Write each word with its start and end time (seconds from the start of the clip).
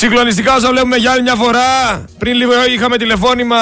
Συγκλονιστικά 0.00 0.54
όσα 0.54 0.70
βλέπουμε 0.70 0.96
για 0.96 1.10
άλλη 1.10 1.22
μια 1.22 1.34
φορά. 1.34 2.04
Πριν 2.18 2.34
λίγο 2.34 2.52
είχαμε 2.74 2.96
τηλεφώνημα 2.96 3.56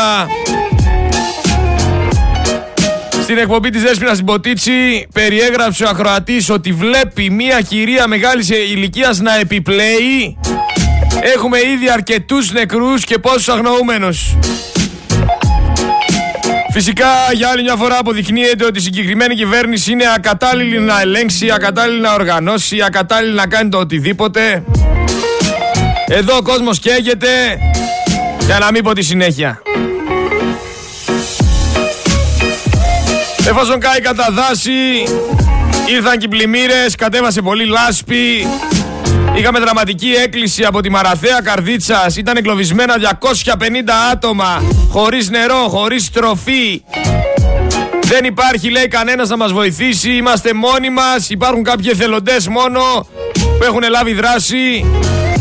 στην 3.23 3.39
εκπομπή 3.39 3.71
της 3.71 3.83
Δέσποινας 3.83 4.23
Μποτίτσι 4.23 5.07
περιέγραψε 5.13 5.85
ο 5.85 5.89
ακροατής 5.89 6.51
ότι 6.51 6.73
βλέπει 6.73 7.31
μια 7.31 7.61
κυρία 7.61 8.07
μεγάλης 8.07 8.49
ηλικίας 8.49 9.19
να 9.19 9.39
επιπλέει. 9.39 10.39
Έχουμε 11.35 11.59
ήδη 11.59 11.91
αρκετούς 11.91 12.53
νεκρούς 12.53 13.05
και 13.05 13.19
πόσους 13.19 13.49
αγνοούμενους. 13.49 14.37
Φυσικά 16.73 17.09
για 17.35 17.49
άλλη 17.49 17.63
μια 17.63 17.77
φορά 17.77 17.99
αποδεικνύεται 17.99 18.65
ότι 18.65 18.79
η 18.79 18.83
συγκεκριμένη 18.83 19.35
κυβέρνηση 19.35 19.93
είναι 19.93 20.05
ακατάλληλη 20.17 20.81
να 20.81 21.01
ελέγξει, 21.01 21.51
ακατάλληλη 21.51 22.01
να 22.01 22.13
οργανώσει, 22.13 22.83
ακατάλληλη 22.83 23.35
να 23.35 23.47
κάνει 23.47 23.69
το 23.69 23.79
οτιδήποτε. 23.79 24.65
Εδώ 26.09 26.37
ο 26.37 26.43
κόσμος 26.43 26.79
καίγεται 26.79 27.59
για 28.47 28.59
να 28.59 28.71
μην 28.71 28.83
πω 28.83 28.93
τη 28.93 29.03
συνέχεια. 29.03 29.63
Εφόσον 33.49 33.81
κάει 33.81 34.01
κατά 34.01 34.27
δάση, 34.31 34.71
ήρθαν 35.97 36.19
και 36.19 36.25
οι 36.25 36.29
πλημμύρες, 36.29 36.95
κατέβασε 36.97 37.43
πολύ 37.43 37.65
λάσπη. 37.65 38.47
Είχαμε 39.37 39.59
δραματική 39.59 40.09
έκκληση 40.09 40.65
από 40.65 40.81
τη 40.81 40.91
Μαραθέα 40.91 41.41
Καρδίτσας. 41.43 42.17
Ήταν 42.17 42.37
εγκλωβισμένα 42.37 42.95
250 42.99 43.93
άτομα, 44.13 44.63
χωρίς 44.91 45.31
νερό, 45.31 45.69
χωρίς 45.69 46.11
τροφή. 46.11 46.83
Δεν 48.03 48.25
υπάρχει 48.25 48.71
λέει 48.71 48.89
κανένας 48.89 49.29
να 49.29 49.37
μας 49.37 49.53
βοηθήσει, 49.53 50.11
είμαστε 50.11 50.53
μόνοι 50.53 50.91
μας, 50.91 51.31
υπάρχουν 51.31 51.63
κάποιοι 51.63 51.91
εθελοντές 51.93 52.49
μόνο 52.49 52.81
που 53.33 53.65
έχουν 53.65 53.83
λάβει 53.91 54.13
δράση. 54.13 54.85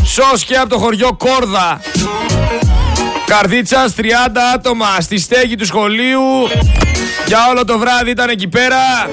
Σως 0.06 0.44
και 0.44 0.56
από 0.56 0.68
το 0.68 0.78
χωριό 0.78 1.12
Κόρδα. 1.12 1.80
Καρδίτσας 3.26 3.94
30 3.96 4.00
άτομα 4.54 5.00
στη 5.00 5.18
στέγη 5.18 5.54
του 5.54 5.66
σχολείου 5.66 6.22
για 7.26 7.38
όλο 7.50 7.64
το 7.64 7.78
βράδυ 7.78 8.10
ήταν 8.10 8.28
εκεί 8.28 8.48
πέρα. 8.48 9.10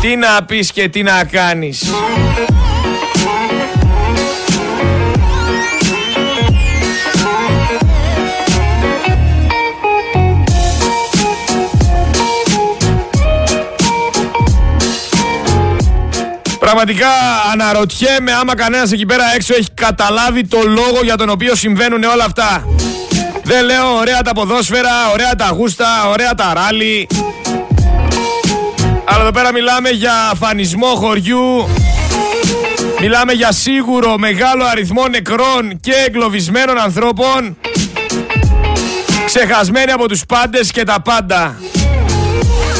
Τι 0.00 0.16
να 0.16 0.44
πεις 0.46 0.72
και 0.72 0.88
τι 0.88 1.02
να 1.02 1.24
κάνεις. 1.24 1.84
Πραγματικά 16.68 17.08
αναρωτιέμαι 17.52 18.32
άμα 18.32 18.56
κανένας 18.56 18.92
εκεί 18.92 19.06
πέρα 19.06 19.24
έξω 19.34 19.54
έχει 19.54 19.68
καταλάβει 19.74 20.46
το 20.46 20.58
λόγο 20.66 21.00
για 21.02 21.16
τον 21.16 21.28
οποίο 21.28 21.54
συμβαίνουν 21.54 22.02
όλα 22.02 22.24
αυτά. 22.24 22.64
Δεν 23.42 23.64
λέω 23.64 23.96
ωραία 23.98 24.22
τα 24.22 24.32
ποδόσφαιρα, 24.32 25.10
ωραία 25.12 25.34
τα 25.34 25.48
γούστα, 25.56 26.08
ωραία 26.08 26.34
τα 26.34 26.52
ράλι. 26.54 27.06
Αλλά 29.04 29.20
εδώ 29.20 29.30
πέρα 29.30 29.52
μιλάμε 29.52 29.88
για 29.88 30.28
αφανισμό 30.32 30.86
χωριού. 30.86 31.68
Μιλάμε 33.00 33.32
για 33.32 33.52
σίγουρο 33.52 34.18
μεγάλο 34.18 34.64
αριθμό 34.64 35.08
νεκρών 35.08 35.80
και 35.80 35.92
εγκλωβισμένων 36.06 36.78
ανθρώπων. 36.78 37.56
Ξεχασμένοι 39.26 39.90
από 39.90 40.08
τους 40.08 40.26
πάντες 40.26 40.70
και 40.70 40.82
τα 40.82 41.00
πάντα. 41.00 41.56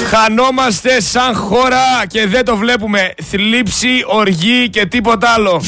Χανόμαστε 0.09 1.01
σαν 1.01 1.35
χώρα 1.35 2.07
και 2.07 2.27
δεν 2.27 2.45
το 2.45 2.57
βλέπουμε. 2.57 3.15
Θλίψη, 3.31 4.05
οργή 4.07 4.69
και 4.69 4.87
τίποτα 4.87 5.31
άλλο. 5.31 5.63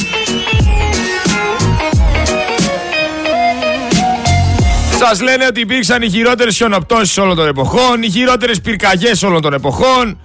Σας 4.98 5.20
λένε 5.20 5.46
ότι 5.46 5.60
υπήρξαν 5.60 6.02
οι 6.02 6.10
χειρότερες 6.10 6.56
χιονοπτώσεις 6.56 7.18
όλων 7.18 7.36
των 7.36 7.46
εποχών, 7.46 8.02
οι 8.02 8.10
χειρότερες 8.10 8.60
πυρκαγιές 8.60 9.22
όλων 9.22 9.42
των 9.42 9.52
εποχών, 9.52 10.20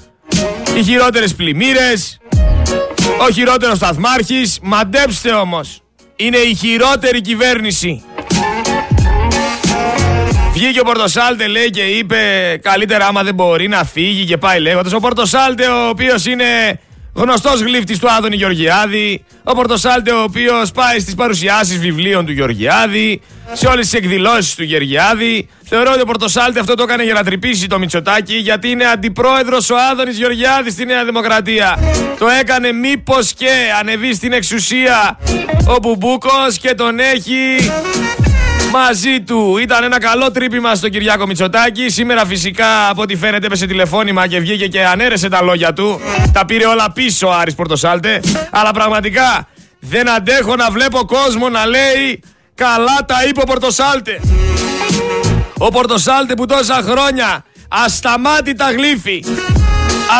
οι 0.77 0.83
χειρότερες 0.83 1.35
πλημμύρες, 1.35 2.19
ο 3.27 3.31
χειρότερος 3.31 3.77
σταθμάρχης. 3.77 4.59
Μαντέψτε 4.61 5.31
όμως, 5.31 5.81
είναι 6.15 6.37
η 6.37 6.55
χειρότερη 6.55 7.21
κυβέρνηση. 7.21 8.03
Βγήκε 10.55 10.79
ο 10.79 10.83
Πορτοσάλτε 10.83 11.47
λέει 11.47 11.69
και 11.69 11.81
είπε 11.81 12.17
καλύτερα 12.61 13.07
άμα 13.07 13.23
δεν 13.23 13.33
μπορεί 13.33 13.67
να 13.67 13.83
φύγει 13.83 14.25
και 14.25 14.37
πάει 14.37 14.59
λέγοντας. 14.59 14.93
Ο 14.93 14.99
Πορτοσάλτε 14.99 15.67
ο 15.67 15.87
οποίος 15.89 16.25
είναι 16.25 16.79
γνωστός 17.13 17.61
γλύφτης 17.61 17.99
του 17.99 18.11
Άδωνη 18.11 18.35
Γεωργιάδη. 18.35 19.23
Ο 19.43 19.53
Πορτοσάλτε, 19.53 20.11
ο 20.11 20.23
οποίος 20.23 20.71
πάει 20.71 20.99
στις 20.99 21.15
παρουσιάσεις 21.15 21.79
βιβλίων 21.79 22.25
του 22.25 22.31
Γεωργιάδη, 22.31 23.21
σε 23.53 23.67
όλες 23.67 23.89
τις 23.89 23.93
εκδηλώσεις 23.93 24.55
του 24.55 24.63
Γεωργιάδη. 24.63 25.49
Θεωρώ 25.63 25.91
ότι 25.91 26.01
ο 26.01 26.05
Πορτοσάλτε 26.05 26.59
αυτό 26.59 26.73
το 26.75 26.83
έκανε 26.83 27.03
για 27.03 27.13
να 27.13 27.23
τρυπήσει 27.23 27.67
το 27.67 27.79
Μητσοτάκι, 27.79 28.35
γιατί 28.35 28.69
είναι 28.69 28.85
αντιπρόεδρος 28.85 29.69
ο 29.69 29.75
Άδωνης 29.91 30.17
Γεωργιάδης 30.17 30.73
στη 30.73 30.85
Νέα 30.85 31.05
Δημοκρατία. 31.05 31.79
Το 32.19 32.27
έκανε 32.27 32.71
μήπως 32.71 33.33
και 33.33 33.49
ανεβεί 33.79 34.13
στην 34.13 34.33
εξουσία 34.33 35.19
ο 35.67 35.77
Μπουμπούκος 35.81 36.57
και 36.61 36.73
τον 36.73 36.99
έχει 36.99 37.71
μαζί 38.71 39.21
του. 39.21 39.57
Ήταν 39.57 39.83
ένα 39.83 39.99
καλό 39.99 40.31
τρύπημα 40.31 40.75
στον 40.75 40.89
Κυριάκο 40.89 41.25
Μητσοτάκη. 41.25 41.89
Σήμερα 41.89 42.25
φυσικά 42.25 42.89
από 42.89 43.01
ό,τι 43.01 43.15
φαίνεται 43.15 43.45
έπεσε 43.45 43.65
τηλεφώνημα 43.65 44.27
και 44.27 44.39
βγήκε 44.39 44.67
και 44.67 44.85
ανέρεσε 44.85 45.29
τα 45.29 45.41
λόγια 45.41 45.73
του. 45.73 45.99
Τα 46.33 46.45
πήρε 46.45 46.65
όλα 46.65 46.91
πίσω 46.91 47.27
ο 47.27 47.31
Άρης 47.31 47.55
Πορτοσάλτε. 47.55 48.19
Αλλά 48.51 48.71
πραγματικά 48.71 49.47
δεν 49.79 50.09
αντέχω 50.09 50.55
να 50.55 50.71
βλέπω 50.71 51.05
κόσμο 51.05 51.49
να 51.49 51.65
λέει 51.65 52.23
καλά 52.55 53.05
τα 53.05 53.15
είπε 53.27 53.41
ο 53.41 53.45
Πορτοσάλτε. 53.45 54.19
Ο 55.57 55.69
Πορτοσάλτε 55.69 56.33
που 56.33 56.45
τόσα 56.45 56.81
χρόνια 56.89 57.45
ασταμάτητα 57.67 58.71
γλύφει, 58.71 59.23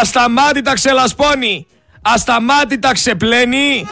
ασταμάτητα 0.02 0.74
ξελασπώνει, 0.74 1.68
ασταμάτητα 2.02 2.92
ξεπλένει 2.94 3.88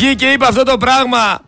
βγήκε 0.00 0.26
είπε 0.26 0.46
αυτό 0.46 0.62
το 0.62 0.76
πράγμα 0.76 1.40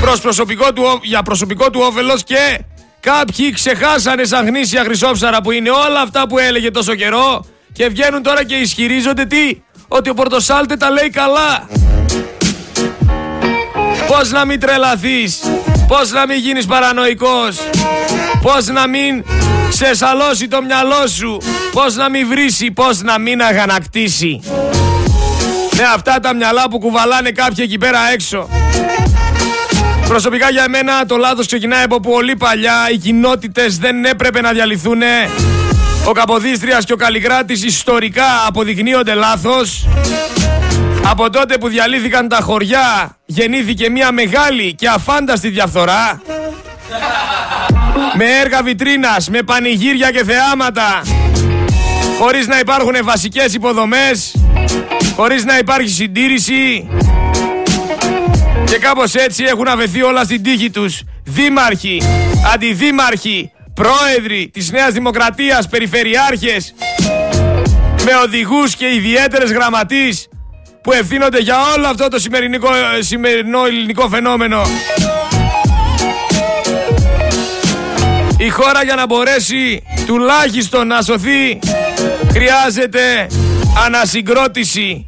προς 0.00 0.20
προσωπικό 0.20 0.72
του, 0.72 0.82
για 1.02 1.22
προσωπικό 1.22 1.70
του 1.70 1.80
όφελος 1.82 2.24
και 2.24 2.60
κάποιοι 3.00 3.52
ξεχάσανε 3.52 4.24
σαν 4.24 4.46
γνήσια 4.46 4.82
χρυσόψαρα 4.82 5.40
που 5.40 5.50
είναι 5.50 5.70
όλα 5.70 6.00
αυτά 6.00 6.26
που 6.28 6.38
έλεγε 6.38 6.70
τόσο 6.70 6.94
καιρό 6.94 7.44
και 7.72 7.88
βγαίνουν 7.88 8.22
τώρα 8.22 8.44
και 8.44 8.54
ισχυρίζονται 8.54 9.24
τι, 9.24 9.62
ότι 9.88 10.10
ο 10.10 10.14
Πορτοσάλτε 10.14 10.76
τα 10.76 10.90
λέει 10.90 11.10
καλά. 11.10 11.68
Πώς 14.06 14.30
να 14.30 14.44
μην 14.44 14.60
τρελαθείς, 14.60 15.40
πώς 15.88 16.10
να 16.10 16.26
μην 16.26 16.38
γίνεις 16.38 16.66
παρανοϊκός, 16.66 17.56
πώς 18.42 18.66
να 18.66 18.86
μην 18.86 19.24
ξεσαλώσει 19.68 20.48
το 20.48 20.62
μυαλό 20.62 21.06
σου, 21.06 21.38
πώς 21.72 21.94
να 21.94 22.08
μην 22.08 22.28
βρίσει, 22.28 22.70
πώς 22.70 23.02
να 23.02 23.18
μην 23.18 23.42
αγανακτήσει 23.42 24.40
με 25.76 25.82
αυτά 25.94 26.20
τα 26.20 26.34
μυαλά 26.34 26.68
που 26.70 26.78
κουβαλάνε 26.78 27.30
κάποιοι 27.30 27.64
εκεί 27.68 27.78
πέρα 27.78 27.98
έξω. 28.12 28.48
Προσωπικά 30.08 30.50
για 30.50 30.68
μένα 30.68 31.06
το 31.06 31.16
λάθος 31.16 31.46
ξεκινάει 31.46 31.82
από 31.82 32.00
πολύ 32.00 32.36
παλιά. 32.36 32.90
Οι 32.92 32.96
κοινότητες 32.96 33.78
δεν 33.78 34.04
έπρεπε 34.04 34.40
να 34.40 34.52
διαλυθούν. 34.52 35.02
Ο 36.08 36.12
Καποδίστριας 36.12 36.84
και 36.84 36.92
ο 36.92 36.96
Καλλιγράτης 36.96 37.64
ιστορικά 37.64 38.46
αποδεικνύονται 38.46 39.14
λάθος. 39.14 39.88
Από 41.04 41.30
τότε 41.30 41.58
που 41.58 41.68
διαλύθηκαν 41.68 42.28
τα 42.28 42.38
χωριά 42.42 43.16
γεννήθηκε 43.26 43.90
μια 43.90 44.12
μεγάλη 44.12 44.74
και 44.74 44.88
αφάνταστη 44.88 45.48
διαφθορά. 45.48 46.22
Με 48.16 48.24
έργα 48.24 48.62
βιτρίνας, 48.62 49.28
με 49.28 49.42
πανηγύρια 49.42 50.10
και 50.10 50.24
θεάματα. 50.24 51.02
Χωρίς 52.18 52.46
να 52.46 52.58
υπάρχουν 52.58 52.94
βασικές 53.02 53.54
υποδομές 53.54 54.34
χωρίς 55.16 55.44
να 55.44 55.58
υπάρχει 55.58 55.88
συντήρηση 55.88 56.88
και 58.64 58.78
κάπως 58.78 59.14
έτσι 59.14 59.44
έχουν 59.44 59.68
αβεθεί 59.68 60.02
όλα 60.02 60.24
στην 60.24 60.42
τύχη 60.42 60.70
τους 60.70 61.02
δήμαρχοι, 61.24 62.02
αντιδήμαρχοι, 62.54 63.50
πρόεδροι 63.74 64.50
της 64.52 64.70
Νέας 64.70 64.92
Δημοκρατίας, 64.92 65.68
περιφερειάρχες 65.68 66.74
με 68.04 68.12
οδηγούς 68.24 68.74
και 68.74 68.94
ιδιαίτερες 68.94 69.52
γραμματείς 69.52 70.28
που 70.82 70.92
ευθύνονται 70.92 71.38
για 71.38 71.56
όλο 71.76 71.86
αυτό 71.86 72.08
το 72.08 72.18
σημερινό 73.00 73.66
ελληνικό 73.66 74.08
φαινόμενο. 74.08 74.62
Η 78.36 78.48
χώρα 78.48 78.84
για 78.84 78.94
να 78.94 79.06
μπορέσει 79.06 79.82
τουλάχιστον 80.06 80.86
να 80.86 81.02
σωθεί 81.02 81.58
χρειάζεται 82.32 83.26
ανασυγκρότηση. 83.84 85.06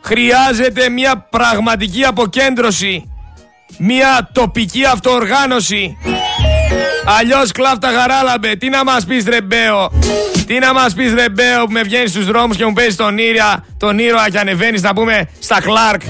Χρειάζεται 0.00 0.88
μια 0.88 1.26
πραγματική 1.30 2.04
αποκέντρωση. 2.04 3.04
Μια 3.78 4.30
τοπική 4.32 4.84
αυτοοργάνωση. 4.84 5.96
Αλλιώς 7.18 7.52
κλάφτα 7.52 7.90
γαράλαμπε. 7.90 8.54
Τι 8.56 8.68
να 8.68 8.84
μας 8.84 9.04
πεις 9.04 9.24
ρεμπέο. 9.24 9.90
Τι 10.50 10.58
να 10.58 10.72
μας 10.72 10.94
πεις 10.94 11.12
ρε 11.14 11.28
Μπέο 11.28 11.64
που 11.64 11.72
με 11.72 11.82
βγαίνεις 11.82 12.10
στους 12.10 12.26
δρόμους 12.26 12.56
και 12.56 12.64
μου 12.64 12.72
παίζεις 12.72 12.96
τον 12.96 13.18
ήρωα, 13.18 13.64
τον 13.76 13.98
ήρωα 13.98 14.30
και 14.30 14.38
ανεβαίνεις 14.38 14.82
να 14.82 14.94
πούμε 14.94 15.28
στα 15.38 15.60
Κλάρκ; 15.60 16.00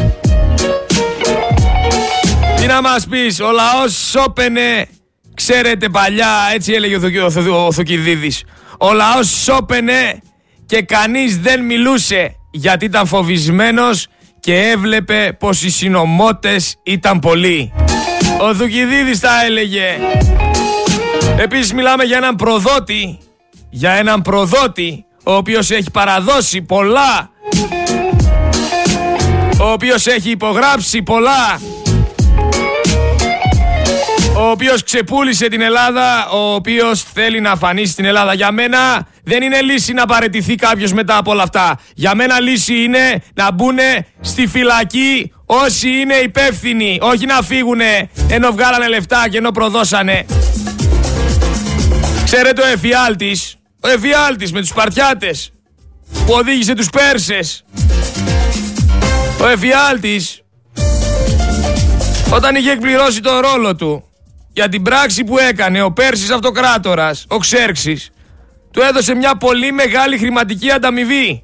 Τι 2.56 2.66
να 2.66 2.80
μας 2.80 3.06
πεις, 3.06 3.40
ο 3.40 3.50
λαός 3.50 4.08
σώπαινε, 4.10 4.86
ξέρετε 5.34 5.88
παλιά, 5.88 6.28
έτσι 6.54 6.72
έλεγε 6.72 6.96
ο, 6.96 7.26
ο, 7.50 7.66
ο 7.66 7.72
Θουκυδίδης. 7.72 8.44
Ο 8.78 8.92
λαός 8.92 9.28
σώπαινε 9.44 10.20
και 10.70 10.82
κανείς 10.82 11.38
δεν 11.38 11.64
μιλούσε 11.64 12.36
γιατί 12.50 12.84
ήταν 12.84 13.06
φοβισμένος 13.06 14.06
και 14.40 14.60
έβλεπε 14.60 15.36
πως 15.38 15.62
οι 15.62 15.70
συνομότες 15.70 16.76
ήταν 16.82 17.18
πολλοί. 17.18 17.72
Ο 18.40 18.54
Θουκυδίδης 18.54 19.20
τα 19.20 19.44
έλεγε. 19.44 19.98
Επίσης 21.38 21.72
μιλάμε 21.72 22.04
για 22.04 22.16
έναν 22.16 22.36
προδότη, 22.36 23.18
για 23.70 23.90
έναν 23.90 24.22
προδότη 24.22 25.04
ο 25.24 25.32
οποίος 25.32 25.70
έχει 25.70 25.90
παραδώσει 25.90 26.62
πολλά, 26.62 27.30
ο 29.60 29.72
οποίος 29.72 30.06
έχει 30.06 30.30
υπογράψει 30.30 31.02
πολλά, 31.02 31.60
ο 34.40 34.50
οποίος 34.50 34.82
ξεπούλησε 34.82 35.48
την 35.48 35.60
Ελλάδα, 35.60 36.28
ο 36.28 36.54
οποίος 36.54 37.02
θέλει 37.02 37.40
να 37.40 37.50
αφανίσει 37.50 37.94
την 37.94 38.04
Ελλάδα. 38.04 38.34
Για 38.34 38.52
μένα 38.52 39.06
δεν 39.24 39.42
είναι 39.42 39.60
λύση 39.60 39.92
να 39.92 40.06
παρετηθεί 40.06 40.54
κάποιος 40.54 40.92
μετά 40.92 41.16
από 41.16 41.30
όλα 41.30 41.42
αυτά. 41.42 41.78
Για 41.94 42.14
μένα 42.14 42.40
λύση 42.40 42.82
είναι 42.82 43.22
να 43.34 43.52
μπουν 43.52 43.78
στη 44.20 44.46
φυλακή 44.46 45.32
όσοι 45.46 45.88
είναι 45.88 46.14
υπεύθυνοι, 46.14 46.98
όχι 47.00 47.26
να 47.26 47.42
φύγουνε 47.42 48.10
ενώ 48.28 48.50
βγάλανε 48.50 48.88
λεφτά 48.88 49.28
και 49.28 49.36
ενώ 49.36 49.50
προδώσανε. 49.50 50.26
Ξέρετε 52.24 52.62
ο 52.62 52.66
εφιάλτης, 52.66 53.56
ο 53.80 53.88
εφιάλτης 53.88 54.52
με 54.52 54.60
τους 54.60 54.68
Σπαρτιάτες 54.68 55.52
που 56.26 56.32
οδήγησε 56.32 56.74
τους 56.74 56.90
Πέρσες. 56.90 57.64
Ο 59.40 59.46
εφιάλτης 59.48 60.42
όταν 62.32 62.54
είχε 62.54 62.70
εκπληρώσει 62.70 63.20
τον 63.20 63.38
ρόλο 63.40 63.76
του 63.76 64.09
για 64.60 64.68
την 64.68 64.82
πράξη 64.82 65.24
που 65.24 65.38
έκανε 65.38 65.82
ο 65.82 65.92
Πέρσης 65.92 66.30
Αυτοκράτορας, 66.30 67.24
ο 67.28 67.38
Ξέρξης, 67.38 68.10
του 68.70 68.80
έδωσε 68.80 69.14
μια 69.14 69.36
πολύ 69.36 69.72
μεγάλη 69.72 70.18
χρηματική 70.18 70.70
ανταμοιβή. 70.70 71.42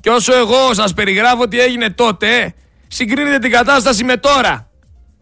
Και 0.00 0.10
όσο 0.10 0.36
εγώ 0.36 0.74
σας 0.74 0.94
περιγράφω 0.94 1.48
τι 1.48 1.60
έγινε 1.60 1.90
τότε, 1.90 2.54
συγκρίνεται 2.88 3.38
την 3.38 3.50
κατάσταση 3.50 4.04
με 4.04 4.16
τώρα. 4.16 4.68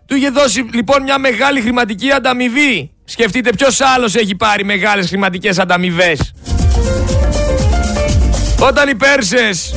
Του 0.07 0.17
είχε 0.17 0.31
δώσει 0.31 0.69
λοιπόν 0.73 1.03
μια 1.03 1.19
μεγάλη 1.19 1.61
χρηματική 1.61 2.11
ανταμοιβή. 2.11 2.91
Σκεφτείτε 3.05 3.51
ποιος 3.53 3.81
άλλος 3.81 4.15
έχει 4.15 4.35
πάρει 4.35 4.65
μεγάλες 4.65 5.09
χρηματικές 5.09 5.59
ανταμοιβές. 5.59 6.33
Όταν 8.61 8.89
οι 8.89 8.95
Πέρσες 8.95 9.75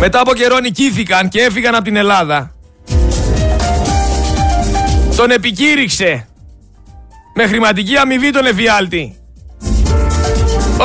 μετά 0.00 0.20
από 0.20 0.34
καιρό 0.34 0.58
νικήθηκαν 0.58 1.28
και 1.28 1.40
έφυγαν 1.40 1.74
από 1.74 1.84
την 1.84 1.96
Ελλάδα, 1.96 2.57
τον 5.18 5.30
επικήρυξε 5.30 6.28
με 7.34 7.46
χρηματική 7.46 7.96
αμοιβή 7.96 8.30
τον 8.30 8.46
εφιάλτη. 8.46 9.16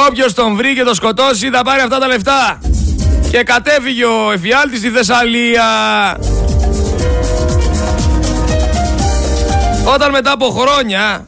Όποιος 0.08 0.34
τον 0.34 0.56
βρει 0.56 0.74
και 0.74 0.84
τον 0.84 0.96
σκοτώσει 0.96 1.50
θα 1.50 1.64
πάρει 1.64 1.82
αυτά 1.82 2.00
τα 2.00 2.08
λεφτά. 2.08 2.60
Και 3.30 3.44
κατέφυγε 3.44 4.06
ο 4.06 4.32
εφιάλτης 4.32 4.80
στη 4.80 4.90
Θεσσαλία. 4.90 5.66
Όταν 9.94 10.12
μετά 10.12 10.32
από 10.32 10.50
χρόνια 10.50 11.28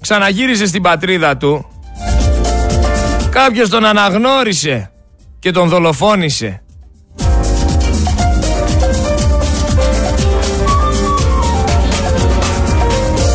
ξαναγύρισε 0.00 0.66
στην 0.66 0.82
πατρίδα 0.82 1.36
του, 1.36 1.66
κάποιος 3.30 3.68
τον 3.68 3.84
αναγνώρισε 3.84 4.90
και 5.38 5.50
τον 5.50 5.68
δολοφόνησε. 5.68 6.62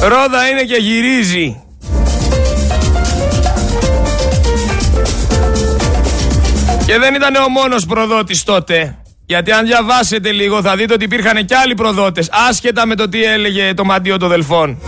Ρόδα 0.01 0.47
είναι 0.49 0.61
και 0.61 0.75
γυρίζει. 0.75 1.61
Και 6.85 6.97
δεν 6.97 7.15
ήταν 7.15 7.35
ο 7.35 7.49
μόνος 7.49 7.85
προδότης 7.85 8.43
τότε. 8.43 8.95
Γιατί 9.25 9.51
αν 9.51 9.65
διαβάσετε 9.65 10.31
λίγο 10.31 10.61
θα 10.61 10.75
δείτε 10.75 10.93
ότι 10.93 11.03
υπήρχαν 11.03 11.45
και 11.45 11.55
άλλοι 11.55 11.73
προδότες, 11.73 12.29
άσχετα 12.49 12.85
με 12.85 12.95
το 12.95 13.09
τι 13.09 13.23
έλεγε 13.23 13.73
το 13.73 13.83
μαντίο 13.83 14.17
των 14.17 14.29
Δελφών. 14.29 14.81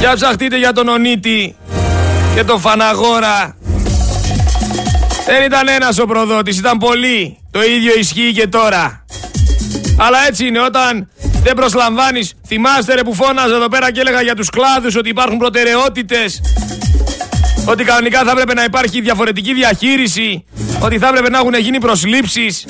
Για 0.00 0.14
ψαχτείτε 0.14 0.58
για 0.58 0.72
τον 0.72 0.88
Ονίτη 0.88 1.56
και 2.34 2.44
τον 2.44 2.60
Φαναγόρα. 2.60 3.56
Δεν 5.26 5.42
ήταν 5.44 5.68
ένας 5.68 5.98
ο 5.98 6.06
προδότης, 6.06 6.58
ήταν 6.58 6.78
πολλοί. 6.78 7.38
Το 7.50 7.62
ίδιο 7.62 7.98
ισχύει 7.98 8.32
και 8.32 8.46
τώρα. 8.46 9.04
Αλλά 10.02 10.26
έτσι 10.26 10.46
είναι 10.46 10.60
όταν 10.60 11.10
δεν 11.42 11.54
προσλαμβάνεις. 11.54 12.34
Θυμάστε 12.46 12.94
ρε 12.94 13.02
που 13.02 13.14
φώναζα 13.14 13.54
εδώ 13.54 13.68
πέρα 13.68 13.92
και 13.92 14.00
έλεγα 14.00 14.22
για 14.22 14.34
τους 14.34 14.50
κλάδους 14.50 14.96
ότι 14.96 15.08
υπάρχουν 15.08 15.38
προτεραιότητες. 15.38 16.40
Ότι 17.64 17.84
κανονικά 17.84 18.22
θα 18.22 18.30
έπρεπε 18.30 18.54
να 18.54 18.64
υπάρχει 18.64 19.00
διαφορετική 19.00 19.54
διαχείριση. 19.54 20.44
Ότι 20.80 20.98
θα 20.98 21.08
έπρεπε 21.08 21.30
να 21.30 21.38
έχουν 21.38 21.54
γίνει 21.54 21.78
προσλήψεις. 21.78 22.66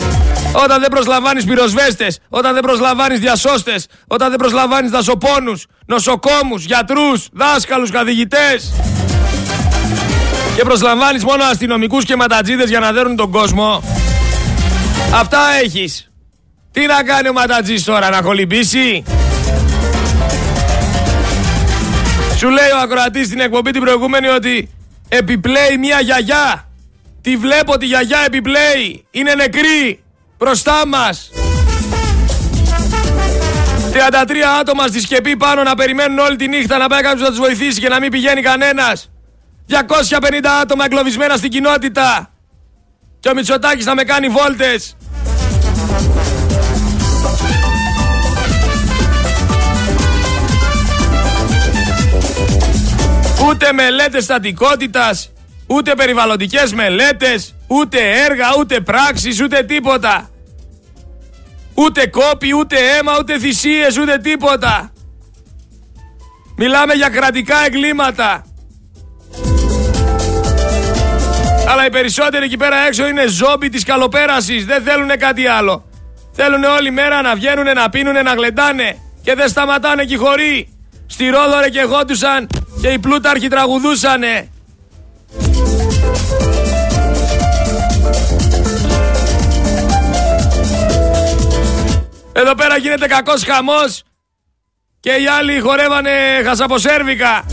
Όταν 0.52 0.80
δεν 0.80 0.90
προσλαμβάνεις 0.90 1.44
πυροσβέστες. 1.44 2.18
Όταν 2.28 2.54
δεν 2.54 2.62
προσλαμβάνεις 2.62 3.18
διασώστες. 3.18 3.86
Όταν 4.06 4.28
δεν 4.28 4.38
προσλαμβάνεις 4.38 4.90
δασοπόνους, 4.90 5.66
νοσοκόμους, 5.86 6.64
γιατρούς, 6.64 7.28
δάσκαλους, 7.32 7.90
καθηγητές. 7.90 8.72
Και 10.56 10.62
προσλαμβάνεις 10.62 11.24
μόνο 11.24 11.44
αστυνομικούς 11.44 12.04
και 12.04 12.16
ματατζίδες 12.16 12.68
για 12.68 12.80
να 12.80 12.92
δέρουν 12.92 13.16
τον 13.16 13.30
κόσμο. 13.30 13.82
Αυτά 15.14 15.38
έχεις. 15.62 16.09
Τι 16.72 16.86
να 16.86 17.02
κάνει 17.02 17.28
ο 17.28 17.32
Ματατζής 17.32 17.84
τώρα, 17.84 18.10
να 18.10 18.22
κολυμπήσει; 18.22 19.04
Σου 22.36 22.48
λέει 22.48 22.70
ο 22.74 22.78
ακροατής 22.82 23.26
στην 23.26 23.40
εκπομπή 23.40 23.70
την 23.70 23.80
προηγούμενη 23.80 24.28
ότι 24.28 24.70
επιπλέει 25.08 25.76
μια 25.78 26.00
γιαγιά. 26.00 26.68
Τη 27.22 27.36
βλέπω 27.36 27.78
τη 27.78 27.86
γιαγιά 27.86 28.18
επιπλέει. 28.26 29.06
Είναι 29.10 29.34
νεκρή. 29.34 30.02
Μπροστά 30.38 30.86
μας. 30.86 31.30
33 33.92 33.96
άτομα 34.60 34.86
στη 34.86 35.00
σκεπή 35.00 35.36
πάνω 35.36 35.62
να 35.62 35.74
περιμένουν 35.74 36.18
όλη 36.18 36.36
τη 36.36 36.48
νύχτα 36.48 36.78
να 36.78 36.86
πάει 36.86 37.02
κάποιος 37.02 37.22
να 37.22 37.28
τους 37.28 37.38
βοηθήσει 37.38 37.80
και 37.80 37.88
να 37.88 38.00
μην 38.00 38.10
πηγαίνει 38.10 38.42
κανένας. 38.42 39.10
250 39.66 39.74
άτομα 40.60 40.84
εγκλωβισμένα 40.84 41.36
στην 41.36 41.50
κοινότητα. 41.50 42.30
Και 43.20 43.28
ο 43.28 43.34
Μητσοτάκης 43.34 43.84
να 43.84 43.94
με 43.94 44.02
κάνει 44.04 44.28
βόλτες. 44.28 44.96
Ούτε 53.48 53.72
μελέτες 53.72 54.24
στατικότητας, 54.24 55.32
ούτε 55.66 55.94
περιβαλλοντικές 55.94 56.72
μελέτες, 56.72 57.54
ούτε 57.66 57.98
έργα, 57.98 58.46
ούτε 58.58 58.80
πράξεις, 58.80 59.40
ούτε 59.40 59.62
τίποτα. 59.62 60.30
Ούτε 61.74 62.06
κόπη, 62.06 62.54
ούτε 62.54 62.76
αίμα, 62.76 63.12
ούτε 63.18 63.38
θυσίες, 63.38 63.98
ούτε 63.98 64.18
τίποτα. 64.18 64.92
Μιλάμε 66.56 66.94
για 66.94 67.08
κρατικά 67.08 67.64
εγκλήματα. 67.66 68.44
Αλλά 71.68 71.86
οι 71.86 71.90
περισσότεροι 71.90 72.44
εκεί 72.44 72.56
πέρα 72.56 72.76
έξω 72.86 73.06
είναι 73.06 73.26
ζόμπι 73.26 73.68
της 73.68 73.84
καλοπέρασης. 73.84 74.64
Δεν 74.64 74.82
θέλουν 74.82 75.08
κάτι 75.18 75.46
άλλο. 75.46 75.84
Θέλουν 76.32 76.64
όλη 76.64 76.90
μέρα 76.90 77.22
να 77.22 77.34
βγαίνουν, 77.34 77.64
να 77.74 77.88
πίνουν, 77.88 78.22
να 78.22 78.34
γλεντάνε. 78.34 78.96
Και 79.22 79.34
δεν 79.34 79.48
σταματάνε 79.48 80.02
εκεί 80.02 80.16
χωρί. 80.16 80.68
Στη 81.06 81.28
Ρόδο 81.28 81.60
ρε 81.60 81.68
και 81.68 81.80
γόντουσαν 81.80 82.48
και 82.80 82.88
οι 82.88 82.98
πλούταρχοι 82.98 83.48
τραγουδούσανε. 83.48 84.48
Εδώ 92.32 92.54
πέρα 92.54 92.76
γίνεται 92.76 93.06
κακός 93.06 93.44
χαμός 93.44 94.02
και 95.00 95.10
οι 95.10 95.26
άλλοι 95.26 95.60
χορεύανε 95.60 96.10
χασαποσέρβικα. 96.44 97.44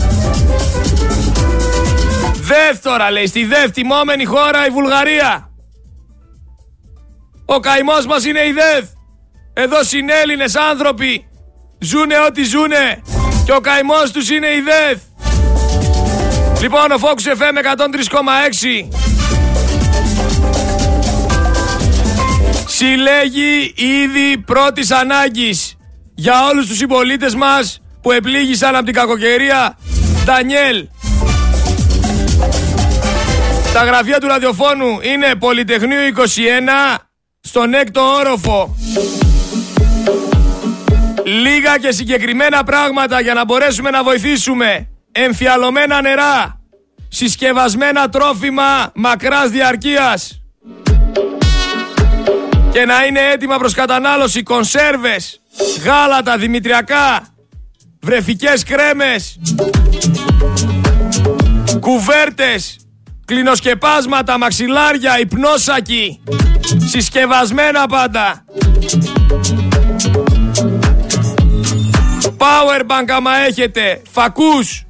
Δεύτερα 2.32 3.10
λέει, 3.10 3.26
στη 3.26 3.44
δεύτερη 3.44 3.86
μόμενη 3.86 4.24
χώρα 4.24 4.66
η 4.66 4.70
Βουλγαρία. 4.70 5.50
Ο 7.44 7.60
καημός 7.60 8.06
μας 8.06 8.24
είναι 8.24 8.40
η 8.40 8.52
ΔΕΘ. 8.52 8.84
Εδώ 9.52 9.82
συνέλληνες 9.82 10.56
άνθρωποι 10.56 11.28
ζουνε 11.78 12.14
ό,τι 12.26 12.44
ζουνε 12.44 13.02
και 13.44 13.52
ο 13.52 13.60
καημός 13.60 14.10
τους 14.12 14.30
είναι 14.30 14.46
η 14.46 14.60
ΔΕΘ. 14.60 14.98
Λοιπόν, 16.60 16.92
ο 16.92 16.96
Fox 17.00 17.16
FM 17.38 17.56
103,6 17.62 18.88
συλλέγει 22.66 23.74
ήδη 23.76 24.38
πρώτης 24.38 24.90
ανάγκης 24.90 25.76
για 26.14 26.46
όλους 26.50 26.66
τους 26.66 26.76
συμπολίτες 26.76 27.34
μας 27.34 27.80
που 28.02 28.12
επλήγησαν 28.12 28.76
από 28.76 28.84
την 28.84 28.94
κακοκαιρία. 28.94 29.78
Ντανιέλ. 30.24 30.86
Τα 33.72 33.84
γραφεία 33.84 34.18
του 34.18 34.26
ραδιοφώνου 34.26 34.98
είναι 35.00 35.34
Πολυτεχνείου 35.38 35.98
21 35.98 36.98
στον 37.40 37.74
έκτο 37.74 38.00
όροφο. 38.00 38.76
Λίγα 41.24 41.78
και 41.78 41.90
συγκεκριμένα 41.90 42.64
πράγματα 42.64 43.20
για 43.20 43.34
να 43.34 43.44
μπορέσουμε 43.44 43.90
να 43.90 44.02
βοηθήσουμε. 44.02 44.88
Εμφιαλωμένα 45.24 46.00
νερά. 46.00 46.60
Συσκευασμένα 47.08 48.08
τρόφιμα 48.08 48.92
μακράς 48.94 49.50
διαρκείας. 49.50 50.42
Και 52.72 52.84
να 52.84 53.04
είναι 53.04 53.20
έτοιμα 53.32 53.58
προς 53.58 53.74
κατανάλωση 53.74 54.42
κονσέρβες, 54.42 55.40
γάλατα, 55.84 56.36
δημητριακά, 56.36 57.26
βρεφικές 58.00 58.62
κρέμες, 58.62 59.38
κουβέρτες, 61.80 62.76
κλινοσκεπάσματα, 63.24 64.38
μαξιλάρια, 64.38 65.18
υπνόσακι, 65.20 66.20
συσκευασμένα 66.86 67.86
πάντα. 67.86 68.44
Powerbank 72.38 73.08
άμα 73.08 73.36
έχετε, 73.36 74.02
φακούς. 74.10 74.87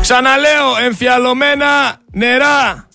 Ξαναλέω, 0.00 0.84
εμφιαλωμένα 0.84 1.66
νερά. 2.12 2.88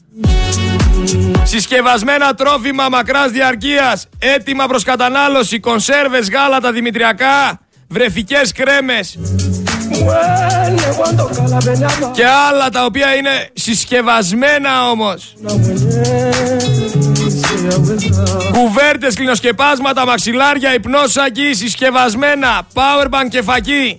Συσκευασμένα 1.43 2.33
τρόφιμα 2.33 2.89
μακράς 2.89 3.31
διαρκείας, 3.31 4.07
έτοιμα 4.19 4.67
προς 4.67 4.83
κατανάλωση, 4.83 5.59
κονσέρβες, 5.59 6.29
γάλατα, 6.29 6.71
δημητριακά, 6.71 7.59
βρεφικές 7.87 8.51
κρέμες 8.51 9.17
και 12.13 12.25
άλλα 12.49 12.69
τα 12.69 12.85
οποία 12.85 13.15
είναι 13.15 13.49
συσκευασμένα 13.53 14.89
όμως. 14.89 15.33
Κουβέρτες, 18.51 19.15
κλινοσκεπάσματα, 19.15 20.05
μαξιλάρια, 20.05 20.73
υπνόσακι, 20.73 21.53
συσκευασμένα, 21.53 22.67
powerbank 22.73 23.27
και 23.29 23.41
φακή. 23.41 23.97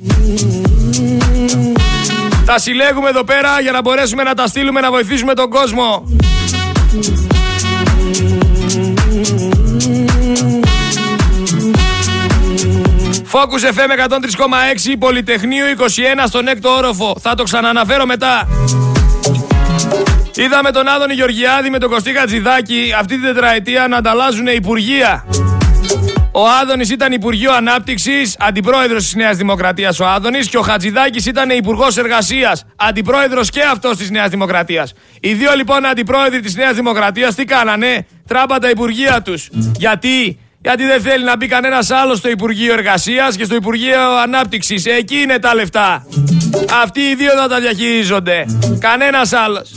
Τα 2.44 2.58
συλλέγουμε 2.58 3.08
εδώ 3.08 3.24
πέρα 3.24 3.60
για 3.60 3.72
να 3.72 3.80
μπορέσουμε 3.80 4.22
να 4.22 4.34
τα 4.34 4.46
στείλουμε 4.46 4.80
να 4.80 4.90
βοηθήσουμε 4.90 5.34
τον 5.34 5.50
κόσμο. 5.50 6.04
Focus 13.32 13.62
FM 13.74 13.90
103,6 14.08 14.96
Πολυτεχνείου 14.98 15.64
21 15.78 15.82
στον 16.26 16.48
έκτο 16.48 16.68
όροφο. 16.68 17.16
Θα 17.20 17.34
το 17.34 17.42
ξαναναφέρω 17.42 18.06
μετά. 18.06 18.48
Είδαμε 20.36 20.70
τον 20.70 20.88
Άδωνη 20.88 21.14
Γεωργιάδη 21.14 21.70
με 21.70 21.78
τον 21.78 21.90
Κωστή 21.90 22.12
Χατζηδάκη 22.12 22.94
αυτή 22.98 23.14
την 23.14 23.22
τετραετία 23.22 23.88
να 23.88 23.96
ανταλλάζουν 23.96 24.46
υπουργεία. 24.46 25.24
Ο 26.32 26.48
Άδωνης 26.62 26.90
ήταν 26.90 27.12
Υπουργείο 27.12 27.52
Ανάπτυξης, 27.52 28.36
αντιπρόεδρος 28.38 29.02
της 29.02 29.14
Νέας 29.14 29.36
Δημοκρατίας 29.36 30.00
ο 30.00 30.06
Άδωνης 30.06 30.48
και 30.48 30.58
ο 30.58 30.62
Χατζηδάκης 30.62 31.26
ήταν 31.26 31.50
Υπουργός 31.50 31.96
Εργασίας, 31.96 32.64
αντιπρόεδρος 32.76 33.50
και 33.50 33.62
αυτός 33.62 33.96
της 33.96 34.10
Νέας 34.10 34.28
Δημοκρατίας. 34.28 34.92
Οι 35.20 35.32
δύο 35.32 35.50
λοιπόν 35.56 35.86
αντιπρόεδροι 35.86 36.40
της 36.40 36.54
Νέας 36.54 36.74
Δημοκρατίας 36.74 37.34
τι 37.34 37.44
κάνανε, 37.44 38.06
τράμπα 38.26 38.58
τα 38.58 38.70
υπουργεία 38.70 39.22
τους. 39.22 39.48
Γιατί; 39.76 40.38
Γιατί 40.60 40.84
δεν 40.84 41.00
θέλει 41.00 41.24
να 41.24 41.36
μπει 41.36 41.46
κανένας 41.46 41.90
άλλος 41.90 42.18
στο 42.18 42.28
Υπουργείο 42.28 42.72
Εργασίας 42.72 43.36
και 43.36 43.44
στο 43.44 43.54
Υπουργείο 43.54 44.16
Ανάπτυξης. 44.22 44.86
Εκεί 44.86 45.16
είναι 45.16 45.38
τα 45.38 45.54
λεφτά. 45.54 46.06
Αυτοί 46.82 47.00
οι 47.00 47.14
δύο 47.14 47.30
θα 47.30 47.48
τα 47.48 47.60
διαχειρίζονται. 47.60 48.44
Κανένας 48.80 49.32
άλλος. 49.32 49.70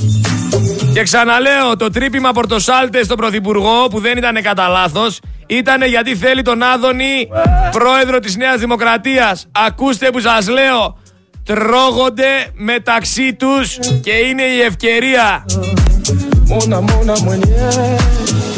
Και 0.95 1.03
ξαναλέω, 1.03 1.75
το 1.77 1.89
τρύπημα 1.89 2.31
Πορτοσάλτε 2.31 3.03
στον 3.03 3.17
Πρωθυπουργό 3.17 3.87
που 3.87 3.99
δεν 3.99 4.17
ήταν 4.17 4.41
κατά 4.41 4.67
λάθος, 4.67 5.19
ήταν 5.45 5.83
γιατί 5.83 6.15
θέλει 6.15 6.41
τον 6.41 6.63
Άδωνη, 6.63 7.27
πρόεδρο 7.71 8.19
της 8.19 8.35
Νέας 8.35 8.59
Δημοκρατίας. 8.59 9.47
Ακούστε 9.51 10.09
που 10.09 10.19
σας 10.19 10.47
λέω, 10.47 10.97
τρώγονται 11.43 12.47
μεταξύ 12.53 13.33
τους 13.33 13.77
και 14.01 14.11
είναι 14.11 14.41
η 14.41 14.61
ευκαιρία. 14.61 15.45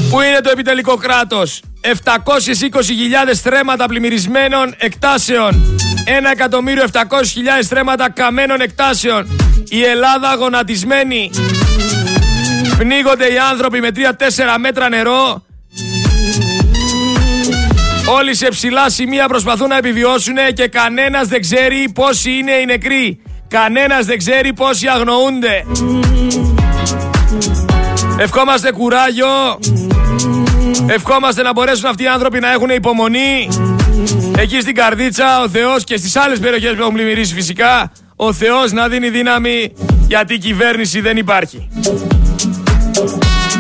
Πού 0.10 0.22
είναι 0.22 0.40
το 0.44 0.50
επιτελικό 0.50 0.96
κράτος; 0.96 1.62
720.000 1.82 3.34
στρέμματα 3.34 3.86
πλημμυρισμένων 3.86 4.74
εκτάσεων. 4.78 5.80
1.700.000 6.06 7.64
στρέμματα 7.64 8.10
καμένων 8.10 8.62
εκτάσεων. 8.62 9.28
Η 9.70 9.84
Ελλάδα 9.84 10.36
γονατισμένη. 10.36 11.32
Πνίγονται 12.78 13.26
οι 13.26 13.38
άνθρωποι 13.52 13.80
με 13.80 13.90
3-4 13.96 14.00
μέτρα 14.60 14.90
νερό. 14.90 15.44
Όλοι 18.10 18.36
σε 18.36 18.48
ψηλά 18.48 18.90
σημεία 18.90 19.28
προσπαθούν 19.28 19.68
να 19.68 19.78
επιβιώσουν 19.78 20.36
και 20.54 20.68
κανένας 20.68 21.28
δεν 21.28 21.42
ξέρει 21.42 21.90
πόσοι 21.94 22.32
είναι 22.32 22.52
οι 22.52 22.66
νεκροί. 22.66 23.22
Κανένας 23.48 24.06
δεν 24.06 24.18
ξέρει 24.18 24.54
πόσοι 24.54 24.88
αγνοούνται. 24.88 25.66
Ευχόμαστε 28.20 28.72
κουράγιο. 28.72 29.60
Ευχόμαστε 30.88 31.42
να 31.42 31.54
μπορέσουν 31.54 31.86
αυτοί 31.86 32.04
οι 32.04 32.08
άνθρωποι 32.08 32.40
να 32.40 32.52
έχουν 32.52 32.70
υπομονή. 32.70 33.48
Εκεί 34.38 34.62
στην 34.62 34.76
Καρδίτσα 34.76 35.42
ο 35.42 35.50
Θεός 35.50 35.84
και 35.84 35.98
στις 35.98 36.16
άλλες 36.16 36.40
περιοχές 36.40 36.74
που 36.76 36.82
έχουν 36.82 36.94
πλημμυρίσει 36.94 37.34
φυσικά 37.34 37.92
ο 38.16 38.34
Θεός 38.34 38.72
να 38.72 38.88
δίνει 38.88 39.10
δύναμη 39.10 39.74
γιατί 40.08 40.34
η 40.34 40.38
κυβέρνηση 40.38 41.02
δεν 41.02 41.18
υπάρχει. 41.18 41.70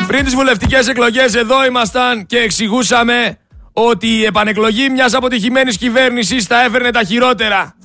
Πριν 0.08 0.24
τις 0.24 0.36
βουλευτικές 0.36 0.88
εκλογές 0.88 1.36
εδώ 1.36 1.66
ήμασταν 1.66 2.26
και 2.26 2.38
εξηγούσαμε 2.38 3.38
ότι 3.74 4.08
η 4.08 4.24
επανεκλογή 4.24 4.90
μιας 4.90 5.14
αποτυχημένης 5.14 5.78
κυβέρνησης 5.78 6.46
θα 6.46 6.64
έφερνε 6.64 6.92
τα 6.92 7.04
χειρότερα. 7.04 7.76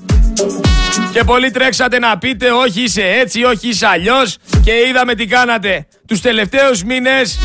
Και 1.12 1.24
πολλοί 1.24 1.50
τρέξατε 1.50 1.98
να 1.98 2.18
πείτε 2.18 2.50
όχι 2.50 2.82
είσαι 2.82 3.02
έτσι, 3.02 3.44
όχι 3.44 3.68
είσαι 3.68 3.86
αλλιώς 3.86 4.36
και 4.64 4.72
είδαμε 4.88 5.14
τι 5.14 5.26
κάνατε. 5.26 5.86
Τους 6.06 6.20
τελευταίους 6.20 6.82
μήνες 6.82 7.38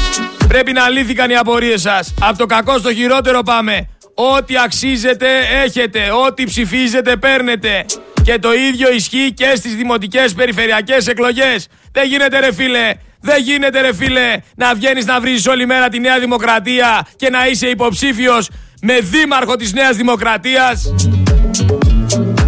πρέπει 0.48 0.72
να 0.72 0.90
λύθηκαν 0.90 1.30
οι 1.30 1.36
απορίες 1.36 1.82
σας. 1.82 2.14
Από 2.22 2.38
το 2.38 2.46
κακό 2.46 2.78
στο 2.78 2.94
χειρότερο 2.94 3.44
πάμε. 3.44 3.90
Ό,τι 4.14 4.58
αξίζετε 4.58 5.28
έχετε, 5.64 6.12
ό,τι 6.28 6.44
ψηφίζετε 6.44 7.16
παίρνετε. 7.16 7.86
Και 8.24 8.40
το 8.40 8.54
ίδιο 8.54 8.92
ισχύει 8.92 9.34
και 9.34 9.54
στις 9.56 9.76
δημοτικές 9.76 10.34
περιφερειακές 10.34 11.08
εκλογές. 11.08 11.68
Δεν 11.92 12.08
γίνεται 12.08 12.40
ρε 12.40 12.54
φίλε, 12.54 12.94
δεν 13.22 13.42
γίνεται 13.42 13.82
ρε 13.82 13.94
φίλε 13.94 14.38
να 14.56 14.74
βγαίνεις 14.74 15.06
να 15.06 15.20
βρεις 15.20 15.48
όλη 15.48 15.66
μέρα 15.66 15.90
τη 15.90 16.00
Νέα 16.00 16.20
Δημοκρατία 16.20 17.08
και 17.16 17.30
να 17.30 17.48
είσαι 17.48 17.68
υποψήφιος 17.68 18.50
με 18.82 19.00
δήμαρχο 19.00 19.56
της 19.56 19.74
Νέας 19.74 19.96
Δημοκρατίας. 19.96 20.94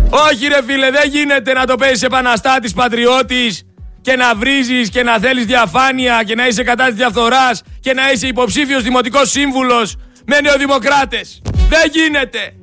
Όχι 0.09 0.47
ρε 0.47 0.63
φίλε, 0.65 0.91
δεν 0.91 1.09
γίνεται 1.09 1.53
να 1.53 1.65
το 1.65 1.75
παίζεις 1.75 2.03
επαναστάτης 2.03 2.73
πατριώτης 2.73 3.63
και 4.01 4.15
να 4.15 4.35
βρίζεις 4.35 4.89
και 4.89 5.03
να 5.03 5.19
θέλεις 5.19 5.45
διαφάνεια 5.45 6.23
και 6.25 6.35
να 6.35 6.47
είσαι 6.47 6.63
κατά 6.63 6.85
της 6.85 6.95
διαφθοράς 6.95 7.61
και 7.79 7.93
να 7.93 8.11
είσαι 8.11 8.27
υποψήφιος 8.27 8.83
δημοτικός 8.83 9.29
σύμβουλος 9.29 9.95
με 10.25 10.39
νεοδημοκράτες. 10.39 11.41
Δεν 11.69 11.91
γίνεται. 11.91 12.53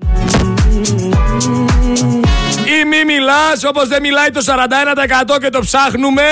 Ή 2.65 2.85
μη 2.85 3.05
μιλάς 3.05 3.65
όπως 3.65 3.89
δεν 3.89 4.01
μιλάει 4.01 4.31
το 4.31 4.41
41% 4.41 5.39
και 5.41 5.49
το 5.49 5.61
ψάχνουμε. 5.61 6.23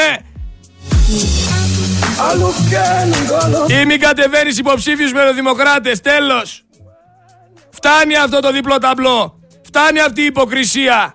Ή 3.80 3.85
μη 3.85 3.97
κατεβαίνεις 3.97 4.59
υποψήφιους 4.59 5.12
με 5.12 5.23
νεοδημοκράτες. 5.23 6.00
Τέλος. 6.00 6.64
Φτάνει 7.71 8.16
αυτό 8.16 8.40
το 8.40 8.52
διπλό 8.52 8.78
ταμπλό. 8.78 9.38
Φτάνει 9.64 10.00
αυτή 10.00 10.21
η 10.21 10.25
υποκρισία. 10.25 11.14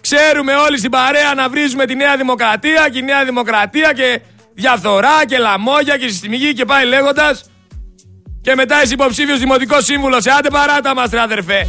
Ξέρουμε 0.00 0.54
όλοι 0.54 0.78
στην 0.78 0.90
παρέα 0.90 1.34
να 1.34 1.48
βρίζουμε 1.48 1.86
τη 1.86 1.94
Νέα 1.94 2.16
Δημοκρατία 2.16 2.88
και 2.88 2.98
η 2.98 3.02
Νέα 3.02 3.24
Δημοκρατία 3.24 3.92
και 3.92 4.20
διαφθορά 4.54 5.26
και 5.26 5.38
λαμόγια 5.38 5.96
και 5.96 6.08
συστημική 6.08 6.52
και 6.52 6.64
πάει 6.64 6.86
λέγοντας. 6.86 7.50
Και 8.40 8.54
μετά 8.54 8.82
είσαι 8.82 8.92
υποψήφιος 8.92 9.38
δημοτικός 9.38 9.84
σύμβουλος. 9.84 10.26
Ε, 10.26 10.30
άντε 10.30 10.48
παράτα 10.50 10.94
μας, 10.94 11.10
ρε 11.10 11.20
αδερφέ. 11.20 11.66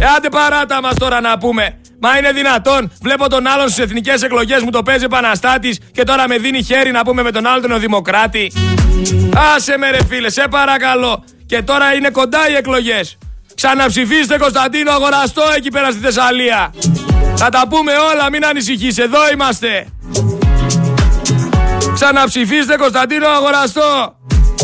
Ε, 0.00 0.04
άντε 0.16 0.28
παράτα 0.28 0.82
μας 0.82 0.94
τώρα 0.94 1.20
να 1.20 1.38
πούμε. 1.38 1.80
Μα 2.04 2.18
είναι 2.18 2.32
δυνατόν, 2.32 2.92
βλέπω 3.02 3.28
τον 3.28 3.46
άλλον 3.46 3.68
στις 3.68 3.84
εθνικές 3.84 4.22
εκλογές 4.22 4.62
μου 4.62 4.70
το 4.70 4.82
παίζει 4.82 5.04
επαναστάτης 5.04 5.78
και 5.92 6.02
τώρα 6.02 6.28
με 6.28 6.38
δίνει 6.38 6.62
χέρι 6.62 6.90
να 6.90 7.02
πούμε 7.04 7.22
με 7.22 7.30
τον 7.30 7.46
άλλον 7.46 7.70
τον 7.70 7.80
Δημοκράτη. 7.80 8.52
Άσε 9.54 9.78
με 9.78 9.90
ρε 9.90 10.04
φίλε, 10.08 10.30
σε 10.30 10.44
παρακαλώ. 10.50 11.24
Και 11.46 11.62
τώρα 11.62 11.94
είναι 11.94 12.10
κοντά 12.10 12.50
οι 12.50 12.54
εκλογές. 12.54 13.18
Ξαναψηφίστε 13.54 14.38
Κωνσταντίνο 14.38 14.90
Αγοραστό 14.90 15.42
εκεί 15.56 15.70
πέρα 15.70 15.90
στη 15.90 16.00
Θεσσαλία. 16.00 16.74
Θα 17.36 17.48
τα 17.48 17.64
πούμε 17.68 17.92
όλα, 18.12 18.30
μην 18.30 18.44
ανησυχείς, 18.44 18.98
εδώ 18.98 19.30
είμαστε. 19.32 19.86
Ξαναψηφίστε 21.94 22.76
Κωνσταντίνο 22.76 23.26
Αγοραστό. 23.28 24.16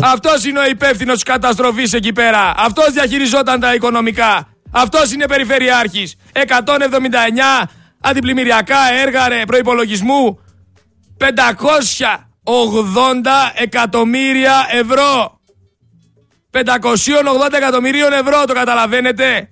Αυτός 0.02 0.44
είναι 0.44 0.58
ο 0.58 0.66
υπεύθυνος 0.66 1.14
της 1.14 1.22
καταστροφής 1.22 1.92
εκεί 1.92 2.12
πέρα. 2.12 2.54
Αυτός 2.56 2.90
διαχειριζόταν 2.92 3.60
τα 3.60 3.74
οικονομικά. 3.74 4.46
Αυτός 4.70 5.12
είναι 5.12 5.26
περιφερειάρχης. 5.26 6.16
179 6.32 7.68
αντιπλημμυριακά 8.00 8.92
έργα 8.92 9.28
ρε, 9.28 9.42
προπολογισμού. 9.46 10.38
580 11.18 11.24
εκατομμύρια 13.54 14.66
ευρώ. 14.70 15.40
580 16.50 16.62
εκατομμυρίων 17.56 18.12
ευρώ 18.12 18.44
το 18.44 18.52
καταλαβαίνετε. 18.52 19.48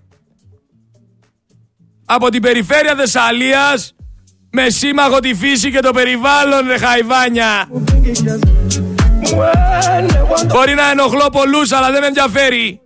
Από 2.05 2.29
την 2.29 2.43
περιφέρεια 2.43 2.95
Θεσσαλίας 2.95 3.95
με 4.51 4.69
σύμμαχο 4.69 5.19
τη 5.19 5.35
φύση 5.35 5.71
και 5.71 5.81
το 5.81 5.91
περιβάλλον 5.91 6.67
ρε 6.67 6.79
χαϊβάνια. 6.79 7.69
Μπορεί 10.47 10.75
να 10.75 10.91
ενοχλώ 10.91 11.29
πολλούς 11.33 11.73
αλλά 11.73 11.91
δεν 11.91 12.01
με 12.01 12.07
ενδιαφέρει. 12.07 12.81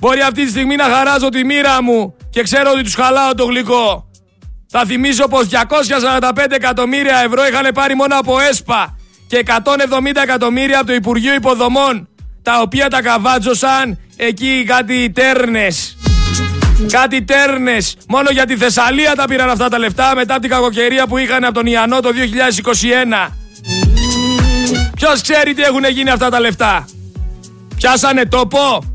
Μπορεί 0.00 0.20
αυτή 0.20 0.44
τη 0.44 0.50
στιγμή 0.50 0.76
να 0.76 0.84
χαράζω 0.84 1.28
τη 1.28 1.44
μοίρα 1.44 1.82
μου 1.82 2.16
και 2.30 2.42
ξέρω 2.42 2.70
ότι 2.70 2.82
τους 2.82 2.94
χαλάω 2.94 3.34
το 3.34 3.44
γλυκό. 3.44 4.10
Θα 4.68 4.84
θυμίσω 4.84 5.28
πως 5.28 5.48
245 5.50 6.46
εκατομμύρια 6.50 7.18
ευρώ 7.18 7.46
είχαν 7.46 7.72
πάρει 7.74 7.94
μόνο 7.94 8.18
από 8.18 8.40
ΕΣΠΑ 8.40 8.98
και 9.26 9.44
170 9.46 9.52
εκατομμύρια 10.22 10.78
από 10.78 10.86
το 10.86 10.94
Υπουργείο 10.94 11.34
Υποδομών 11.34 12.08
τα 12.42 12.60
οποία 12.60 12.88
τα 12.88 13.02
καβάτζωσαν 13.02 13.98
εκεί 14.16 14.64
κάτι 14.66 15.10
τέρνες. 15.10 15.96
Κάτι 16.90 17.24
τέρνες. 17.24 17.96
Μόνο 18.08 18.30
για 18.30 18.46
τη 18.46 18.56
Θεσσαλία 18.56 19.14
τα 19.14 19.24
πήραν 19.24 19.50
αυτά 19.50 19.68
τα 19.68 19.78
λεφτά 19.78 20.14
μετά 20.14 20.32
από 20.32 20.42
την 20.42 20.50
κακοκαιρία 20.50 21.06
που 21.06 21.18
είχαν 21.18 21.44
από 21.44 21.54
τον 21.54 21.66
Ιαννό 21.66 22.00
το 22.00 22.10
2021. 23.28 23.32
Ποιος 24.94 25.20
ξέρει 25.22 25.54
τι 25.54 25.62
έχουν 25.62 25.84
γίνει 25.84 26.10
αυτά 26.10 26.30
τα 26.30 26.40
λεφτά; 26.40 26.88
Πιάσανε 27.76 28.24
τόπο; 28.24 28.93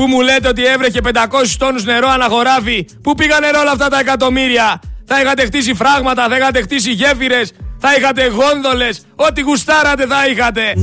Που 0.00 0.06
μου 0.06 0.20
λέτε 0.20 0.48
ότι 0.48 0.64
έβρεχε 0.66 1.00
500 1.04 1.10
τόνους 1.58 1.84
νερό 1.84 2.08
αναχωράφι. 2.08 2.86
Πού 3.02 3.14
πήγαν 3.14 3.40
νερό 3.40 3.60
όλα 3.60 3.70
αυτά 3.70 3.88
τα 3.88 3.98
εκατομμύρια; 3.98 4.80
Θα 5.04 5.20
είχατε 5.20 5.44
χτίσει 5.44 5.74
φράγματα, 5.74 6.28
θα 6.28 6.36
είχατε 6.36 6.62
χτίσει 6.62 6.90
γέφυρες, 6.90 7.52
θα 7.78 7.94
είχατε 7.94 8.26
γόνδολες. 8.26 9.02
Ό,τι 9.14 9.40
γουστάρατε 9.40 10.06
θα 10.06 10.26
είχατε. 10.26 10.74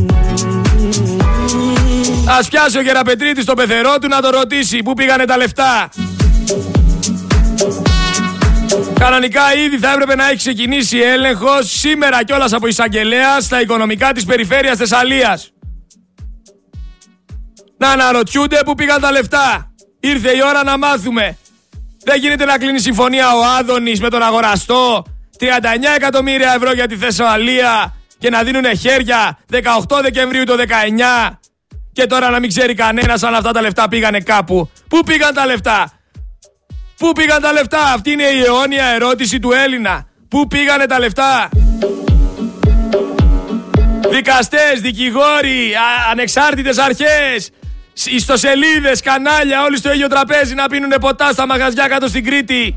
Ας 2.40 2.48
πιάσει 2.48 2.78
ο 2.78 2.82
Γεραπετρίτης 2.82 3.46
το 3.46 3.54
πεθερό 3.54 3.98
του 4.02 4.08
να 4.08 4.22
το 4.22 4.30
ρωτήσει 4.30 4.84
πού 4.84 4.94
πήγανε 4.94 5.26
τα 5.26 5.38
λεφτά. 5.38 5.90
Κανονικά 9.00 9.56
ήδη 9.66 9.78
θα 9.78 9.92
έπρεπε 9.92 10.16
να 10.16 10.28
έχει 10.28 10.38
ξεκινήσει 10.38 10.98
έλεγχος 10.98 11.72
σήμερα 11.80 12.24
κιόλας 12.24 12.54
από 12.54 12.68
εισαγγελέα 12.68 13.40
στα 13.40 13.62
οικονομικά 13.62 14.12
της 14.12 14.26
περιφέρειας 14.26 14.78
Θεσσαλίας. 14.78 15.52
Να 17.78 17.90
αναρωτιούνται 17.90 18.60
πού 18.66 18.76
πήγαν 18.76 19.02
τα 19.02 19.12
λεφτά. 19.12 19.72
Ήρθε 20.00 20.36
η 20.36 20.42
ώρα 20.46 20.64
να 20.64 20.78
μάθουμε. 20.78 21.38
Δεν 22.04 22.20
γίνεται 22.20 22.46
να 22.46 22.58
κλείνει 22.58 22.80
συμφωνία 22.80 23.36
ο 23.36 23.44
Άδωνης 23.60 24.02
με 24.02 24.10
τον 24.10 24.22
αγοραστό 24.22 25.06
39 25.40 25.46
εκατομμύρια 25.96 26.54
ευρώ 26.54 26.72
για 26.72 26.88
τη 26.88 26.96
Θεσσαλία 26.96 27.96
και 28.18 28.30
να 28.30 28.44
δίνουν 28.44 28.78
χέρια 28.78 29.38
18 29.52 30.00
Δεκεμβρίου 30.02 30.44
το 30.44 30.54
19 31.30 31.36
και 31.94 32.06
τώρα 32.06 32.30
να 32.30 32.40
μην 32.40 32.50
ξέρει 32.50 32.74
κανένας 32.74 33.24
αν 33.24 33.36
αυτά 33.36 33.52
τα 33.52 33.62
λεφτά 33.62 33.88
πήγανε 33.88 34.20
κάπου. 34.20 34.70
Πού 34.88 35.04
πήγαν 35.06 35.34
τα 35.34 35.46
λεφτά; 35.46 35.92
Πού 36.98 37.12
πήγαν 37.12 37.42
τα 37.42 37.52
λεφτά; 37.52 37.92
Αυτή 37.94 38.12
είναι 38.12 38.24
η 38.24 38.42
αιώνια 38.42 38.86
ερώτηση 38.86 39.40
του 39.40 39.52
Έλληνα. 39.52 40.08
Πού 40.28 40.48
πήγανε 40.48 40.86
τα 40.86 41.00
λεφτά; 41.00 41.50
Δικαστές, 44.10 44.82
δικηγόροι, 44.82 45.74
ανεξάρτητες 46.12 46.78
αρχές, 46.78 47.50
ιστοσελίδες, 48.06 49.02
κανάλια, 49.02 49.64
όλοι 49.64 49.78
στο 49.78 49.94
ίδιο 49.94 50.08
τραπέζι 50.08 50.54
να 50.54 50.68
πίνουν 50.68 50.94
ποτά 51.00 51.32
στα 51.32 51.46
μαγαζιά 51.46 51.88
κάτω 51.88 52.08
στην 52.08 52.26
Κρήτη. 52.26 52.76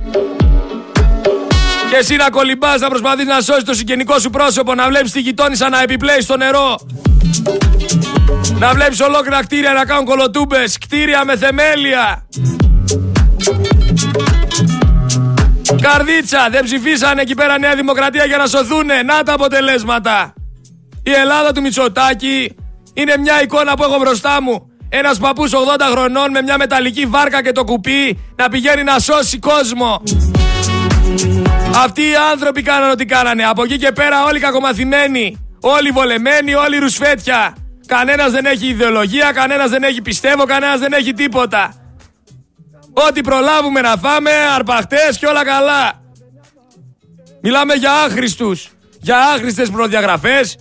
Και 1.91 1.97
εσύ 1.97 2.17
να 2.17 2.31
κολυμπάς, 2.31 2.81
να 2.81 2.89
προσπαθείς 2.89 3.27
να 3.27 3.41
σώσεις 3.41 3.65
το 3.65 3.75
συγγενικό 3.75 4.19
σου 4.19 4.31
πρόσωπο, 4.31 4.75
να 4.75 4.89
βλέπεις 4.89 5.13
τη 5.13 5.21
γειτόνισσα 5.21 5.69
να 5.69 5.83
επιπλέει 5.83 6.21
στο 6.21 6.37
νερό. 6.37 6.81
Να 8.59 8.73
βλέπεις 8.73 9.01
ολόκληρα 9.01 9.43
κτίρια 9.43 9.73
να 9.73 9.85
κάνουν 9.85 10.05
κολοτούμπες, 10.05 10.79
κτίρια 10.79 11.25
με 11.25 11.37
θεμέλια. 11.37 12.27
Καρδίτσα, 15.83 16.49
δεν 16.51 16.65
ψηφίσανε 16.65 17.21
εκεί 17.21 17.35
πέρα 17.35 17.59
Νέα 17.59 17.75
Δημοκρατία 17.75 18.25
για 18.25 18.37
να 18.37 18.47
σωθούνε. 18.47 19.03
Να 19.03 19.23
τα 19.23 19.33
αποτελέσματα. 19.33 20.35
Η 21.03 21.11
Ελλάδα 21.11 21.53
του 21.53 21.61
Μητσοτάκη 21.61 22.55
είναι 22.95 23.17
μια 23.17 23.43
εικόνα 23.43 23.75
που 23.75 23.83
έχω 23.83 23.99
μπροστά 23.99 24.43
μου. 24.43 24.70
Ένας 24.93 25.19
παππούς 25.19 25.53
80 25.53 25.57
χρονών 25.91 26.31
με 26.31 26.43
μια 26.43 26.59
μεταλλική 26.59 27.07
βάρκα 27.07 27.43
και 27.43 27.53
το 27.53 27.65
κουπί 27.65 28.19
να 28.37 28.49
πηγαίνει 28.49 28.83
να 28.83 28.99
σώσει 28.99 29.39
κόσμο. 29.39 30.03
Αυτοί 31.85 32.03
οι 32.03 32.15
άνθρωποι 32.33 32.63
κάνανε 32.63 32.91
ό,τι 32.91 33.05
κάνανε. 33.05 33.45
Από 33.45 33.63
εκεί 33.63 33.79
και 33.79 33.93
πέρα 33.93 34.25
όλοι 34.25 34.41
κακομαθημένοι. 34.41 35.39
Όλοι 35.61 35.91
βολεμένοι, 35.91 36.55
όλοι 36.55 36.79
ρουσφέτια. 36.79 37.55
Κανένας 37.87 38.31
δεν 38.31 38.45
έχει 38.47 38.67
ιδεολογία, 38.67 39.33
κανένας 39.33 39.71
δεν 39.71 39.83
έχει 39.83 40.03
πιστεύω, 40.03 40.45
κανένας 40.45 40.81
δεν 40.81 40.93
έχει 40.93 41.13
τίποτα. 41.13 41.75
Ό,τι 43.09 43.21
προλάβουμε 43.21 43.81
να 43.81 43.97
φάμε, 43.97 44.31
αρπαχτές 44.55 45.19
και 45.19 45.27
όλα 45.27 45.45
καλά. 45.45 46.03
Μιλάμε 47.43 47.75
για 47.75 47.93
άχρηστους, 47.93 48.69
για 49.01 49.19
άχρηστες 49.19 49.71
προδιαγραφές, 49.71 50.57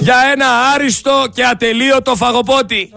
για 0.00 0.16
ένα 0.32 0.46
άριστο 0.74 1.24
και 1.34 1.44
ατελείωτο 1.44 2.16
φαγοπότη. 2.16 2.92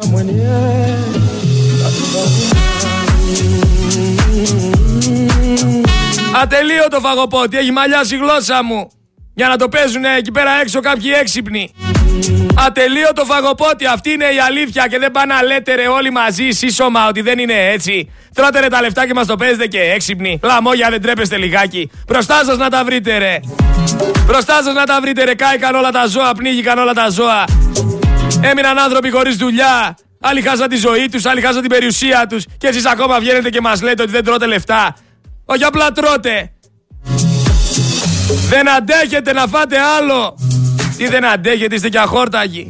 Ατελείωτο 6.42 7.00
φαγοπότη, 7.00 7.58
έχει 7.58 7.72
μαλλιάσει 7.72 8.16
η 8.16 8.18
γλώσσα 8.18 8.64
μου. 8.64 8.90
Για 9.34 9.48
να 9.48 9.58
το 9.58 9.70
παίζουν 9.70 10.06
εκεί 10.06 10.32
πέρα 10.32 10.52
έξω 10.62 10.80
κάποιοι 10.80 11.12
έξυπνοι. 11.20 11.72
Ατελείωτο 12.68 13.26
φαγοπότη, 13.26 13.86
αυτή 13.86 14.12
είναι 14.12 14.26
η 14.26 14.40
αλήθεια 14.48 14.88
και 14.88 15.00
δεν 15.00 15.12
πάνε 15.12 15.34
να 15.34 15.44
λέτε 15.44 15.76
ρε 15.76 15.88
όλοι 15.88 16.12
μαζί 16.12 16.50
σύσσωμα 16.50 17.08
ότι 17.08 17.22
δεν 17.22 17.40
είναι 17.40 17.70
έτσι. 17.72 18.12
Τρώτε 18.34 18.60
ρε 18.60 18.68
τα 18.68 18.82
λεφτά 18.82 19.08
και 19.08 19.14
μας 19.14 19.28
το 19.28 19.36
παίζετε 19.36 19.68
και 19.68 19.80
έξυπνοι. 19.80 20.40
Λαμόγια 20.44 20.90
δεν 20.90 21.02
τρέπεστε 21.02 21.38
λιγάκι. 21.38 21.90
Μπροστά 22.08 22.44
σας 22.46 22.58
να 22.58 22.70
τα 22.70 22.84
βρείτε 22.84 23.18
ρε. 23.18 23.40
Μπροστά 24.26 24.64
σας 24.64 24.74
να 24.74 24.86
τα 24.86 25.02
βρείτε 25.02 25.24
ρε. 25.24 25.36
Κάηκαν 25.36 25.76
όλα 25.76 25.92
τα 25.92 26.06
ζώα, 26.08 26.32
πνίγηκαν 26.38 26.78
όλα 26.78 26.94
τα 26.94 27.10
ζώα. 27.10 27.44
Έμειναν 28.42 28.80
άνθρωποι 28.80 29.10
χωρίς 29.10 29.36
δουλειά. 29.36 29.98
Άλλοι 30.22 30.42
χάσαν 30.42 30.70
τη 30.70 30.76
ζωή 30.76 31.10
τους, 31.12 31.26
άλλοι 31.26 31.42
χάσαν 31.42 31.62
την 31.62 31.70
περιουσία 31.70 32.26
τους. 32.30 32.44
Και 32.58 32.68
εσείς 32.68 32.86
ακόμα 32.86 33.20
βγαίνετε 33.20 33.50
και 33.50 33.62
μας 33.62 33.82
λέτε 33.82 34.02
ότι 34.02 34.12
δεν 34.12 34.24
τρώτε 34.24 34.46
λεφτά. 34.46 34.96
Όχι 35.46 35.64
απλά 35.64 35.92
τρώτε. 35.92 36.52
Δεν 38.50 38.70
αντέχετε 38.70 39.34
να 39.34 39.48
φάτε 39.48 39.76
άλλο. 39.98 40.36
Τι 40.98 41.08
δεν 41.08 41.26
αντέχετε, 41.26 41.76
είστε 41.76 41.90
και 41.90 42.00
αχόρταγοι. 42.00 42.70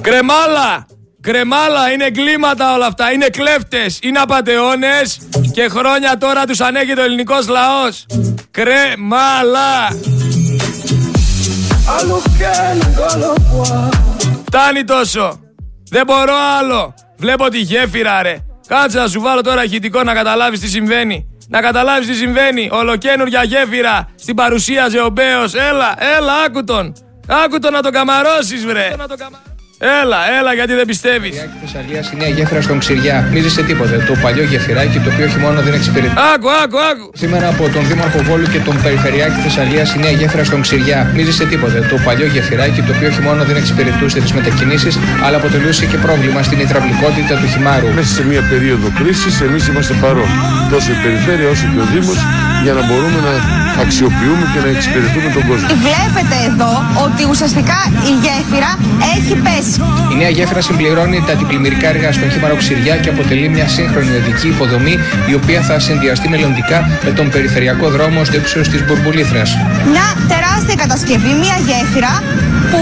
Κρεμάλα! 0.00 0.86
Κρεμάλα, 1.20 1.90
είναι 1.92 2.04
εγκλήματα 2.04 2.74
όλα 2.74 2.86
αυτά. 2.86 3.12
Είναι 3.12 3.28
κλέφτες, 3.28 3.98
είναι 4.02 4.18
απατεώνες 4.18 5.18
και 5.52 5.68
χρόνια 5.68 6.18
τώρα 6.18 6.44
τους 6.44 6.60
ανέχει 6.60 6.94
το 6.94 7.02
ελληνικός 7.02 7.48
λαός. 7.48 8.06
Κρεμάλα! 8.50 9.88
Φτάνει 14.44 14.84
τόσο. 14.84 15.40
Δεν 15.90 16.04
μπορώ 16.06 16.34
άλλο. 16.58 16.94
Βλέπω 17.16 17.48
τη 17.48 17.58
γέφυρα 17.58 18.22
ρε. 18.22 18.36
Κάτσε 18.66 18.98
να 18.98 19.08
σου 19.08 19.20
βάλω 19.20 19.40
τώρα 19.40 19.64
ηχητικό 19.64 20.02
να 20.02 20.14
καταλάβεις 20.14 20.60
τι 20.60 20.68
συμβαίνει. 20.68 21.26
Να 21.48 21.60
καταλάβεις 21.60 22.06
τι 22.06 22.14
συμβαίνει. 22.14 22.68
Ολοκένουργια 22.72 23.42
γέφυρα 23.42 24.08
στην 24.14 24.34
παρουσία 24.34 24.88
Ζεομπέος. 24.88 25.54
Έλα, 25.54 25.94
έλα, 26.16 26.32
άκου 26.46 26.64
τον. 26.64 26.92
Άκου 27.26 27.58
τον 27.58 27.72
να 27.72 27.82
τον 27.82 27.92
καμαρώσεις 27.92 28.66
βρε. 28.66 28.94
Έλα, 30.02 30.20
έλα, 30.38 30.52
γιατί 30.58 30.72
δεν 30.80 30.86
πιστεύεις. 30.90 31.34
Η 31.36 31.50
Θεσσαλία 31.62 32.00
η 32.14 32.16
νέα 32.20 32.30
γέφυρα 32.36 32.62
στον 32.66 32.78
Ξηριά. 32.82 33.16
Μη 33.32 33.40
σε 33.56 33.62
τίποτε. 33.62 33.96
Το 34.08 34.14
παλιό 34.22 34.44
γεφυράκι 34.52 34.98
το 35.04 35.08
οποίο 35.12 35.24
όχι 35.30 35.38
μόνο 35.44 35.56
δεν 35.66 35.74
εξυπηρετεί. 35.78 36.14
Άκου, 36.32 36.48
άκου, 36.62 36.78
άκου. 36.90 37.06
Σήμερα 37.22 37.46
από 37.48 37.64
τον 37.74 37.82
Δήμαρχο 37.88 38.20
Βόλου 38.28 38.46
και 38.52 38.60
τον 38.68 38.76
Περιφερειάρχη 38.82 39.40
Θεσσαλίας 39.46 39.94
η 39.94 39.98
νέα 39.98 40.10
γέφυρα 40.10 40.44
στον 40.44 40.60
Ξηριά. 40.60 40.98
Μη 41.14 41.22
σε 41.40 41.44
τίποτε. 41.46 41.78
Το 41.90 41.96
παλιό 42.04 42.26
γεφυράκι 42.26 42.80
το 42.86 42.92
οποίο 42.96 43.08
όχι 43.08 43.20
μόνο 43.20 43.44
δεν 43.48 43.56
εξυπηρετούσε 43.56 44.18
τις 44.20 44.32
μετακινήσεις, 44.32 44.98
αλλά 45.24 45.36
αποτελούσε 45.36 45.84
και 45.86 45.96
πρόβλημα 45.96 46.42
στην 46.42 46.58
υδραυλικότητα 46.64 47.34
του 47.40 47.46
χυμάρου. 47.52 47.88
Μέσα 47.96 48.10
σε 48.18 48.24
μια 48.30 48.42
περίοδο 48.50 48.88
κρίσης 48.98 49.40
εμείς 49.40 49.66
είμαστε 49.68 49.94
παρόν. 50.02 50.28
Τόσο 50.70 50.90
η 50.92 50.98
περιφέρεια 51.04 51.48
όσο 51.54 51.66
και 51.72 51.80
ο 51.84 51.86
Δήμος 51.92 52.18
για 52.64 52.72
να 52.78 52.82
μπορούμε 52.88 53.18
να 53.26 53.32
αξιοποιούμε 53.84 54.44
και 54.52 54.60
να 54.64 54.68
εξυπηρετούμε 54.74 55.28
τον 55.36 55.42
κόσμο. 55.48 55.66
Βλέπετε 55.88 56.36
εδώ 56.50 56.72
ότι 57.06 57.22
ουσιαστικά 57.32 57.78
η 58.10 58.12
γέφυρα 58.24 58.70
έχει 59.14 59.34
πέσει. 59.44 59.76
Η 60.12 60.14
νέα 60.20 60.32
γέφυρα 60.36 60.60
συμπληρώνει 60.68 61.18
τα 61.26 61.32
αντιπλημμυρικά 61.36 61.86
έργα 61.94 62.08
στον 62.16 62.28
Χήμαρο 62.32 62.56
Ξηριά 62.62 62.94
και 63.02 63.10
αποτελεί 63.14 63.48
μια 63.56 63.66
σύγχρονη 63.76 64.10
οδική 64.20 64.48
υποδομή 64.54 64.94
η 65.30 65.34
οποία 65.40 65.60
θα 65.68 65.74
συνδυαστεί 65.86 66.26
μελλοντικά 66.34 66.78
με 67.06 67.10
τον 67.18 67.26
περιφερειακό 67.34 67.86
δρόμο 67.94 68.18
στο 68.28 68.36
ύψος 68.40 68.68
της 68.72 68.80
Μπουρμπουλήθρας. 68.84 69.48
Μια 69.92 70.08
τεράστια 70.32 70.76
κατασκευή, 70.82 71.32
μια 71.44 71.56
γέφυρα 71.68 72.12
που 72.70 72.80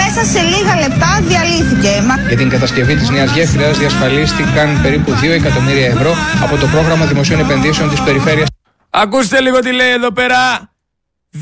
μέσα 0.00 0.20
σε 0.32 0.40
λίγα 0.52 0.74
λεπτά 0.84 1.10
διαλύθηκε. 1.28 1.92
Για 2.28 2.36
την 2.36 2.48
κατασκευή 2.54 2.94
της 3.00 3.08
νέας 3.10 3.30
γέφυρας 3.34 3.78
διασφαλίστηκαν 3.78 4.68
περίπου 4.82 5.10
2 5.20 5.30
εκατομμύρια 5.40 5.86
ευρώ 5.86 6.12
από 6.44 6.54
το 6.56 6.66
πρόγραμμα 6.66 7.04
δημοσίων 7.04 7.40
επενδύσεων 7.40 7.90
της 7.90 8.00
περιφέρειας. 8.00 8.48
Ακούστε 8.90 9.40
λίγο 9.40 9.58
τι 9.58 9.72
λέει 9.72 9.90
εδώ 9.90 10.12
πέρα. 10.12 10.72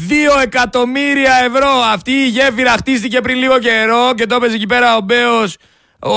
2 0.08 0.42
εκατομμύρια 0.42 1.34
ευρώ. 1.34 1.68
Αυτή 1.68 2.11
η 2.11 2.28
γέφυρα 2.28 2.72
χτίστηκε 2.72 3.20
πριν 3.20 3.38
λίγο 3.38 3.58
καιρό 3.58 4.14
και 4.14 4.26
το 4.26 4.34
έπαιζε 4.34 4.54
εκεί 4.54 4.66
πέρα 4.66 4.96
ο 4.96 5.00
Μπέος, 5.00 5.56
ο, 5.98 6.11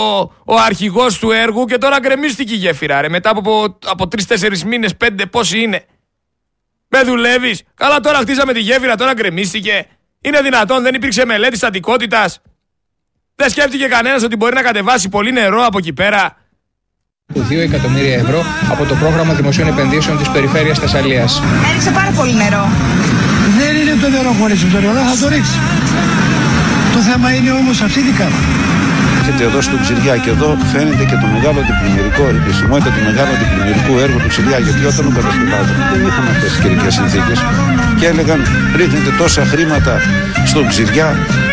ο 0.46 0.56
αρχηγός 0.66 1.20
του 1.20 1.32
έργου 1.32 1.66
και 1.66 1.78
τώρα 1.78 2.00
γκρεμίστηκε 2.00 2.54
η 2.54 2.58
γέφυρα. 2.58 3.02
Ρε. 3.02 3.10
Μετά 3.10 3.30
από, 3.30 3.78
από 3.86 4.08
3-4 4.28 4.58
μήνες, 4.60 4.94
5 5.06 5.10
πόσοι 5.32 5.60
είναι. 5.62 5.86
Με 6.88 7.04
δουλεύεις. 7.04 7.64
Καλά 7.74 8.00
τώρα 8.00 8.18
χτίσαμε 8.18 8.54
τη 8.54 8.60
γέφυρα, 8.60 8.96
τώρα 8.96 9.14
γκρεμίστηκε. 9.14 9.88
Είναι 10.22 10.42
δυνατόν, 10.42 10.84
δεν 10.84 10.94
υπήρξε 10.94 11.26
μελέτη 11.26 11.58
στατικότητας. 11.58 12.42
Δεν 13.36 13.50
σκέφτηκε 13.50 13.88
κανένας 13.88 14.24
ότι 14.24 14.36
μπορεί 14.36 14.54
να 14.54 14.62
κατεβάσει 14.62 15.10
πολύ 15.10 15.32
νερό 15.32 15.66
από 15.66 15.78
εκεί 15.78 15.94
πέρα. 15.94 16.41
2 17.40 17.58
εκατομμύρια 17.70 18.16
ευρώ 18.16 18.44
από 18.72 18.84
το 18.86 18.96
πρόγραμμα 18.96 19.34
δημοσίων 19.34 19.68
επενδύσεων 19.68 20.18
της 20.18 20.30
περιφέρειας 20.30 20.80
Θεσσαλίας. 20.80 21.42
Έριξε 21.70 21.92
πάρα 21.92 22.12
πολύ 22.12 22.34
νερό. 22.34 22.70
Δεν 23.60 23.76
είναι 23.76 23.96
το 24.02 24.10
νερό 24.10 24.32
χωρίς 24.40 24.62
το 24.62 24.80
νερό, 24.80 24.94
θα 24.94 25.18
το 25.22 25.28
ρίξει. 25.34 25.58
Το 26.94 27.00
θέμα 27.00 27.34
είναι 27.36 27.52
όμως 27.52 27.82
αυτή 27.82 28.00
η 28.00 28.14
κάρτα. 28.20 28.44
Έρχεται 29.24 29.44
εδώ 29.50 29.60
στο 29.68 29.76
Ξηριά 29.84 30.16
και 30.24 30.30
εδώ 30.36 30.50
φαίνεται 30.72 31.04
και 31.10 31.18
το 31.24 31.28
μεγάλο 31.36 31.58
αντιπλημμυρικό, 31.64 32.24
η 32.36 32.38
επισημότητα 32.42 32.90
του 32.96 33.02
μεγάλου 33.10 33.34
αντιπλημμυρικού 33.38 33.94
έργου 34.06 34.20
του 34.24 34.30
Ξηριά. 34.34 34.58
Γιατί 34.66 34.82
όταν 34.92 35.04
ο 35.10 35.12
κατασκευάζοντα 35.18 35.84
δεν 35.92 36.02
είχαν 36.08 36.26
αυτές 36.34 36.50
τις 36.54 36.60
καιρικές 36.64 36.94
συνθήκες 37.00 37.38
και 38.00 38.06
έλεγαν 38.12 38.40
ρίχνετε 38.80 39.10
τόσα 39.22 39.42
χρήματα 39.52 39.94
στον 40.52 40.64
Ξηριά. 40.72 41.08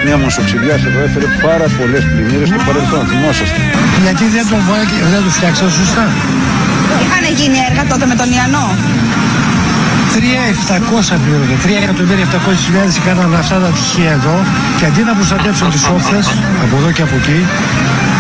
Μια 0.07 0.17
μοσοξηριά 0.23 0.75
εδώ 0.89 1.01
έφερε 1.07 1.29
πάρα 1.47 1.67
πολλές 1.79 2.03
πλημμύρες 2.13 2.49
στο 2.53 2.61
παρελθόν. 2.69 3.03
Θυμόσαστε. 3.13 3.61
Γιατί 4.05 4.25
δεν 4.37 4.45
το, 4.53 4.57
βά- 4.69 4.93
δεν 5.15 5.21
το 5.27 5.31
φτιάξαν 5.37 5.69
σωστά; 5.79 6.05
Είχαν 7.03 7.25
γίνει 7.41 7.59
έργα 7.69 7.83
τότε 7.93 8.05
με 8.11 8.15
τον 8.21 8.29
Ιαννό. 8.37 8.67
3.700 10.15 11.19
πληρώνεται. 11.23 11.57
3.700.000 11.65 13.03
κάνανε 13.07 13.37
αυτά 13.37 13.57
τα 13.59 13.71
τυχεία 13.77 14.11
εδώ 14.11 14.37
και 14.79 14.85
αντί 14.85 15.03
να 15.03 15.15
προστατεύσουν 15.19 15.71
τις 15.71 15.85
όχθες 15.95 16.27
από 16.65 16.77
εδώ 16.81 16.91
και 16.97 17.03
από 17.03 17.17
εκεί 17.21 17.41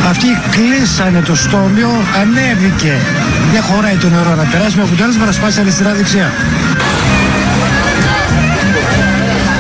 αυτοί 0.08 0.26
κλείσανε 0.50 1.20
το 1.20 1.34
στόμιο, 1.34 1.90
ανέβηκε. 2.20 2.96
Δεν 3.52 3.62
χωράει 3.62 3.94
το 3.94 4.08
νερό 4.08 4.34
να 4.34 4.42
περάσει 4.42 4.76
με 4.76 4.82
αποτέλεσμα 4.82 5.24
να 5.24 5.32
σπάσει 5.32 5.60
αριστερά 5.60 5.92
δεξιά. 5.92 6.32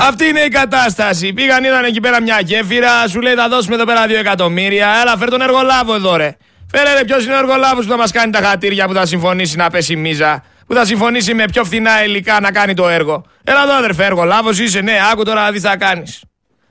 Αυτή 0.08 0.24
είναι 0.26 0.40
η 0.40 0.48
κατάσταση. 0.48 1.32
Πήγαν, 1.32 1.64
είδαν 1.64 1.84
εκεί 1.84 2.00
πέρα 2.00 2.22
μια 2.22 2.40
γέφυρα, 2.44 3.08
σου 3.08 3.20
λέει 3.20 3.34
θα 3.34 3.48
δώσουμε 3.48 3.74
εδώ 3.74 3.84
πέρα 3.84 4.06
2 4.06 4.10
εκατομμύρια. 4.20 4.88
Έλα, 5.02 5.16
φέρ 5.18 5.30
τον 5.30 5.40
εργολάβο 5.40 5.94
εδώ, 5.94 6.16
ρε. 6.16 6.36
Φέρε 6.70 6.92
ρε, 6.98 7.04
ποιος 7.04 7.24
είναι 7.24 7.34
ο 7.34 7.38
εργολάβος 7.38 7.84
που 7.84 7.90
θα 7.90 7.96
μας 7.96 8.10
κάνει 8.10 8.32
τα 8.32 8.40
χατήρια 8.42 8.86
που 8.86 8.94
θα 8.94 9.06
συμφωνήσει 9.06 9.56
να 9.56 9.70
πέσει 9.70 9.92
η 9.92 9.96
μίζα. 9.96 10.42
Που 10.68 10.74
θα 10.74 10.84
συμφωνήσει 10.84 11.34
με 11.34 11.44
πιο 11.44 11.64
φθηνά 11.64 12.04
υλικά 12.04 12.40
να 12.40 12.52
κάνει 12.52 12.74
το 12.74 12.88
έργο. 12.88 13.24
Έλα 13.44 13.62
εδώ, 13.62 13.72
αδερφέ, 13.72 14.04
εργολάβο 14.04 14.50
είσαι, 14.50 14.80
ναι, 14.80 14.98
άκου 15.12 15.24
τώρα 15.24 15.42
να 15.42 15.50
δεις 15.50 15.62
τι 15.62 15.68
θα 15.68 15.76
κάνεις. 15.76 16.22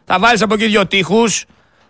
Θα 0.06 0.20
βάλεις 0.20 0.42
από 0.42 0.54
εκεί 0.54 0.66
δύο 0.66 0.88
τείχους, 0.88 1.46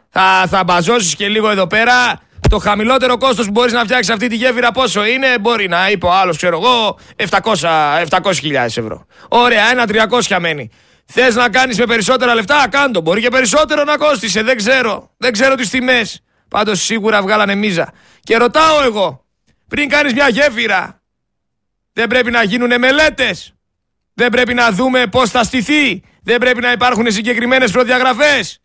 θα, 0.09 0.45
θα 0.49 0.63
μπαζώσεις 0.63 1.15
και 1.15 1.27
λίγο 1.27 1.49
εδώ 1.49 1.67
πέρα. 1.67 2.19
Το 2.49 2.57
χαμηλότερο 2.57 3.17
κόστος 3.17 3.45
που 3.45 3.51
μπορείς 3.51 3.73
να 3.73 3.83
φτιάξεις 3.83 4.13
αυτή 4.13 4.27
τη 4.27 4.35
γέφυρα 4.35 4.71
πόσο 4.71 5.05
είναι, 5.05 5.39
μπορεί 5.39 5.67
να 5.67 5.89
είπε 5.89 6.05
ο 6.05 6.11
άλλος, 6.11 6.37
ξέρω 6.37 6.59
εγώ, 6.63 6.99
700 7.15 8.07
700.000 8.09 8.53
ευρώ. 8.53 9.05
Ωραία, 9.27 9.71
ένα 9.71 9.85
300 10.29 10.37
μένει. 10.39 10.69
Θες 11.05 11.35
να 11.35 11.49
κάνεις 11.49 11.77
με 11.77 11.85
περισσότερα 11.85 12.35
λεφτά, 12.35 12.67
κάντο. 12.69 13.01
Μπορεί 13.01 13.21
και 13.21 13.29
περισσότερο 13.29 13.83
να 13.83 13.97
κόστησε, 13.97 14.43
δεν 14.43 14.57
ξέρω. 14.57 15.09
Δεν 15.17 15.31
ξέρω 15.31 15.55
τις 15.55 15.69
τιμές. 15.69 16.21
Πάντως 16.49 16.81
σίγουρα 16.81 17.21
βγάλανε 17.21 17.55
μίζα. 17.55 17.93
Και 18.19 18.37
ρωτάω 18.37 18.83
εγώ, 18.83 19.25
πριν 19.67 19.89
κάνεις 19.89 20.13
μια 20.13 20.29
γέφυρα, 20.29 20.96
δεν 21.97 22.07
πρέπει 22.07 22.31
να 22.31 22.43
γίνουν 22.43 22.79
μελέτες. 22.79 23.53
Δεν 24.13 24.29
πρέπει 24.29 24.53
να 24.53 24.71
δούμε 24.71 25.07
πώς 25.07 25.29
θα 25.29 25.43
στηθεί. 25.43 26.03
Δεν 26.23 26.37
πρέπει 26.37 26.61
να 26.61 26.71
υπάρχουν 26.71 27.11
συγκεκριμένες 27.11 27.71
προδιαγραφές. 27.71 28.59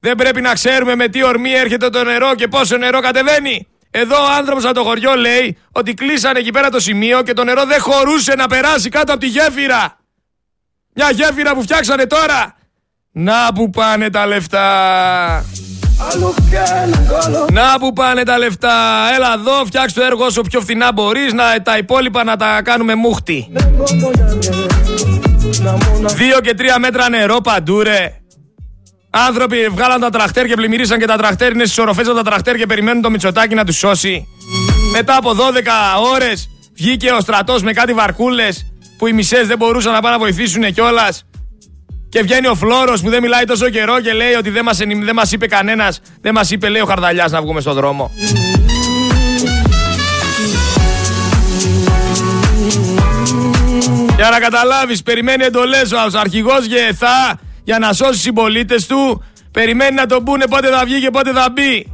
Δεν 0.00 0.14
πρέπει 0.14 0.40
να 0.40 0.52
ξέρουμε 0.52 0.94
με 0.94 1.08
τι 1.08 1.24
ορμή 1.24 1.52
έρχεται 1.52 1.90
το 1.90 2.04
νερό 2.04 2.34
και 2.34 2.48
πόσο 2.48 2.76
νερό 2.76 3.00
κατεβαίνει. 3.00 3.66
Εδώ 3.90 4.16
ο 4.16 4.30
άνθρωπος 4.38 4.64
από 4.64 4.74
το 4.74 4.82
χωριό 4.82 5.14
λέει 5.14 5.58
ότι 5.72 5.94
κλείσανε 5.94 6.38
εκεί 6.38 6.50
πέρα 6.50 6.70
το 6.70 6.80
σημείο 6.80 7.22
και 7.22 7.32
το 7.32 7.44
νερό 7.44 7.64
δεν 7.64 7.80
χωρούσε 7.80 8.34
να 8.34 8.46
περάσει 8.46 8.88
κάτω 8.88 9.12
από 9.12 9.20
τη 9.20 9.26
γέφυρα. 9.26 9.98
Μια 10.94 11.10
γέφυρα 11.10 11.54
που 11.54 11.62
φτιάξανε 11.62 12.06
τώρα. 12.06 12.56
Να 13.12 13.52
που 13.52 13.70
πάνε 13.70 14.10
τα 14.10 14.26
λεφτά. 14.26 15.44
Να 17.52 17.78
που 17.78 17.92
πάνε 17.92 18.22
τα 18.22 18.38
λεφτά. 18.38 18.74
Έλα 19.16 19.32
εδώ, 19.32 19.64
φτιάξ 19.64 19.92
το 19.92 20.02
έργο 20.02 20.24
όσο 20.24 20.40
πιο 20.40 20.60
φθηνά 20.60 20.92
μπορείς, 20.92 21.32
να, 21.32 21.62
τα 21.62 21.76
υπόλοιπα 21.76 22.24
να 22.24 22.36
τα 22.36 22.62
κάνουμε 22.62 22.94
μούχτη. 22.94 23.48
Δύο 26.16 26.40
και 26.40 26.54
τρία 26.54 26.78
μέτρα 26.78 27.08
νερό 27.08 27.40
παντού 27.40 27.82
ρε. 27.82 28.20
Άνθρωποι 29.10 29.68
βγάλαν 29.68 30.00
τα 30.00 30.10
τραχτέρ 30.10 30.46
και 30.46 30.54
πλημμυρίσαν 30.54 30.98
και 30.98 31.06
τα 31.06 31.16
τραχτέρ 31.16 31.52
είναι 31.52 31.64
στις 31.64 31.78
οροφές 31.78 32.06
τα 32.06 32.22
τραχτέρ 32.22 32.56
και 32.56 32.66
περιμένουν 32.66 33.02
το 33.02 33.10
Μητσοτάκι 33.10 33.54
να 33.54 33.64
τους 33.64 33.76
σώσει. 33.76 34.26
Μετά 34.92 35.16
από 35.16 35.30
12 35.30 35.36
ώρες 36.14 36.48
βγήκε 36.74 37.10
ο 37.10 37.20
στρατός 37.20 37.62
με 37.62 37.72
κάτι 37.72 37.92
βαρκούλες 37.92 38.66
που 38.98 39.06
οι 39.06 39.12
μισές 39.12 39.46
δεν 39.46 39.58
μπορούσαν 39.58 39.92
να 39.92 40.00
πάνε 40.00 40.14
να 40.14 40.20
βοηθήσουν 40.20 40.72
κιόλας. 40.72 41.24
Και 42.16 42.22
βγαίνει 42.22 42.46
ο 42.46 42.54
Φλόρος 42.54 43.00
που 43.02 43.10
δεν 43.10 43.22
μιλάει 43.22 43.44
τόσο 43.44 43.68
καιρό 43.70 44.00
και 44.00 44.12
λέει 44.12 44.32
ότι 44.32 44.50
δεν 44.50 44.64
μας, 44.64 44.80
ενημ- 44.80 45.04
δεν 45.04 45.14
μας 45.14 45.32
είπε 45.32 45.46
κανένας, 45.46 46.00
δεν 46.20 46.34
μας 46.34 46.50
είπε 46.50 46.68
λέει 46.68 46.80
ο 46.80 46.84
Χαρδαλιάς 46.84 47.30
να 47.32 47.40
βγούμε 47.42 47.60
στον 47.60 47.74
δρόμο. 47.74 48.10
Για 54.16 54.30
να 54.30 54.38
καταλάβεις, 54.38 55.02
περιμένει 55.02 55.44
εντολές 55.44 55.92
ο 55.92 56.18
αρχηγός 56.18 56.66
ΓΕΘΑ 56.66 57.38
για 57.64 57.78
να 57.78 57.92
σώσει 57.92 58.20
συμπολίτες 58.20 58.86
του. 58.86 59.24
Περιμένει 59.50 59.94
να 59.94 60.06
τον 60.06 60.24
πούνε 60.24 60.46
πότε 60.46 60.68
θα 60.68 60.82
βγει 60.84 61.00
και 61.00 61.10
πότε 61.10 61.32
θα 61.32 61.48
μπει. 61.52 61.86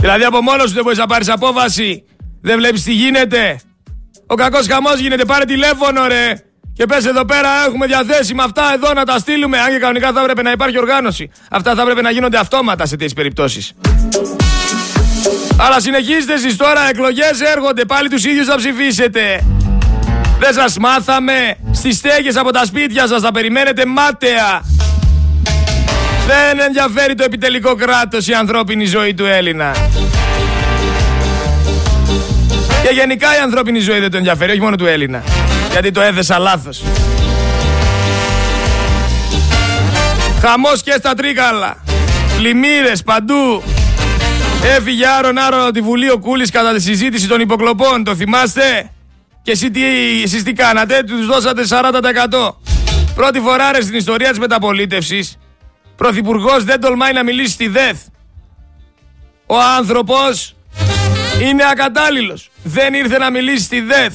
Δηλαδή 0.00 0.24
από 0.24 0.42
μόνος 0.42 0.68
σου 0.68 0.74
δεν 0.74 0.82
μπορείς 0.82 0.98
να 0.98 1.06
πάρεις 1.06 1.28
απόφαση. 1.28 2.04
Δεν 2.42 2.56
βλέπεις 2.56 2.82
τι 2.82 2.92
γίνεται. 2.92 3.60
Ο 4.26 4.34
κακός 4.34 4.66
χαμός 4.66 4.98
γίνεται. 4.98 5.24
Πάρε 5.24 5.44
τηλέφωνο 5.44 6.06
ρε. 6.06 6.32
Και 6.72 6.86
πες 6.86 7.06
εδώ 7.06 7.24
πέρα 7.24 7.48
έχουμε 7.66 7.86
διαθέσιμα 7.86 8.42
αυτά 8.44 8.72
εδώ 8.74 8.92
να 8.92 9.04
τα 9.04 9.18
στείλουμε. 9.18 9.58
Αν 9.58 9.70
και 9.70 9.78
κανονικά 9.78 10.12
θα 10.12 10.20
έπρεπε 10.20 10.42
να 10.42 10.50
υπάρχει 10.50 10.78
οργάνωση. 10.78 11.30
Αυτά 11.50 11.74
θα 11.74 11.82
έπρεπε 11.82 12.00
να 12.00 12.10
γίνονται 12.10 12.38
αυτόματα 12.38 12.86
σε 12.86 12.90
τέτοιες 12.90 13.12
περιπτώσεις. 13.12 13.72
Αλλά 15.56 15.80
συνεχίστε 15.80 16.32
εσείς 16.32 16.56
τώρα, 16.56 16.88
εκλογές 16.88 17.40
έρχονται, 17.54 17.84
πάλι 17.84 18.08
τους 18.08 18.24
ίδιους 18.24 18.46
θα 18.46 18.56
ψηφίσετε. 18.56 19.44
Δεν 20.38 20.52
σας 20.52 20.78
μάθαμε, 20.78 21.56
στις 21.72 21.96
στέγες 21.96 22.36
από 22.36 22.50
τα 22.50 22.64
σπίτια 22.64 23.06
σας 23.06 23.20
θα 23.20 23.32
περιμένετε 23.32 23.86
μάταια. 23.86 24.62
Δεν 26.30 26.60
ενδιαφέρει 26.60 27.14
το 27.14 27.24
επιτελικό 27.24 27.74
κράτος 27.74 28.28
η 28.28 28.32
ανθρώπινη 28.32 28.84
ζωή 28.84 29.14
του 29.14 29.24
Έλληνα. 29.24 29.76
Και 32.82 32.94
γενικά 32.94 33.36
η 33.36 33.38
ανθρώπινη 33.42 33.78
ζωή 33.78 33.98
δεν 33.98 34.10
το 34.10 34.16
ενδιαφέρει, 34.16 34.50
όχι 34.50 34.60
μόνο 34.60 34.76
του 34.76 34.86
Έλληνα. 34.86 35.22
Γιατί 35.70 35.90
το 35.90 36.00
έθεσα 36.00 36.38
λάθος. 36.38 36.82
Χαμός 40.40 40.82
και 40.82 40.92
στα 40.98 41.14
τρίκαλα. 41.14 41.76
Πλημμύρες 42.36 43.02
παντού. 43.02 43.62
Έφυγε 44.76 45.06
άρον 45.06 45.38
άρον 45.38 45.60
από 45.60 45.72
τη 45.72 45.80
Βουλή 45.80 46.10
ο 46.10 46.18
Κούλης 46.18 46.50
κατά 46.50 46.74
τη 46.74 46.80
συζήτηση 46.80 47.28
των 47.28 47.40
υποκλοπών. 47.40 48.04
Το 48.04 48.14
θυμάστε; 48.14 48.90
Και 49.42 49.50
εσύ 49.50 49.70
τι, 49.70 49.82
εσείς 50.22 50.42
τι 50.42 50.52
κάνατε, 50.52 51.02
τους 51.06 51.26
δώσατε 51.26 51.62
40%. 51.68 52.56
Πρώτη 53.14 53.40
φορά 53.40 53.72
ρε 53.72 53.80
στην 53.80 53.94
ιστορία 53.96 54.30
της 54.30 54.38
μεταπολίτευσης, 54.38 55.38
πρωθυπουργός 56.00 56.64
δεν 56.64 56.80
τολμάει 56.80 57.12
να 57.12 57.22
μιλήσει 57.22 57.52
στη 57.52 57.68
ΔΕΘ. 57.68 57.96
Ο 59.46 59.56
άνθρωπος 59.78 60.56
είναι 61.42 61.62
ακατάλληλος. 61.70 62.50
Δεν 62.62 62.94
ήρθε 62.94 63.18
να 63.18 63.30
μιλήσει 63.30 63.64
στη 63.64 63.80
ΔΕΘ. 63.80 64.12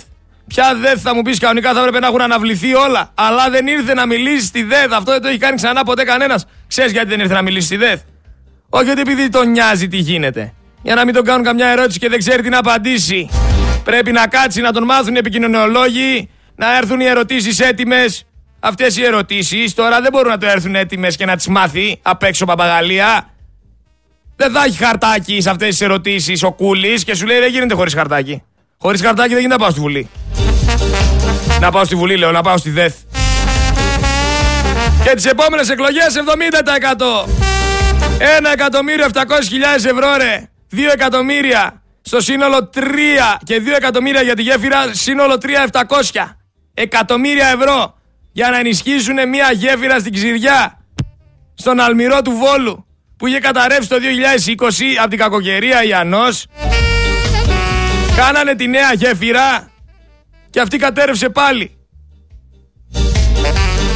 Ποια 0.47 0.75
ΔΕΘ 0.81 0.99
θα 1.01 1.15
μου 1.15 1.21
πεις 1.21 1.39
κανονικά 1.39 1.73
θα 1.73 1.79
έπρεπε 1.79 1.99
να 1.99 2.07
έχουν 2.07 2.21
αναβληθεί 2.21 2.73
όλα. 2.73 3.11
Αλλά 3.13 3.49
δεν 3.49 3.67
ήρθε 3.67 3.93
να 3.93 4.05
μιλήσει 4.05 4.45
στη 4.45 4.63
ΔΕΘ. 4.63 4.91
Αυτό 4.91 5.11
δεν 5.11 5.21
το 5.21 5.27
έχει 5.27 5.37
κάνει 5.37 5.55
ξανά 5.55 5.83
ποτέ 5.83 6.03
κανένας. 6.03 6.45
Ξέρεις 6.67 6.91
γιατί 6.91 7.07
δεν 7.07 7.19
ήρθε 7.19 7.33
να 7.33 7.41
μιλήσει 7.41 7.65
στη 7.65 7.75
ΔΕΘ; 7.75 7.99
Όχι 8.69 8.89
ότι 8.89 9.01
επειδή 9.01 9.29
τον 9.29 9.51
νοιάζει 9.51 9.87
τι 9.87 9.97
γίνεται. 9.97 10.53
Για 10.81 10.95
να 10.95 11.05
μην 11.05 11.13
τον 11.13 11.23
κάνουν 11.23 11.43
καμιά 11.43 11.67
ερώτηση 11.67 11.99
και 11.99 12.09
δεν 12.09 12.19
ξέρει 12.19 12.41
τι 12.41 12.49
να 12.49 12.57
απαντήσει. 12.57 13.29
Πρέπει 13.83 14.11
να 14.11 14.27
κάτσει 14.27 14.61
να 14.61 14.71
τον 14.71 14.83
μάθουν 14.83 15.15
οι 15.15 15.17
επικοινωνιολόγοι, 15.17 16.29
να 16.55 16.77
έρθουν 16.77 16.99
οι 16.99 17.05
ερωτήσεις 17.05 17.59
έτοιμες. 17.59 18.25
Αυτές 18.67 18.97
οι 18.97 19.03
ερωτήσεις 19.05 19.73
τώρα 19.73 20.01
δεν 20.01 20.11
μπορούν 20.11 20.31
να 20.31 20.37
το 20.37 20.45
έρθουν 20.45 20.75
έτοιμες 20.75 21.15
και 21.15 21.25
να 21.25 21.35
τις 21.35 21.47
μάθει 21.47 21.99
απ' 22.01 22.23
έξω 22.23 22.45
παπαγαλία. 22.45 23.29
Δεν 24.35 24.51
θα 24.51 24.63
έχει 24.63 24.77
χαρτάκι 24.77 25.41
σε 25.41 25.49
αυτές 25.49 25.69
τις 25.69 25.81
ερωτήσεις 25.81 26.43
ο 26.43 26.51
Κούλης 26.51 27.03
και 27.03 27.15
σου 27.15 27.25
λέει 27.25 27.39
δεν 27.39 27.51
γίνεται 27.51 27.73
χωρίς 27.73 27.93
χαρτάκι. 27.93 28.43
Χωρίς 28.77 29.01
χαρτάκι 29.01 29.29
δεν 29.29 29.37
γίνεται 29.37 29.53
να 29.53 29.59
πάω 29.59 29.69
στη 29.71 29.79
Βουλή. 29.79 30.09
Να 31.59 31.71
πάω 31.71 31.85
στη 31.85 31.95
Βουλή, 31.95 32.17
λέω, 32.17 32.31
να 32.31 32.41
πάω 32.41 32.57
στη 32.57 32.69
ΔΕΘ. 32.69 32.93
Και 35.03 35.15
τις 35.15 35.25
επόμενες 35.25 35.69
εκλογές 35.69 36.15
70%. 36.15 37.25
1.700.000 38.17 39.85
ευρώ 39.85 40.15
ρε. 40.17 40.49
2 40.71 40.77
εκατομμύρια 40.93 41.81
στο 42.01 42.21
σύνολο 42.21 42.69
3 42.73 42.79
και 43.43 43.61
2 43.65 43.75
εκατομμύρια 43.75 44.21
για 44.21 44.35
τη 44.35 44.41
γέφυρα, 44.41 44.93
σύνολο 44.93 45.37
3.700 46.11 46.25
εκατομμύρια 46.73 47.47
ευρώ 47.47 47.95
για 48.35 48.49
να 48.49 48.59
ενισχύσουν 48.59 49.29
μια 49.29 49.51
γέφυρα 49.51 49.99
στην 49.99 50.13
Ξηριά, 50.13 50.79
στον 51.53 51.79
Αλμυρό 51.79 52.21
του 52.21 52.31
Βόλου, 52.31 52.85
που 53.17 53.27
είχε 53.27 53.39
καταρρεύσει 53.39 53.89
το 53.89 53.95
2020 53.95 53.99
από 54.99 55.09
την 55.09 55.17
κακοκαιρία 55.17 55.83
Ιαννός. 55.83 56.45
Κάνανε 58.15 58.55
τη 58.55 58.67
νέα 58.67 58.93
γέφυρα 58.93 59.71
και 60.49 60.59
αυτή 60.59 60.77
κατέρευσε 60.77 61.29
πάλι. 61.29 61.77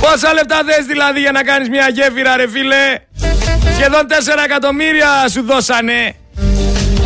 Πόσα 0.02 0.34
λεπτά 0.34 0.62
θες 0.66 0.86
δηλαδή 0.86 1.20
για 1.20 1.32
να 1.32 1.44
κάνεις 1.44 1.70
μια 1.70 1.90
γέφυρα 1.90 2.36
ρε 2.38 2.50
φίλε; 2.50 3.00
Σχεδόν 3.74 4.08
4 4.08 4.44
εκατομμύρια 4.46 5.28
σου 5.30 5.42
δώσανε. 5.42 6.16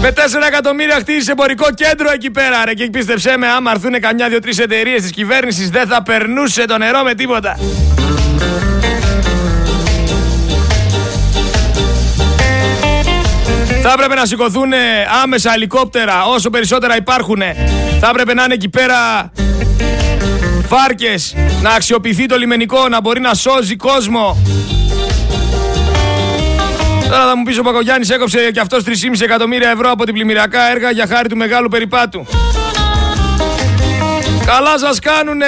Με 0.05 0.11
4 0.15 0.19
εκατομμύρια 0.47 0.95
χτίζεις 0.95 1.27
εμπορικό 1.27 1.65
κέντρο 1.73 2.11
εκεί 2.11 2.31
πέρα, 2.31 2.65
ρε. 2.65 2.73
Και 2.73 2.89
πίστεψέ 2.89 3.37
με, 3.37 3.47
άμα 3.47 3.71
έρθουν 3.71 3.99
καμιά 3.99 4.29
δύο-τρεις 4.29 4.59
εταιρείες 4.59 5.01
της 5.01 5.11
κυβέρνησης, 5.11 5.69
δεν 5.69 5.87
θα 5.87 6.03
περνούσε 6.03 6.65
το 6.65 6.77
νερό 6.77 7.03
με 7.03 7.13
τίποτα. 7.13 7.57
Θα 13.81 13.91
έπρεπε 13.93 14.15
να 14.15 14.25
σηκωθούν 14.25 14.71
άμεσα 15.23 15.53
ελικόπτερα 15.53 16.25
όσο 16.25 16.49
περισσότερα 16.49 16.95
υπάρχουν. 16.97 17.41
Θα 17.99 18.09
έπρεπε 18.09 18.33
να 18.33 18.43
είναι 18.43 18.53
εκεί 18.53 18.69
πέρα 18.69 19.31
βάρκες, 20.67 21.35
να 21.61 21.69
αξιοποιηθεί 21.69 22.25
το 22.25 22.37
λιμενικό, 22.37 22.87
να 22.87 23.01
μπορεί 23.01 23.19
να 23.19 23.33
σώζει 23.33 23.75
κόσμο. 23.75 24.37
Τώρα 27.13 27.25
θα 27.25 27.37
μου 27.37 27.43
πεις 27.43 27.57
ο 27.57 27.61
Πακογιάννη 27.61 28.07
έκοψε 28.11 28.51
και 28.51 28.59
αυτός 28.59 28.83
3,5 28.85 28.91
εκατομμύρια 29.21 29.69
ευρώ 29.69 29.91
από 29.91 30.05
την 30.05 30.13
πλημμυριακά 30.13 30.71
έργα 30.71 30.91
για 30.91 31.07
χάρη 31.07 31.29
του 31.29 31.37
μεγάλου 31.37 31.67
περιπάτου. 31.67 32.25
Καλά 34.45 34.77
σας 34.77 34.99
κάνουνε! 34.99 35.45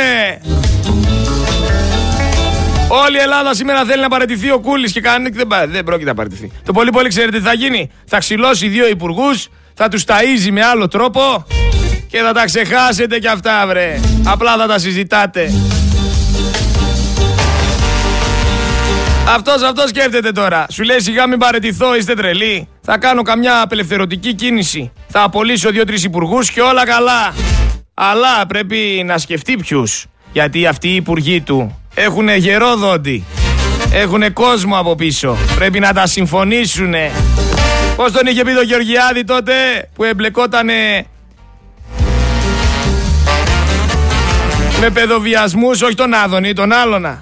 Όλη 2.88 3.18
η 3.18 3.20
Ελλάδα 3.20 3.54
σήμερα 3.54 3.84
θέλει 3.86 4.02
να 4.02 4.08
παραιτηθεί 4.08 4.52
ο 4.52 4.60
Κούλης 4.60 4.92
και 4.92 5.02
κάνει 5.02 5.30
δεν, 5.30 5.48
δεν 5.68 5.84
πρόκειται 5.84 6.10
να 6.10 6.16
παραιτηθεί. 6.16 6.52
Το 6.66 6.72
πολύ 6.74 6.90
πολύ 6.90 7.10
ξέρετε 7.10 7.38
τι 7.38 7.44
θα 7.44 7.54
γίνει. 7.54 7.92
Θα 8.06 8.18
ξυλώσει 8.18 8.68
δύο 8.68 8.88
υπουργούς, 8.88 9.48
θα 9.74 9.88
τους 9.88 10.04
ταΐζει 10.08 10.52
με 10.52 10.66
άλλο 10.66 10.88
τρόπο 10.88 11.46
και 12.10 12.18
θα 12.18 12.34
τα 12.34 12.46
ξεχάσετε 12.46 13.20
κι 13.20 13.28
αυτά 13.28 13.66
βρε. 13.68 14.00
Απλά 14.24 14.58
θα 14.58 14.68
τα 14.68 14.80
συζητάτε. 14.80 15.52
Αυτός 19.28 19.62
αυτός 19.62 19.90
σκέφτεται 19.90 20.32
τώρα. 20.32 20.66
Σου 20.70 20.84
λέει 20.84 21.00
σιγά 21.00 21.28
μην 21.28 21.40
παρετηθώ, 21.40 21.96
είστε 21.96 22.14
τρελοί. 22.14 22.68
Θα 22.82 22.98
κάνω 22.98 23.22
καμιά 23.22 23.62
απελευθερωτική 23.62 24.34
κίνηση. 24.34 24.92
Θα 25.08 25.24
απολύσω 25.24 25.70
δύο-τρεις 25.70 26.04
υπουργούς 26.04 26.52
και 26.52 26.62
όλα 26.62 26.86
καλά. 26.86 27.34
Αλλά 27.94 28.46
πρέπει 28.48 29.04
να 29.06 29.18
σκεφτεί 29.18 29.56
ποιους. 29.56 30.06
Γιατί 30.32 30.66
αυτοί 30.68 30.88
οι 30.88 30.96
υπουργοί 30.96 31.42
του 31.42 31.82
έχουν 31.94 32.30
γερό 32.30 32.76
δόντι. 32.76 33.24
Έχουν 33.94 34.34
κόσμο 34.34 34.78
από 34.78 34.96
πίσω. 34.96 35.38
Πρέπει 35.56 35.80
να 35.80 35.94
τα 35.94 36.08
συμφωνήσουνε. 36.08 37.12
Πώς 37.96 38.12
τον 38.12 38.28
είχε 38.28 38.44
πει 38.44 38.54
το 38.54 38.62
Γεωργιάδη 38.62 39.24
τότε 39.24 39.54
που 39.96 40.04
εμπλεκότανε 40.04 41.06
με 44.80 44.90
παιδοβιασμούς, 44.90 45.82
όχι 45.82 45.96
τον 45.96 46.14
Άδωνη, 46.14 46.54
τον 46.54 46.72
άλλονα. 46.72 47.22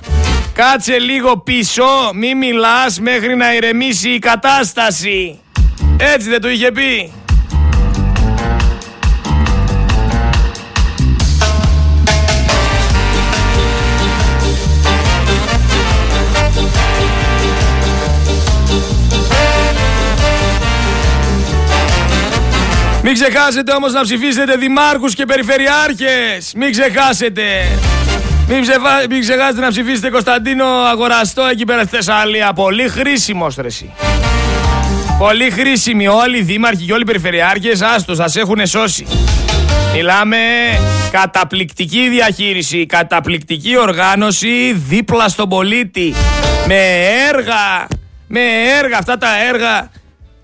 Κάτσε 0.54 1.00
λίγο 1.00 1.38
πίσω, 1.38 1.86
μη 2.14 2.36
μιλάς 2.36 3.00
μέχρι 3.00 3.36
να 3.36 3.54
ηρεμήσει 3.54 4.10
η 4.10 4.20
κατάσταση. 4.20 5.40
Έτσι 5.98 6.30
δεν 6.30 6.42
το 6.42 6.50
είχε 6.50 6.72
πει. 6.72 7.12
Μην 23.04 23.14
ξεχάσετε 23.14 23.72
όμως 23.74 23.94
να 23.94 24.02
ψηφίσετε 24.02 24.56
δημάρχους 24.56 25.16
και 25.16 25.26
περιφερειάρχες. 25.26 26.54
Μην 26.56 26.72
ξεχάσετε. 26.72 27.44
Μην, 28.48 28.62
ψεφα... 28.62 29.04
Μην 29.10 29.22
ξεχάσετε 29.22 29.62
να 29.62 29.70
ψηφίσετε 29.70 30.10
Κωνσταντίνο 30.10 30.66
Αγοραστό 30.66 31.44
εκεί 31.44 31.66
πέρα 31.66 31.82
στη 31.82 31.96
Θεσσαλία. 31.96 32.54
Πολύ 32.54 32.88
χρήσιμο 32.88 33.50
στρεσί. 33.50 33.94
Πολύ 35.18 35.50
χρήσιμοι 35.50 36.08
όλοι 36.08 36.38
οι 36.38 36.42
δήμαρχοι 36.42 36.86
και 36.86 36.94
όλοι 36.94 37.02
οι 37.02 37.06
περιφερειάρχες. 37.06 37.82
Άστος, 37.82 38.18
σας 38.18 38.36
έχουν 38.36 38.66
σώσει. 38.68 39.08
Μιλάμε 39.94 40.38
καταπληκτική 41.12 42.10
διαχείριση, 42.10 42.86
καταπληκτική 42.86 43.78
οργάνωση 43.78 44.74
δίπλα 44.74 45.28
στον 45.28 45.50
πολίτη. 45.50 46.14
Με 46.68 47.08
έργα, 47.30 47.88
με 48.28 48.40
έργα, 48.80 48.98
αυτά 48.98 49.18
τα 49.18 49.28
έργα, 49.48 49.90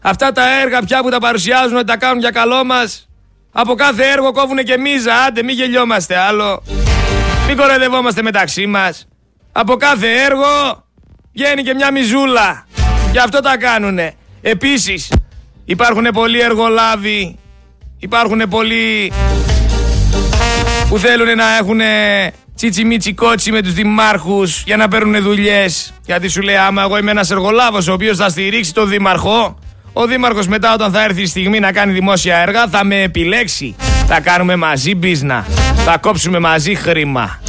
αυτά 0.01 0.31
τα 0.31 0.59
έργα 0.61 0.81
πια 0.81 1.01
που 1.01 1.09
τα 1.09 1.19
παρουσιάζουν 1.19 1.75
ότι 1.75 1.85
τα 1.85 1.97
κάνουν 1.97 2.19
για 2.19 2.31
καλό 2.31 2.63
μας. 2.65 3.07
Από 3.51 3.73
κάθε 3.73 4.03
έργο 4.03 4.31
κόβουνε 4.31 4.61
και 4.61 4.77
μίζα, 4.77 5.13
άντε 5.27 5.43
μη 5.43 5.51
γελιόμαστε 5.51 6.17
άλλο. 6.17 6.63
Μην 7.51 7.57
κοροϊδευόμαστε 7.57 8.21
μεταξύ 8.21 8.65
μας. 8.65 9.07
Από 9.51 9.75
κάθε 9.75 10.07
έργο 10.21 10.83
βγαίνει 11.33 11.63
και 11.63 11.73
μια 11.73 11.91
μιζούλα. 11.91 12.67
Γι' 13.11 13.19
αυτό 13.19 13.39
τα 13.39 13.57
κάνουνε. 13.57 14.13
Επίσης 14.41 15.11
υπάρχουν 15.65 16.07
πολλοί 16.13 16.39
εργολάβοι. 16.39 17.37
Υπάρχουν 17.99 18.41
πολλοί 18.49 19.11
που 20.89 20.97
θέλουν 20.97 21.35
να 21.35 21.57
έχουν 21.57 21.79
τσίτσι 22.55 22.83
μίτσι 22.83 23.13
κότσι 23.13 23.51
με 23.51 23.61
τους 23.61 23.73
δημάρχους 23.73 24.63
για 24.65 24.77
να 24.77 24.87
παίρνουν 24.87 25.23
δουλειές. 25.23 25.93
Γιατί 26.05 26.27
σου 26.27 26.41
λέει 26.41 26.55
άμα 26.55 26.81
εγώ 26.81 26.97
είμαι 26.97 27.11
ένας 27.11 27.31
εργολάβος 27.31 27.87
ο 27.87 27.93
οποίος 27.93 28.17
θα 28.17 28.29
στηρίξει 28.29 28.73
τον 28.73 28.89
δήμαρχο 28.89 29.59
ο 29.93 30.05
δήμαρχος 30.05 30.47
μετά 30.47 30.73
όταν 30.73 30.91
θα 30.91 31.03
έρθει 31.03 31.21
η 31.21 31.25
στιγμή 31.25 31.59
να 31.59 31.71
κάνει 31.71 31.91
δημόσια 31.91 32.37
έργα 32.37 32.67
θα 32.67 32.83
με 32.83 33.01
επιλέξει. 33.01 33.75
Θα 34.11 34.19
κάνουμε 34.19 34.55
μαζί 34.55 34.95
μπίζνα. 34.95 35.45
Θα 35.85 35.97
κόψουμε 35.97 36.39
μαζί 36.39 36.75
χρήμα. 36.75 37.39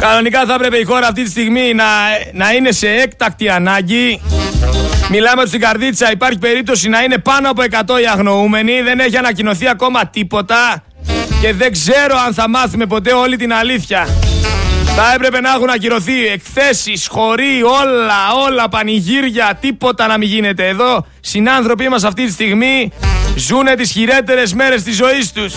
Κανονικά 0.00 0.44
θα 0.46 0.54
έπρεπε 0.54 0.76
η 0.76 0.84
χώρα 0.84 1.06
αυτή 1.06 1.22
τη 1.22 1.30
στιγμή 1.30 1.74
να, 1.74 1.84
να 2.32 2.52
είναι 2.52 2.72
σε 2.72 2.88
έκτακτη 2.88 3.48
ανάγκη. 3.48 4.20
Μιλάμε 5.10 5.46
στην 5.46 5.60
Καρδίτσα, 5.60 6.12
υπάρχει 6.12 6.38
περίπτωση 6.38 6.88
να 6.88 7.02
είναι 7.02 7.18
πάνω 7.18 7.50
από 7.50 7.62
100 7.70 8.00
οι 8.02 8.06
αγνοούμενοι. 8.12 8.80
Δεν 8.82 9.00
έχει 9.00 9.16
ανακοινωθεί 9.16 9.68
ακόμα 9.68 10.06
τίποτα. 10.06 10.82
Και 11.40 11.52
δεν 11.52 11.72
ξέρω 11.72 12.16
αν 12.26 12.34
θα 12.34 12.48
μάθουμε 12.48 12.86
ποτέ 12.86 13.12
όλη 13.12 13.36
την 13.36 13.52
αλήθεια. 13.52 14.06
Θα 14.96 15.12
έπρεπε 15.14 15.40
να 15.40 15.50
έχουν 15.50 15.68
ακυρωθεί 15.70 16.26
εκθέσεις, 16.26 17.06
χωρί, 17.06 17.62
όλα, 17.62 18.32
όλα, 18.46 18.68
πανηγύρια, 18.68 19.58
τίποτα 19.60 20.06
να 20.06 20.18
μην 20.18 20.28
γίνεται 20.28 20.68
εδώ. 20.68 21.06
Συνάνθρωποι 21.20 21.88
μας 21.88 22.04
αυτή 22.04 22.26
τη 22.26 22.32
στιγμή 22.32 22.92
ζουνε 23.36 23.74
τις 23.74 23.90
χειρότερες 23.90 24.54
μέρες 24.54 24.82
της 24.82 24.96
ζωής 24.96 25.32
τους. 25.32 25.54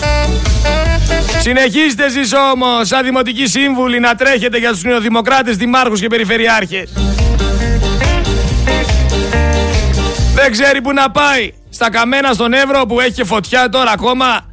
Συνεχίστε 1.40 2.04
εσείς 2.04 2.32
όμως, 2.52 2.88
σαν 2.88 3.04
δημοτικοί 3.04 3.46
σύμβουλοι, 3.46 4.00
να 4.00 4.14
τρέχετε 4.14 4.58
για 4.58 4.70
τους 4.70 4.82
νεοδημοκράτες, 4.82 5.56
δημάρχους 5.56 6.00
και 6.00 6.06
περιφερειάρχες. 6.06 6.92
Δεν 10.34 10.50
ξέρει 10.50 10.82
που 10.82 10.92
να 10.92 11.10
πάει. 11.10 11.52
Στα 11.70 11.90
καμένα 11.90 12.32
στον 12.32 12.52
Εύρο 12.52 12.86
που 12.86 13.00
έχει 13.00 13.12
και 13.12 13.24
φωτιά 13.24 13.68
τώρα 13.68 13.90
ακόμα. 13.90 14.46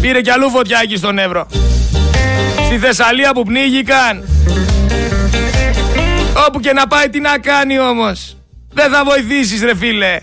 Πήρε 0.00 0.20
κι 0.20 0.30
αλλού 0.30 0.50
φωτιά 0.50 0.80
εκεί 0.82 0.96
στον 0.96 1.18
Εύρο. 1.18 1.46
Στη 2.70 2.78
Θεσσαλία 2.78 3.32
που 3.32 3.42
πνίγηκαν. 3.42 4.24
Όπου 6.46 6.60
και 6.60 6.72
να 6.72 6.86
πάει 6.86 7.08
τι 7.08 7.20
να 7.20 7.38
κάνει 7.38 7.78
όμως. 7.78 8.36
Δεν 8.72 8.90
θα 8.90 9.04
βοηθήσεις 9.04 9.62
ρε 9.62 9.76
φίλε. 9.76 10.20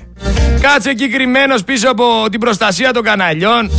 Κάτσε 0.62 0.90
εκεί 0.90 1.10
κρυμμένος 1.10 1.64
πίσω 1.64 1.90
από 1.90 2.26
την 2.32 2.40
προστασία 2.40 2.94
των 2.94 3.04
καναλιών. 3.04 3.72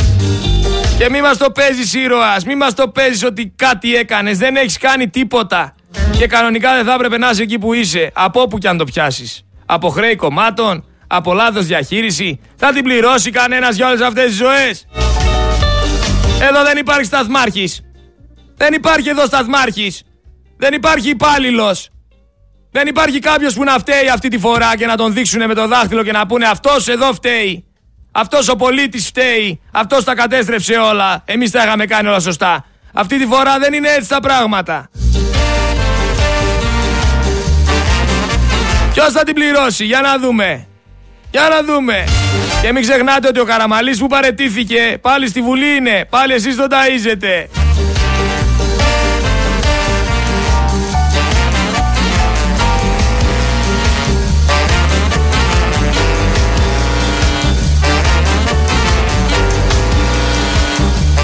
Και 0.97 1.09
μη 1.09 1.21
μας 1.21 1.37
το 1.37 1.51
παίζεις 1.51 1.93
ήρωας, 1.93 2.45
μη 2.45 2.55
μας 2.55 2.73
το 2.73 2.87
παίζεις 2.87 3.23
ότι 3.23 3.53
κάτι 3.55 3.95
έκανες, 3.95 4.37
δεν 4.37 4.55
έχεις 4.55 4.77
κάνει 4.77 5.09
τίποτα. 5.09 5.75
Και 6.17 6.27
κανονικά 6.27 6.75
δεν 6.75 6.85
θα 6.85 6.93
έπρεπε 6.93 7.17
να 7.17 7.29
είσαι 7.29 7.41
εκεί 7.41 7.59
που 7.59 7.73
είσαι, 7.73 8.11
από 8.13 8.41
όπου 8.41 8.57
κι 8.57 8.67
αν 8.67 8.77
το 8.77 8.83
πιάσεις. 8.83 9.41
Από 9.65 9.89
χρέη 9.89 10.15
κομμάτων, 10.15 10.85
από 11.07 11.33
λάθος 11.33 11.65
διαχείριση, 11.65 12.39
θα 12.55 12.73
την 12.73 12.83
πληρώσει 12.83 13.31
κανένας 13.31 13.75
για 13.75 13.87
όλες 13.87 14.01
αυτές 14.01 14.25
τις 14.25 14.35
ζωές. 14.35 14.87
Εδώ 16.41 16.63
δεν 16.63 16.77
υπάρχει 16.77 17.05
σταθμάρχης. 17.05 17.81
Δεν 18.61 18.73
υπάρχει 18.73 19.09
εδώ 19.09 19.25
σταθμάρχης. 19.25 20.03
Δεν 20.57 20.73
υπάρχει 20.73 21.09
υπάλληλος. 21.09 21.89
Δεν 22.71 22.87
υπάρχει 22.87 23.19
κάποιος 23.19 23.53
που 23.53 23.63
να 23.63 23.79
φταίει 23.79 24.09
αυτή 24.13 24.27
τη 24.27 24.37
φορά 24.37 24.77
και 24.77 24.85
να 24.85 24.97
τον 24.97 25.13
δείξουν 25.13 25.45
με 25.47 25.53
το 25.53 25.67
δάχτυλο 25.67 26.03
και 26.03 26.11
να 26.11 26.25
πούνε 26.25 26.45
αυτός 26.45 26.87
εδώ 26.87 27.13
φταίει. 27.13 27.65
Αυτός 28.11 28.47
ο 28.47 28.55
πολίτης 28.55 29.07
φταίει. 29.07 29.61
Αυτός 29.71 30.03
τα 30.03 30.15
κατέστρεψε 30.15 30.73
όλα. 30.73 31.21
Εμείς 31.25 31.51
τα 31.51 31.63
είχαμε 31.63 31.85
κάνει 31.85 32.07
όλα 32.07 32.19
σωστά. 32.19 32.65
Αυτή 32.93 33.17
τη 33.17 33.25
φορά 33.25 33.59
δεν 33.59 33.73
είναι 33.73 33.89
έτσι 33.89 34.09
τα 34.09 34.19
πράγματα. 34.19 34.89
Ποιος 38.93 39.11
θα 39.11 39.23
την 39.23 39.33
πληρώσει, 39.33 39.85
για 39.85 40.01
να 40.01 40.17
δούμε. 40.17 40.67
Για 41.31 41.47
να 41.49 41.73
δούμε. 41.73 42.03
Και 42.61 42.71
μην 42.71 42.81
ξεχνάτε 42.81 43.27
ότι 43.27 43.39
ο 43.39 43.45
Καραμαλής 43.45 43.99
που 43.99 44.07
παρετήθηκε 44.07 44.97
πάλι 45.01 45.27
στη 45.27 45.41
Βουλή 45.41 45.75
είναι. 45.75 46.05
Πάλι 46.09 46.33
εσείς 46.33 46.55
τον 46.55 46.67
ταΐζετε. 46.69 47.68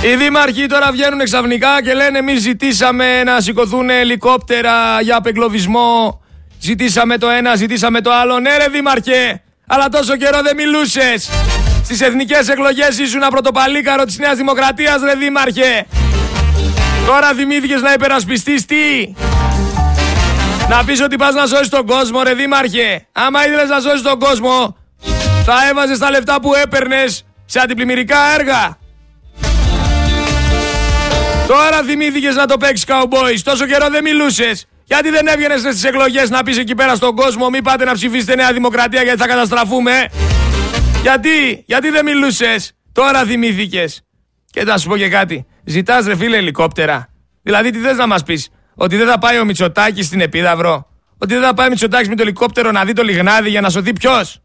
Οι 0.06 0.16
δήμαρχοι 0.16 0.66
τώρα 0.66 0.92
βγαίνουν 0.92 1.24
ξαφνικά 1.24 1.82
και 1.84 1.94
λένε 1.94 2.18
εμείς 2.18 2.42
ζητήσαμε 2.42 3.24
να 3.24 3.42
σηκωθούν 3.42 3.90
ελικόπτερα 3.90 5.02
για 5.02 5.16
απεγκλωβισμό. 5.16 6.22
Ζητήσαμε 6.60 7.18
το 7.18 7.30
ένα, 7.30 7.56
ζητήσαμε 7.56 8.02
το 8.02 8.12
άλλο. 8.12 8.40
Ναι 8.40 8.58
ρε 8.58 8.68
δήμαρχε, 8.68 9.42
αλλά 9.68 9.90
τόσο 9.90 10.16
καιρό 10.16 10.42
δεν 10.42 10.56
μιλούσες. 10.56 11.30
Στις 11.84 12.02
εθνικές 12.02 12.50
εκλογές 12.50 12.98
ήσουν 12.98 13.22
πρωτοπαλίκαρο 13.30 14.04
της 14.04 14.18
Νέας 14.18 14.38
Δημοκρατίας 14.38 15.02
ρε 15.04 15.16
δήμαρχε. 15.16 15.86
Τώρα 17.06 17.34
θυμήθηκες 17.34 17.82
να 17.82 17.94
υπερασπιστείς 17.94 18.66
τι; 18.66 19.14
Να 20.70 20.84
πεις 20.86 21.02
ότι 21.02 21.16
πας 21.16 21.34
να 21.34 21.46
σώσεις 21.46 21.70
τον 21.70 21.86
κόσμο 21.86 22.24
ρε 22.24 22.34
δήμαρχε. 22.34 23.08
Άμα 23.12 23.46
ήθελες 23.46 23.70
να 23.70 23.80
σώσεις 23.80 24.02
τον 24.02 24.20
κόσμο 24.20 24.78
θα 25.46 25.54
έβαζες 25.70 25.98
τα 25.98 26.10
λεφτά 26.10 26.40
που 26.42 26.54
έπαιρνες 26.54 27.26
σε 27.46 27.60
αντιπλημμυρικά 27.60 28.18
έργα. 28.40 28.78
Τώρα 31.48 31.84
θυμήθηκε 31.84 32.30
να 32.30 32.46
το 32.46 32.58
παίξεις 32.58 32.86
cowboys. 32.88 33.40
Τόσο 33.44 33.66
καιρό 33.66 33.90
δεν 33.90 34.04
μιλούσες. 34.04 34.66
Γιατί 34.84 35.10
δεν 35.10 35.28
έβγαινες 35.28 35.60
στις 35.60 35.84
εκλογές 35.84 36.30
να 36.30 36.44
πεις 36.44 36.58
εκεί 36.58 36.76
πέρα 36.76 36.96
στον 36.96 37.16
κόσμο, 37.16 37.50
μην 37.50 37.64
πάτε 37.64 37.86
να 37.86 37.94
ψηφίσετε 37.94 38.36
Νέα 38.36 38.54
Δημοκρατία 38.54 39.04
γιατί 39.04 39.20
θα 39.20 39.28
καταστραφούμε. 39.28 40.06
Γιατί, 41.02 41.64
γιατί 41.66 41.90
δεν 41.90 42.06
μιλούσες; 42.06 42.72
Τώρα 42.92 43.24
θυμήθηκε. 43.24 43.86
Και 44.46 44.64
θα 44.64 44.78
σου 44.78 44.90
πω 44.90 44.98
και 44.98 45.10
κάτι. 45.10 45.46
Ζητάς 45.64 46.06
ρε 46.06 46.16
φίλε 46.16 46.38
ελικόπτερα. 46.38 47.08
Δηλαδή 47.42 47.70
τι 47.70 47.80
θες 47.80 47.98
να 47.98 48.08
μας 48.08 48.24
πεις, 48.24 48.50
Ότι 48.76 48.96
δεν 48.98 49.08
θα 49.08 49.18
πάει 49.18 49.40
ο 49.40 49.46
Μητσοτάκης 49.46 50.06
στην 50.06 50.22
Επίδαυρο; 50.22 50.88
Ότι 51.18 51.34
δεν 51.34 51.44
θα 51.44 51.54
πάει 51.54 51.68
ο 51.68 51.70
Μητσοτάκης 51.70 52.08
με 52.10 52.16
το 52.16 52.22
ελικόπτερο 52.22 52.72
να 52.72 52.86
δει 52.86 52.94
το 52.94 53.04
λιγνάδι 53.04 53.50
για 53.50 53.62
να 53.62 53.70
σωθεί 53.70 53.94
ποιος; 53.94 54.42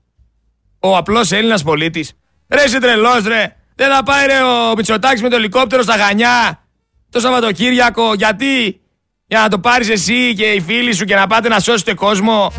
Ο 0.78 0.96
απλός 0.96 1.32
Έλληνας 1.32 1.62
πολίτης. 1.62 2.12
Ρε 2.48 2.62
είσαι 2.62 2.80
τρελός, 2.80 3.24
ρε. 3.24 3.56
Δεν 3.74 3.90
θα 3.90 4.02
πάει 4.02 4.26
ρε 4.26 4.42
ο 4.42 4.72
Μητσοτάκης 4.76 5.22
με 5.22 5.28
το 5.28 5.36
ελικόπτερο 5.36 5.82
στα 5.82 5.96
γανιά 5.96 6.64
το 7.10 7.20
Σαββατοκύριακο. 7.20 8.14
Γιατί; 8.14 8.80
Για 9.26 9.40
να 9.40 9.48
το 9.48 9.58
πάρεις 9.58 9.88
εσύ 9.88 10.34
και 10.34 10.44
οι 10.44 10.60
φίλοι 10.60 10.92
σου 10.94 11.04
και 11.04 11.14
να 11.14 11.26
πάτε 11.26 11.48
να 11.48 11.60
σώσετε 11.60 11.94
κόσμο. 11.94 12.52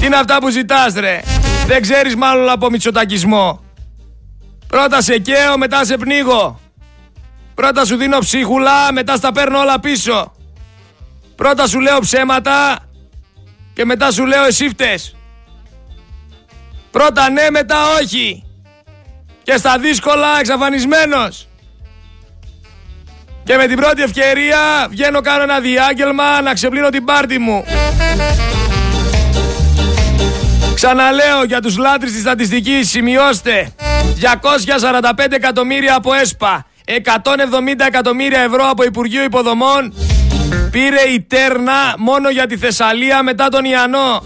Τι 0.00 0.06
είναι 0.06 0.16
αυτά 0.16 0.38
που 0.38 0.48
ζητάς 0.48 0.94
ρε; 0.94 1.20
Δεν 1.66 1.82
ξέρεις 1.82 2.16
μάλλον 2.16 2.48
από 2.48 2.70
μυτσοτακισμό. 2.70 3.62
Πρώτα 4.66 5.00
σε 5.02 5.18
καίω, 5.18 5.58
μετά 5.58 5.84
σε 5.84 5.96
πνίγω. 5.96 6.60
Πρώτα 7.54 7.84
σου 7.84 7.96
δίνω 7.96 8.18
ψίχουλα, 8.18 8.92
μετά 8.92 9.16
στα 9.16 9.32
παίρνω 9.32 9.58
όλα 9.58 9.80
πίσω. 9.80 10.32
Πρώτα 11.36 11.66
σου 11.66 11.80
λέω 11.80 11.98
ψέματα 11.98 12.78
και 13.74 13.84
μετά 13.84 14.10
σου 14.10 14.26
λέω 14.26 14.44
εσύ 14.44 14.68
φταίς. 14.68 15.16
Πρώτα 16.90 17.30
ναι, 17.30 17.50
μετά 17.50 17.76
όχι. 18.00 18.44
Και 19.42 19.56
στα 19.56 19.78
δύσκολα 19.78 20.38
εξαφανισμένος. 20.38 21.47
Και 23.48 23.56
με 23.56 23.66
την 23.66 23.76
πρώτη 23.76 24.02
ευκαιρία 24.02 24.58
βγαίνω 24.90 25.20
κάνω 25.20 25.42
ένα 25.42 25.60
διάγγελμα 25.60 26.40
να 26.42 26.54
ξεπλύνω 26.54 26.88
την 26.88 27.04
πάρτη 27.04 27.38
μου. 27.38 27.64
Ξαναλέω 30.74 31.44
για 31.46 31.60
τους 31.60 31.76
λάτρεις 31.76 32.12
της 32.12 32.20
στατιστικής, 32.20 32.90
σημειώστε. 32.90 33.72
245 34.20 35.32
εκατομμύρια 35.32 35.94
από 35.94 36.14
ΕΣΠΑ 36.14 36.66
170 36.84 37.86
εκατομμύρια 37.86 38.40
ευρώ 38.40 38.68
από 38.70 38.84
Υπουργείο 38.84 39.22
Υποδομών. 39.22 39.94
Πήρε 40.70 41.00
η 41.14 41.22
Τέρνα 41.28 41.94
μόνο 41.98 42.30
για 42.30 42.46
τη 42.46 42.56
Θεσσαλία 42.56 43.22
μετά 43.22 43.48
τον 43.48 43.64
Ιαννό. 43.64 44.22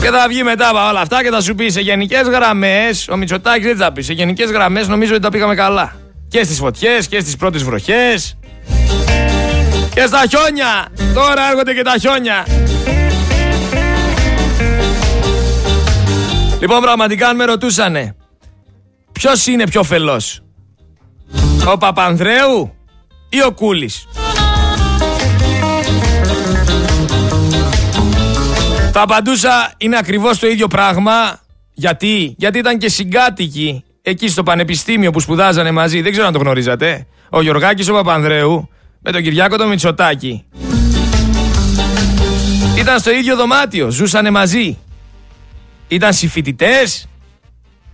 Και 0.00 0.08
θα 0.08 0.24
βγει 0.28 0.42
μετά 0.42 0.68
από 0.68 0.88
όλα 0.88 1.00
αυτά 1.00 1.22
και 1.22 1.30
θα 1.30 1.40
σου 1.40 1.54
πει 1.54 1.68
σε 1.68 1.80
γενικές 1.80 2.22
γραμμές 2.22 3.08
Ο 3.08 3.16
Μητσοτάκης 3.16 3.66
δεν 3.66 3.76
θα 3.76 3.92
πει 3.92 4.02
Σε 4.02 4.12
γενικές 4.12 4.50
γραμμές 4.50 4.88
νομίζω 4.88 5.12
ότι 5.12 5.22
τα 5.22 5.30
πήγαμε 5.30 5.54
καλά 5.54 5.99
και 6.30 6.44
στις 6.44 6.58
φωτιές 6.58 7.06
και 7.06 7.20
στις 7.20 7.36
πρώτες 7.36 7.62
βροχές 7.62 8.36
και 9.94 10.06
στα 10.06 10.22
χιόνια. 10.28 10.88
Τώρα 11.14 11.48
έρχονται 11.50 11.74
και 11.74 11.82
τα 11.82 11.94
χιόνια. 12.00 12.46
Λοιπόν, 16.60 16.80
πραγματικά 16.80 17.28
αν 17.28 17.36
με 17.36 17.44
ρωτούσανε 17.44 18.16
ποιος 19.12 19.46
είναι 19.46 19.64
πιο 19.64 19.82
φελός, 19.82 20.40
ο 21.72 21.78
Παπανδρέου 21.78 22.74
ή 23.28 23.42
ο 23.42 23.52
Κούλης; 23.52 24.06
Θα 28.92 29.02
απαντούσα 29.02 29.72
είναι 29.76 29.96
ακριβώς 29.96 30.38
το 30.38 30.46
ίδιο 30.46 30.66
πράγμα 30.68 31.40
γιατί, 31.72 32.34
γιατί 32.38 32.58
ήταν 32.58 32.78
και 32.78 32.88
συγκάτοικοι 32.88 33.84
εκεί 34.02 34.28
στο 34.28 34.42
πανεπιστήμιο 34.42 35.10
που 35.10 35.20
σπουδάζανε 35.20 35.70
μαζί, 35.70 36.00
δεν 36.00 36.12
ξέρω 36.12 36.26
αν 36.26 36.32
το 36.32 36.38
γνωρίζατε, 36.38 37.06
ο 37.30 37.42
Γιωργάκης 37.42 37.88
ο 37.88 37.92
Παπανδρέου 37.92 38.68
με 39.00 39.12
τον 39.12 39.22
Κυριάκο 39.22 39.56
τον 39.56 39.68
Μητσοτάκη. 39.68 40.44
Ήταν 42.78 42.98
στο 42.98 43.10
ίδιο 43.10 43.36
δωμάτιο, 43.36 43.90
ζούσανε 43.90 44.30
μαζί. 44.30 44.78
Ήταν 45.88 46.12
συμφοιτητές, 46.12 47.08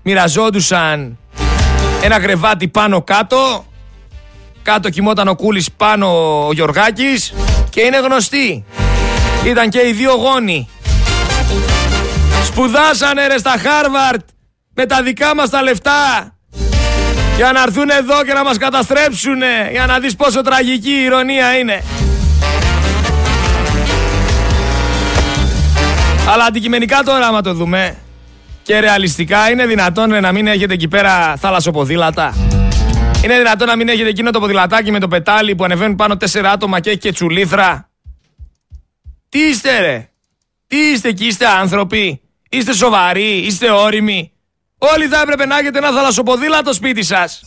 μοιραζόντουσαν 0.03 1.19
ένα 2.03 2.21
κρεβάτι 2.21 2.69
πάνω 2.69 3.03
κάτω, 3.03 3.67
κάτω 4.63 4.91
κοιμόταν 4.91 5.29
ο 5.29 5.35
Κούλης 5.35 5.73
πάνω 5.73 6.07
ο 6.47 6.53
Γιωργάκης 6.53 7.35
και 7.71 7.81
είναι 7.81 7.99
γνωστοί. 7.99 8.65
Ήταν 9.45 9.69
και 9.69 9.87
οι 9.87 9.93
δύο 9.93 10.15
γόνοι. 10.15 10.69
Σπουδάσανε 12.45 13.27
ρε 13.27 13.39
στα 13.39 13.55
Χάρβαρτ 13.59 14.29
με 14.79 14.87
τα 14.87 15.03
δικά 15.03 15.35
μας 15.35 15.51
τα 15.51 15.63
λεφτά 15.63 16.33
για 17.37 17.53
να 17.53 17.63
έρθουν 17.63 17.91
εδώ 17.91 18.25
και 18.25 18.33
να 18.33 18.45
μας 18.45 18.59
καταστρέψουν 18.59 19.39
για 19.71 19.87
να 19.87 19.99
δεις 19.99 20.17
πόσο 20.17 20.41
τραγική 20.41 20.91
η 20.91 21.03
ηρωνία 21.05 21.59
είναι. 21.59 21.83
Αλλά 26.29 26.45
αντικειμενικά 26.45 27.03
τώρα 27.03 27.27
άμα 27.27 27.41
το 27.41 27.55
δούμε 27.55 27.97
και 28.63 28.79
ρεαλιστικά 28.79 29.51
είναι 29.51 29.67
δυνατόν 29.67 30.21
να 30.21 30.33
μην 30.33 30.47
έχετε 30.47 30.75
εκεί 30.75 30.89
πέρα 30.89 31.37
θαλασσοποδήλατα. 31.37 32.35
Είναι 33.25 33.37
δυνατόν 33.37 33.67
να 33.67 33.77
μην 33.77 33.89
έχετε 33.89 34.09
εκείνο 34.09 34.31
το 34.31 34.41
ποδηλατάκι 34.41 34.91
με 34.91 34.99
το 34.99 35.09
πετάλι 35.09 35.55
που 35.55 35.65
ανεβαίνουν 35.65 35.97
πάνω 35.97 36.17
τέσσερα 36.17 36.51
άτομα 36.51 36.81
και 36.81 36.91
έχει 36.91 36.99
και 36.99 37.13
τσουλήθρα. 37.13 37.89
Τι 39.29 39.39
είστε 39.39 39.81
ρε. 39.81 40.11
Τι 40.67 40.77
είστε 40.77 41.09
εκεί, 41.09 41.27
είστε 41.27 41.47
άνθρωποι. 41.47 42.21
Είστε 42.49 42.75
σοβαροί, 42.75 43.37
είστε 43.37 43.71
όριμοι. 43.71 44.31
Όλοι 44.95 45.07
θα 45.09 45.21
έπρεπε 45.21 45.47
να 45.47 45.59
έχετε 45.59 45.79
ένα 45.79 45.91
θαλασσοποδήλατο 45.93 46.73
σπίτι 46.73 47.03
σας. 47.03 47.41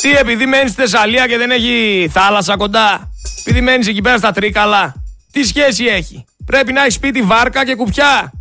Τι, 0.00 0.12
επειδή 0.12 0.46
μένεις 0.46 0.70
στη 0.70 0.80
Θεσσαλία 0.80 1.26
και 1.26 1.36
δεν 1.36 1.50
έχει 1.50 2.08
θάλασσα 2.12 2.56
κοντά. 2.56 3.10
Επειδή 3.40 3.60
μένεις 3.60 3.88
εκεί 3.88 4.00
πέρα 4.00 4.16
στα 4.16 4.32
Τρίκαλα. 4.32 4.94
Τι 5.32 5.44
σχέση 5.44 5.84
έχει; 5.84 6.24
Πρέπει 6.46 6.72
να 6.72 6.80
έχεις 6.80 6.94
σπίτι 6.94 7.22
βάρκα 7.22 7.64
και 7.64 7.74
κουπιά. 7.74 8.32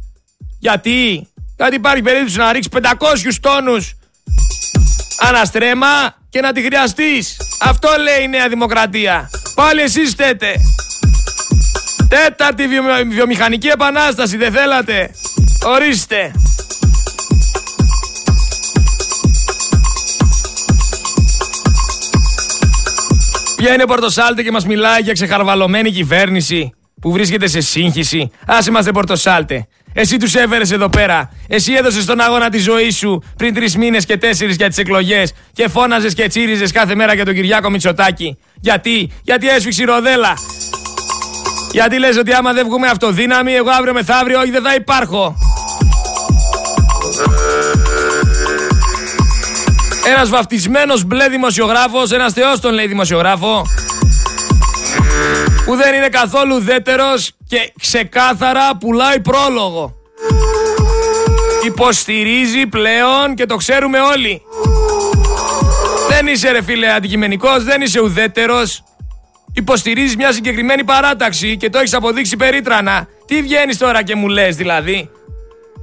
Γιατί; 0.60 1.28
Γιατί 1.56 1.76
υπάρχει 1.76 2.02
περίπτωση 2.02 2.38
να 2.38 2.52
ρίξεις 2.52 2.72
500 2.72 3.40
τόνους 3.42 3.94
αναστρέμα 5.20 6.16
και 6.30 6.42
να 6.42 6.52
τη 6.52 6.62
χρειαστείς. 6.62 7.38
Αυτό 7.60 7.90
λέει 8.02 8.24
η 8.24 8.28
Νέα 8.28 8.50
Δημοκρατία. 8.50 9.30
Πάλι 9.56 9.82
εσείς 9.82 10.10
στέτε. 10.10 10.56
Τέταρτη 12.10 12.68
βιομηχανική 13.10 13.68
επανάσταση, 13.68 14.38
δεν 14.38 14.52
θέλατε; 14.52 15.12
Ορίστε. 15.66 16.32
Βγαίνει 23.58 23.84
ο 23.84 23.86
Πορτοσάλτε 23.86 24.44
και 24.44 24.52
μας 24.52 24.66
μιλάει 24.66 25.02
για 25.02 25.14
ξεχαρβαλωμένη 25.14 25.92
κυβέρνηση 25.92 26.74
που 27.02 27.12
βρίσκεται 27.12 27.48
σε 27.48 27.62
σύγχυση; 27.62 28.32
Ας 28.46 28.66
είμαστε 28.66 28.92
Πορτοσάλτε. 28.92 29.68
Εσύ 29.94 30.18
τους 30.18 30.36
έφερε 30.36 30.64
εδώ 30.74 30.90
πέρα. 30.90 31.32
Εσύ 31.48 31.74
έδωσες 31.74 32.06
τον 32.06 32.20
αγώνα 32.20 32.50
της 32.50 32.64
ζωής 32.64 32.98
σου 32.98 33.24
πριν 33.38 33.54
τρεις 33.54 33.78
μήνες 33.78 34.06
και 34.06 34.18
τέσσερις 34.18 34.56
για 34.56 34.68
τις 34.68 34.78
εκλογές 34.78 35.34
και 35.54 35.68
φώναζες 35.68 36.14
και 36.14 36.28
τσίριζες 36.28 36.72
κάθε 36.72 36.96
μέρα 36.96 37.14
για 37.14 37.26
τον 37.26 37.34
Κυριάκο 37.34 37.70
Μητσοτάκη. 37.70 38.38
Γιατί, 38.62 39.12
γιατί 39.24 39.50
έσφιξε 39.50 39.82
η 39.82 39.86
ροδέλα. 39.86 40.34
Γιατί 41.76 42.00
λες 42.00 42.18
ότι 42.18 42.34
άμα 42.34 42.54
δεν 42.54 42.66
βγούμε 42.66 42.88
αυτοδύναμη, 42.88 43.54
εγώ 43.54 43.70
αύριο 43.70 43.94
μεθαύριο 43.94 44.40
όχι 44.40 44.52
δεν 44.52 44.64
θα 44.64 44.74
υπάρχω. 44.74 45.36
Ένας 50.06 50.30
βαφτισμένος 50.30 51.04
μπλε 51.04 51.28
δημοσιογράφος, 51.28 52.12
ένας 52.12 52.34
θεός 52.34 52.60
τον 52.60 52.74
λέει 52.74 52.88
δημοσιογράφο, 52.88 53.66
που 55.66 55.76
δεν 55.76 55.94
είναι 55.94 56.10
καθόλου 56.10 56.60
δέτερος 56.60 57.32
και 57.48 57.74
ξεκάθαρα 57.82 58.78
πουλάει 58.80 59.20
πρόλογο. 59.20 59.94
Υποστηρίζει 61.66 62.68
πλέον 62.68 63.36
και 63.36 63.46
το 63.46 63.56
ξέρουμε 63.56 64.00
όλοι. 64.00 64.42
Δεν 66.10 66.28
είσαι 66.28 66.52
ρε 66.52 66.64
φίλε 66.64 66.92
αντικειμενικός, 66.94 67.64
δεν 67.64 67.82
είσαι 67.82 68.00
ουδέτερος. 68.00 68.84
Υποστηρίζεις 69.54 70.16
μια 70.16 70.32
συγκεκριμένη 70.32 70.84
παράταξη 70.84 71.58
και 71.58 71.70
το 71.70 71.78
έχεις 71.78 71.94
αποδείξει 71.94 72.36
περίτρανα. 72.36 73.08
Τι 73.26 73.42
βγαίνεις 73.42 73.78
τώρα 73.78 74.04
και 74.04 74.16
μου 74.16 74.28
λες 74.28 74.56
δηλαδή; 74.56 75.10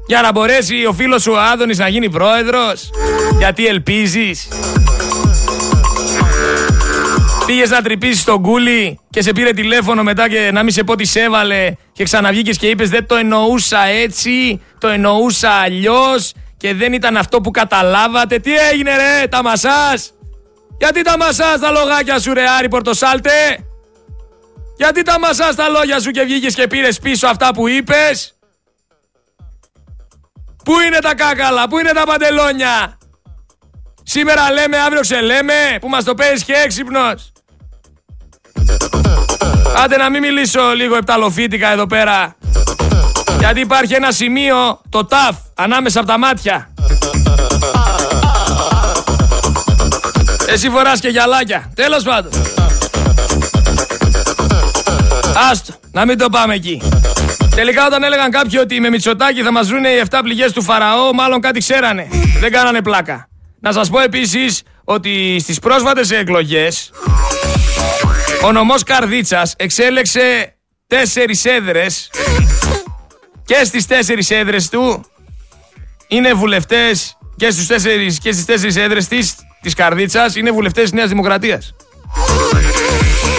Για 0.06 0.20
να 0.20 0.32
μπορέσει 0.32 0.86
ο 0.86 0.92
φίλος 0.92 1.22
σου 1.22 1.32
ο 1.32 1.38
Άδωνης 1.38 1.78
να 1.78 1.88
γίνει 1.88 2.10
πρόεδρος; 2.10 2.90
Γιατί 3.38 3.66
ελπίζεις; 3.66 4.48
Πήγες 7.46 7.70
να 7.70 7.82
τρυπήσεις 7.82 8.24
τον 8.24 8.42
κούλι 8.42 8.98
και 9.10 9.22
σε 9.22 9.32
πήρε 9.32 9.50
τηλέφωνο 9.52 10.02
μετά 10.02 10.28
και 10.28 10.50
να 10.52 10.62
μην 10.62 10.72
σε 10.72 10.82
πω 10.82 10.96
τις 10.96 11.10
σε 11.10 11.20
έβαλε 11.20 11.72
και 11.92 12.04
ξαναβγήκες 12.04 12.58
και 12.58 12.66
είπες 12.66 12.88
Δεν 12.88 13.06
το 13.06 13.14
εννοούσα 13.16 13.86
έτσι, 13.86 14.60
το 14.78 14.88
εννοούσα 14.88 15.50
αλλιώς 15.50 16.32
και 16.56 16.74
δεν 16.74 16.92
ήταν 16.92 17.16
αυτό 17.16 17.40
που 17.40 17.50
καταλάβατε. 17.50 18.38
Τι 18.38 18.50
έγινε, 18.72 18.90
ρε, 18.96 19.26
τα 19.28 19.42
μασάς! 19.42 20.12
Γιατί 20.78 21.02
τα 21.02 21.16
μασά 21.16 21.58
τα 21.58 21.70
λογάκια 21.70 22.20
σου, 22.20 22.34
ρε, 22.34 22.48
Άρη 22.58 22.68
Πορτοσάλτε! 22.68 23.66
Γιατί 24.76 25.02
τα 25.02 25.18
μασά 25.18 25.54
τα 25.54 25.68
λόγια 25.68 26.00
σου 26.00 26.10
και 26.10 26.22
βγήκες 26.22 26.54
και 26.54 26.66
πήρες 26.66 26.98
πίσω 26.98 27.26
αυτά 27.26 27.50
που 27.54 27.68
είπες! 27.68 28.34
Πού 30.64 30.80
είναι 30.86 30.98
τα 30.98 31.14
κάκαλα, 31.14 31.68
πού 31.68 31.78
είναι 31.78 31.92
τα 31.92 32.04
παντελόνια! 32.04 32.98
Σήμερα 34.02 34.52
λέμε, 34.52 34.78
αύριο 34.78 35.00
ξελέμε, 35.00 35.78
που 35.80 35.88
μας 35.88 36.04
το 36.04 36.14
παίζεις 36.14 36.44
και 36.44 36.52
έξυπνος. 36.52 37.32
Άντε 39.76 39.96
να 39.96 40.10
μην 40.10 40.20
μιλήσω 40.20 40.72
λίγο 40.72 40.96
επταλοφίτικα 40.96 41.68
εδώ 41.68 41.86
πέρα. 41.86 42.36
Γιατί 43.38 43.60
υπάρχει 43.60 43.94
ένα 43.94 44.10
σημείο, 44.10 44.80
το 44.88 45.04
ταφ, 45.04 45.36
ανάμεσα 45.54 45.98
από 45.98 46.08
τα 46.08 46.18
μάτια. 46.18 46.71
Εσύ 50.52 50.70
φοράς 50.70 51.00
και 51.00 51.08
γυαλάκια. 51.08 51.72
Τέλος 51.74 52.02
πάντων. 52.02 52.32
Άστο, 55.50 55.74
να 55.92 56.04
μην 56.06 56.18
το 56.18 56.28
πάμε 56.28 56.54
εκεί. 56.54 56.82
Τελικά 57.54 57.86
όταν 57.86 58.02
έλεγαν 58.02 58.30
κάποιοι 58.30 58.58
ότι 58.62 58.80
με 58.80 58.90
Μητσοτάκη 58.90 59.42
θα 59.42 59.52
μας 59.52 59.68
βρούνε 59.68 59.88
οι 59.88 60.02
7 60.10 60.18
πληγές 60.22 60.52
του 60.52 60.62
Φαραώ, 60.62 61.12
μάλλον 61.14 61.40
κάτι 61.40 61.58
ξέρανε. 61.58 62.08
Δεν 62.40 62.52
κάνανε 62.52 62.82
πλάκα. 62.82 63.28
Να 63.60 63.72
σας 63.72 63.90
πω 63.90 64.00
επίσης 64.00 64.62
ότι 64.84 65.38
στις 65.40 65.58
πρόσφατες 65.58 66.10
εκλογές 66.10 66.90
ο 68.44 68.52
νομός 68.52 68.82
Καρδίτσας 68.82 69.54
εξέλεξε 69.56 70.56
τέσσερις 70.86 71.44
έδρες 71.44 72.10
και 73.44 73.64
στις 73.64 73.86
τέσσερις 73.86 74.30
έδρες 74.30 74.68
του 74.68 75.04
είναι 76.08 76.32
βουλευτές 76.32 77.16
και, 77.36 77.50
στους 77.50 77.66
τέσσερις, 77.66 78.18
και 78.18 78.32
στις 78.32 78.44
τέσσερις 78.44 78.76
έδρες 78.76 79.08
της, 79.08 79.34
της 79.62 79.74
Καρδίτσας 79.74 80.36
είναι 80.36 80.50
βουλευτές 80.50 80.82
της 80.82 80.92
Νέας 80.92 81.08
Δημοκρατίας. 81.08 81.74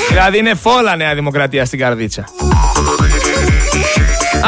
Δηλαδή 0.10 0.38
είναι 0.38 0.56
φόλα 0.56 0.96
Νέα 0.96 1.16
Δημοκρατία 1.16 1.66
στην 1.66 1.80
Καρδίτσα. 1.80 2.26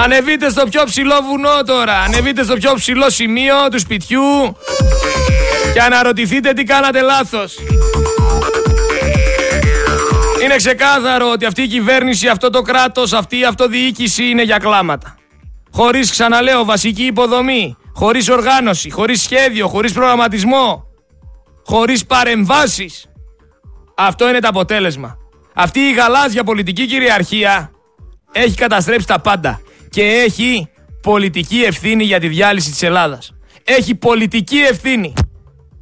Ανεβείτε 0.03 0.49
στο 0.49 0.65
πιο 0.69 0.83
ψηλό 0.85 1.15
βουνό 1.29 1.63
τώρα. 1.65 1.99
Ανεβείτε 1.99 2.43
στο 2.43 2.55
πιο 2.55 2.73
ψηλό 2.73 3.09
σημείο 3.09 3.55
του 3.71 3.79
σπιτιού 3.79 4.57
και 5.73 5.81
αναρωτηθείτε 5.81 6.53
τι 6.53 6.63
κάνατε 6.63 7.01
λάθος. 7.01 7.55
Είναι 10.43 10.55
ξεκάθαρο 10.55 11.31
ότι 11.31 11.45
αυτή 11.45 11.61
η 11.61 11.67
κυβέρνηση, 11.67 12.27
αυτό 12.27 12.49
το 12.49 12.61
κράτος, 12.61 13.13
αυτή 13.13 13.39
η 13.39 13.45
αυτοδιοίκηση 13.45 14.25
είναι 14.25 14.43
για 14.43 14.57
κλάματα. 14.57 15.15
Χωρίς, 15.71 16.11
ξαναλέω, 16.11 16.65
βασική 16.65 17.03
υποδομή, 17.03 17.77
χωρίς 17.93 18.29
οργάνωση, 18.29 18.89
χωρίς 18.89 19.21
σχέδιο, 19.21 19.67
χωρίς 19.67 19.93
προγραμματισμό, 19.93 20.84
χωρίς 21.65 22.05
παρεμβάσεις. 22.05 23.05
Αυτό 23.95 24.29
είναι 24.29 24.39
το 24.39 24.47
αποτέλεσμα. 24.47 25.17
Αυτή 25.53 25.79
η 25.79 25.93
γαλάζια 25.93 26.43
πολιτική 26.43 26.85
κυριαρχία 26.85 27.71
έχει 28.31 28.55
καταστρέψει 28.55 29.07
τα 29.07 29.19
πάντα 29.19 29.61
και 29.89 30.01
έχει 30.03 30.69
πολιτική 31.01 31.61
ευθύνη 31.61 32.03
για 32.03 32.19
τη 32.19 32.27
διάλυση 32.27 32.71
της 32.71 32.83
Ελλάδας. 32.83 33.33
Έχει 33.63 33.95
πολιτική 33.95 34.57
ευθύνη. 34.57 35.13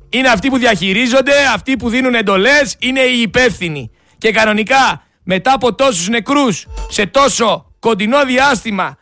Είναι 0.09 0.27
αυτοί 0.27 0.49
που 0.49 0.57
διαχειρίζονται, 0.57 1.34
αυτοί 1.53 1.75
που 1.75 1.89
δίνουν 1.89 2.15
εντολές, 2.15 2.75
είναι 2.79 2.99
οι 2.99 3.21
υπεύθυνοι. 3.21 3.91
Και 4.17 4.31
κανονικά 4.31 5.03
μετά 5.23 5.53
από 5.53 5.75
τόσους 5.75 6.09
νεκρούς 6.09 6.67
σε 6.89 7.05
τόσο 7.05 7.65
κοντινό 7.79 8.25
διάστημα 8.25 8.97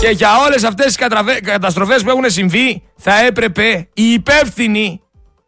και 0.00 0.08
για 0.08 0.28
όλες 0.46 0.64
αυτές 0.64 0.86
τις 0.86 0.96
καταστροφές 1.42 2.02
που 2.02 2.10
έχουν 2.10 2.30
συμβεί 2.30 2.82
θα 2.96 3.24
έπρεπε 3.24 3.88
οι 3.94 4.12
υπεύθυνοι 4.12 5.00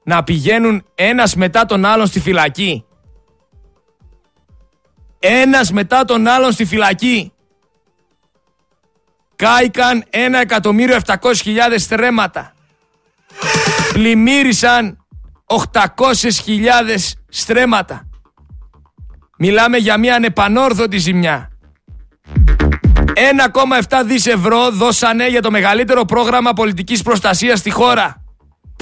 να 0.04 0.22
πηγαίνουν 0.22 0.84
ένας 0.94 1.34
μετά 1.34 1.64
τον 1.64 1.84
άλλον 1.84 2.06
στη 2.06 2.20
φυλακή. 2.20 2.84
Ένας 5.18 5.72
μετά 5.72 6.04
τον 6.04 6.26
άλλον 6.26 6.52
στη 6.52 6.64
φυλακή. 6.64 7.32
Κάηκαν 9.36 10.04
1.700.000 10.10 11.74
στρέμματα. 11.76 12.52
Πλημμύρισαν 13.92 15.06
800.000 15.46 17.12
στρέμματα. 17.28 18.08
Μιλάμε 19.38 19.76
για 19.76 19.98
μια 19.98 20.14
ανεπανόρθωτη 20.14 20.98
ζημιά. 20.98 21.50
1,7 23.88 24.02
δις 24.04 24.26
ευρώ 24.26 24.70
δώσανε 24.70 25.28
για 25.28 25.42
το 25.42 25.50
μεγαλύτερο 25.50 26.04
πρόγραμμα 26.04 26.52
πολιτικής 26.52 27.02
προστασίας 27.02 27.58
στη 27.58 27.70
χώρα. 27.70 28.21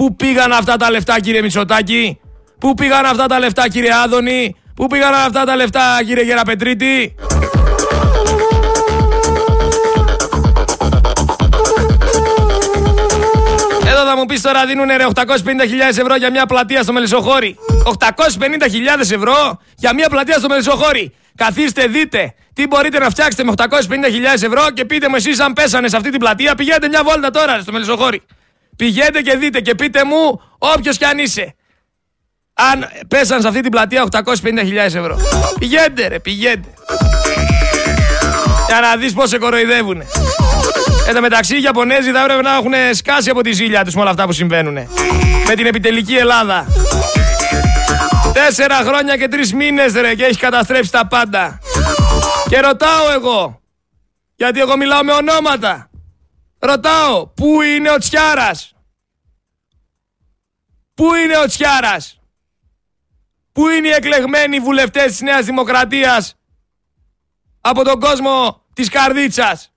Πού 0.01 0.17
πήγαν 0.17 0.53
αυτά 0.53 0.77
τα 0.77 0.91
λεφτά 0.91 1.21
κύριε 1.21 1.43
Μητσοτάκη, 1.43 2.21
πού 2.59 2.75
πήγαν 2.75 3.05
αυτά 3.05 3.27
τα 3.27 3.39
λεφτά 3.39 3.69
κύριε 3.69 3.91
Άδωνη, 4.05 4.57
πού 4.75 4.87
πήγαν 4.87 5.15
αυτά 5.15 5.45
τα 5.45 5.57
λεφτά 5.57 5.83
κύριε 6.07 6.25
Γεραπετρίτη; 6.25 7.15
θα 14.07 14.17
μου 14.17 14.25
πεις 14.27 14.41
τώρα 14.41 14.67
δίνουν 14.67 14.89
850.000 15.15 15.27
ευρώ 15.89 16.17
για 16.17 16.31
μια 16.31 16.47
πλατεία 16.47 16.83
στο 16.83 16.93
Μελισσοχώρι. 16.93 17.57
850.000 17.85 19.01
ευρώ 19.01 19.61
για 19.77 19.95
μια 19.95 20.09
πλατεία 20.09 20.39
στο 20.39 20.49
Μελισσοχώρι. 20.49 21.15
Καθίστε, 21.37 21.87
δείτε 21.87 22.35
τι 22.53 22.67
μπορείτε 22.67 22.99
να 22.99 23.11
φτιάξετε 23.11 23.45
με 23.45 23.53
850.000 23.57 23.69
ευρώ 24.35 24.71
και 24.75 24.85
πείτε 24.85 25.09
μου 25.09 25.15
εσείς 25.15 25.41
αν 25.41 25.53
πέσανε 25.53 25.89
σε 25.89 25.97
αυτή 25.97 26.11
την 26.11 26.19
πλατεία. 26.19 26.55
Πηγαίνετε 26.55 26.89
μια 26.89 27.03
βόλτα 27.05 27.31
τώρα 27.31 27.61
στο 27.61 27.73
Μελισσοχώρι. 27.73 28.23
Πηγαίνετε 28.81 29.21
και 29.21 29.37
δείτε 29.37 29.61
και 29.61 29.75
πείτε 29.75 30.05
μου 30.05 30.41
όποιος 30.59 30.99
κι 30.99 31.05
αν 31.05 31.19
είσαι. 31.19 31.55
Αν 32.55 32.87
πέσανε 33.09 33.41
σε 33.41 33.49
αυτή 33.49 33.61
την 33.61 33.71
πλατεία 33.71 34.07
850.000 34.11 34.75
ευρώ. 34.77 35.19
Πηγαίνετε 35.59 36.09
ρε, 36.09 36.19
πηγαίνετε. 36.21 36.69
Για 38.67 38.81
να 38.81 38.97
δεις 38.97 39.13
πώς 39.13 39.29
σε 39.29 39.39
κοροϊδεύουνε. 39.39 40.07
Εν 41.09 41.15
τω 41.15 41.21
μεταξύ, 41.21 41.57
οι 41.57 41.63
Ιαπωνέζοι 41.63 42.11
θα 42.11 42.21
έπρεπε 42.21 42.43
να 42.43 42.55
έχουν 42.55 42.73
σκάσει 42.93 43.31
από 43.31 43.41
τη 43.41 43.53
ζήλια 43.53 43.85
τους 43.85 43.95
με 43.95 44.01
όλα 44.01 44.11
αυτά 44.11 44.27
που 44.27 44.33
συμβαίνουν. 44.33 44.75
Με 45.47 45.55
την 45.55 45.67
επιτελική 45.67 46.15
Ελλάδα. 46.15 46.67
Τέσσερα 48.33 48.77
χρόνια 48.77 49.17
και 49.17 49.29
τρεις 49.29 49.55
μήνες 49.55 49.93
ρε 49.93 50.15
και 50.15 50.25
έχεις 50.25 50.39
καταστρέψει 50.39 50.91
τα 50.91 51.07
πάντα. 51.07 51.59
Και 52.49 52.61
ρωτάω 52.61 53.11
εγώ, 53.15 53.61
γιατί 54.37 54.61
εγώ 54.61 54.77
μιλάω 54.77 55.05
με 55.05 55.13
ονόματα. 55.13 55.90
Ρωτάω, 56.63 57.27
πού 57.27 57.63
είναι 57.63 57.91
ο 57.91 57.99
Τσιάρας; 57.99 58.75
Πού 60.95 61.15
είναι 61.15 61.39
ο 61.39 61.47
Τσιάρας; 61.47 62.21
Πού 63.53 63.69
είναι 63.69 63.89
οι 63.89 63.93
εκλεγμένοι 63.93 64.61
βουλευτές 64.61 65.05
της 65.05 65.21
Νέας 65.21 65.45
Δημοκρατίας 65.45 66.35
από 67.61 67.85
τον 67.85 68.01
κόσμο 68.01 68.65
της 68.73 68.89
Καρδίτσας; 68.89 69.73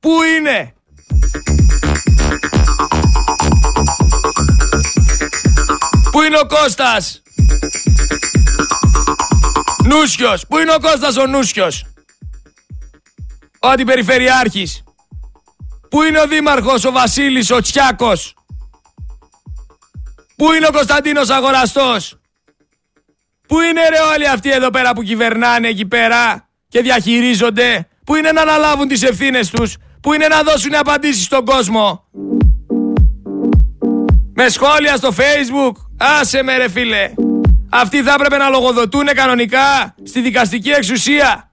Πού 0.00 0.22
είναι! 0.22 0.74
Πού 6.10 6.22
είναι 6.22 6.38
ο 6.38 6.46
Κώστας! 6.46 7.22
Νούσιος! 9.84 10.46
Πού 10.46 10.58
είναι 10.58 10.74
ο 10.74 10.80
Κώστας 10.80 11.16
ο 11.16 11.26
Νούσιος! 11.26 11.89
Ο 13.62 13.68
αντιπεριφερειάρχης. 13.68 14.82
Πού 15.90 16.02
είναι 16.02 16.20
ο 16.20 16.26
δήμαρχος, 16.26 16.84
ο 16.84 16.92
Βασίλης, 16.92 17.50
ο 17.50 17.60
Τσιάκος; 17.60 18.34
Πού 20.36 20.52
είναι 20.52 20.66
ο 20.66 20.72
Κωνσταντίνος 20.72 21.30
Αγοραστός; 21.30 22.20
Πού 23.48 23.60
είναι 23.60 23.88
ρε 23.88 23.98
όλοι 24.14 24.28
αυτοί 24.28 24.50
εδώ 24.50 24.70
πέρα 24.70 24.92
που 24.92 25.02
κυβερνάνε 25.02 25.68
εκεί 25.68 25.86
πέρα 25.86 26.48
και 26.68 26.80
διαχειρίζονται; 26.80 27.88
Πού 28.04 28.14
είναι 28.16 28.32
να 28.32 28.42
αναλάβουν 28.42 28.88
τις 28.88 29.02
ευθύνες 29.02 29.50
τους; 29.50 29.76
Πού 30.00 30.12
είναι 30.12 30.26
να 30.26 30.42
δώσουν 30.42 30.74
απαντήσεις 30.74 31.24
στον 31.24 31.44
κόσμο; 31.44 32.04
Με 34.34 34.48
σχόλια 34.48 34.96
στο 34.96 35.14
facebook. 35.16 35.72
Άσε 35.96 36.42
με 36.42 36.56
ρε 36.56 36.68
φίλε. 36.68 37.12
Αυτοί 37.70 38.02
θα 38.02 38.12
έπρεπε 38.12 38.36
να 38.36 38.48
λογοδοτούν 38.48 39.06
κανονικά 39.06 39.94
στη 40.02 40.20
δικαστική 40.20 40.70
εξουσία. 40.70 41.49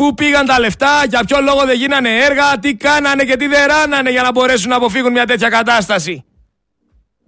Πού 0.00 0.14
πήγαν 0.14 0.46
τα 0.46 0.58
λεφτά, 0.58 1.04
για 1.08 1.24
ποιο 1.24 1.40
λόγο 1.40 1.64
δεν 1.64 1.76
γίνανε 1.76 2.18
έργα, 2.18 2.58
τι 2.58 2.74
κάνανε 2.74 3.24
και 3.24 3.36
τι 3.36 3.46
δεν 3.46 3.66
ράνανε 3.66 4.10
για 4.10 4.22
να 4.22 4.32
μπορέσουν 4.32 4.68
να 4.68 4.76
αποφύγουν 4.76 5.12
μια 5.12 5.26
τέτοια 5.26 5.48
κατάσταση. 5.48 6.24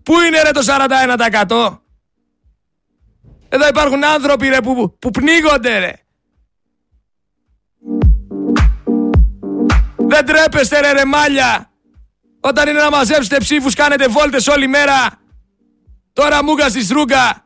Πού 0.03 0.21
είναι 0.21 0.43
ρε 0.43 0.51
το 0.51 0.61
41%? 1.49 1.79
Εδώ 3.49 3.69
υπάρχουν 3.69 4.05
άνθρωποι 4.05 4.49
ρε 4.49 4.61
που, 4.61 4.97
που 4.99 5.11
πνίγονται 5.11 5.79
ρε. 5.79 5.93
Δεν 9.97 10.27
τρέπεστε 10.27 10.81
ρε 10.81 10.93
ρε 10.93 11.05
μάλια. 11.05 11.71
Όταν 12.41 12.69
είναι 12.69 12.81
να 12.81 12.91
μαζέψετε 12.91 13.39
ψήφους 13.39 13.75
κάνετε 13.75 14.09
βόλτες 14.09 14.47
όλη 14.47 14.67
μέρα. 14.67 15.21
Τώρα 16.13 16.45
μούγκα 16.45 16.69
στη 16.69 16.85
στρούγκα. 16.85 17.45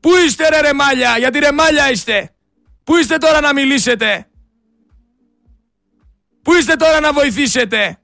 Πού 0.00 0.10
είστε 0.26 0.48
ρε 0.48 0.60
ρε 0.60 0.72
μάλια, 0.72 1.18
γιατί 1.18 1.38
ρε 1.38 1.52
μάλια 1.52 1.90
είστε. 1.90 2.32
Πού 2.84 2.96
είστε 2.96 3.16
τώρα 3.16 3.40
να 3.40 3.52
μιλήσετε. 3.52 4.27
Πού 6.48 6.54
είστε 6.54 6.74
τώρα 6.74 7.00
να 7.00 7.12
βοηθήσετε; 7.12 7.98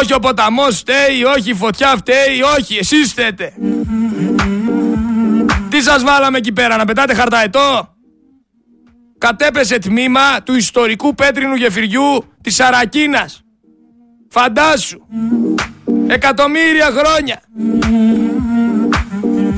Όχι 0.00 0.14
ο 0.14 0.18
ποταμός 0.18 0.78
φταίει, 0.78 1.24
όχι 1.36 1.50
η 1.50 1.54
φωτιά 1.54 1.96
φταίει, 1.96 2.42
όχι 2.58 2.76
εσείς 2.76 3.10
φταίτε. 3.10 3.52
Τι 5.68 5.82
σας 5.82 6.02
βάλαμε 6.02 6.38
εκεί 6.38 6.52
πέρα, 6.52 6.76
να 6.76 6.84
πετάτε 6.84 7.14
χαρταετό; 7.14 7.94
Κατέπεσε 9.18 9.78
τμήμα 9.78 10.42
του 10.42 10.54
ιστορικού 10.54 11.14
πέτρινου 11.14 11.54
γεφυριού 11.54 12.24
της 12.40 12.60
Αρακίνας. 12.60 13.42
Φαντάσου. 14.28 15.06
Εκατομμύρια 16.06 16.90
χρόνια. 16.90 17.42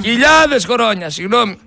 Χιλιάδες 0.02 0.64
χρόνια, 0.64 1.10
συγγνώμη. 1.10 1.58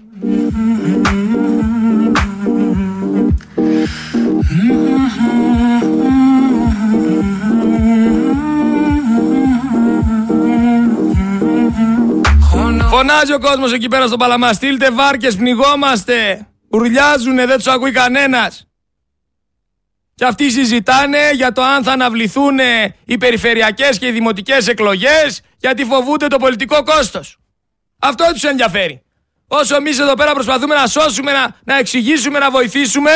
Φωνάζει 13.00 13.34
ο 13.34 13.40
κόσμος 13.40 13.74
εκεί 13.74 13.88
πέρα 13.88 14.08
στο 14.08 14.18
Παλαμά. 14.18 14.54
Στείλτε 14.54 14.92
βάρκες, 14.92 15.36
πνιγόμαστε. 15.36 16.48
Ουρλιάζουνε, 16.72 17.46
δεν 17.46 17.58
τους 17.58 17.68
ακούει 17.68 17.92
κανένας. 17.92 18.68
Και 20.16 20.26
αυτοί 20.26 20.52
συζητάνε 20.52 21.32
για 21.34 21.52
το 21.52 21.62
αν 21.62 21.84
θα 21.84 21.92
αναβληθούν 21.92 22.60
οι 23.06 23.18
περιφερειακές 23.18 24.00
και 24.00 24.08
οι 24.08 24.12
δημοτικές 24.12 24.68
εκλογές 24.68 25.42
γιατί 25.58 25.84
φοβούνται 25.84 26.28
το 26.28 26.38
πολιτικό 26.38 26.84
κόστος. 26.84 27.38
Αυτό 28.00 28.26
τους 28.32 28.44
ενδιαφέρει. 28.44 29.02
Όσο 29.48 29.76
εμείς 29.76 30.00
εδώ 30.00 30.14
πέρα 30.14 30.34
προσπαθούμε 30.34 30.76
να 30.76 30.88
σώσουμε, 30.88 31.32
να, 31.32 31.56
να 31.64 31.78
εξηγήσουμε, 31.78 32.40
να 32.40 32.52
βοηθήσουμε, 32.52 33.12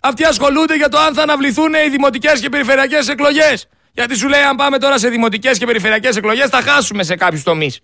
αυτοί 0.00 0.24
ασχολούνται 0.24 0.74
για 0.74 0.88
το 0.88 0.98
αν 0.98 1.14
θα 1.14 1.22
αναβληθούν 1.22 1.74
οι 1.86 1.88
δημοτικές 1.90 2.40
και 2.40 2.48
περιφερειακές 2.48 3.08
εκλογές. 3.08 3.66
Γιατί 3.92 4.16
σου 4.16 4.28
λέει 4.28 4.42
αν 4.42 4.56
πάμε 4.56 4.78
τώρα 4.78 4.98
σε 4.98 5.08
δημοτικές 5.08 5.58
και 5.58 5.66
περιφερειακές 5.66 6.16
εκλογές 6.16 6.48
θα 6.48 6.62
χάσουμε 6.62 7.02
σε 7.02 7.16
κάποιους 7.16 7.42
τομείς. 7.42 7.80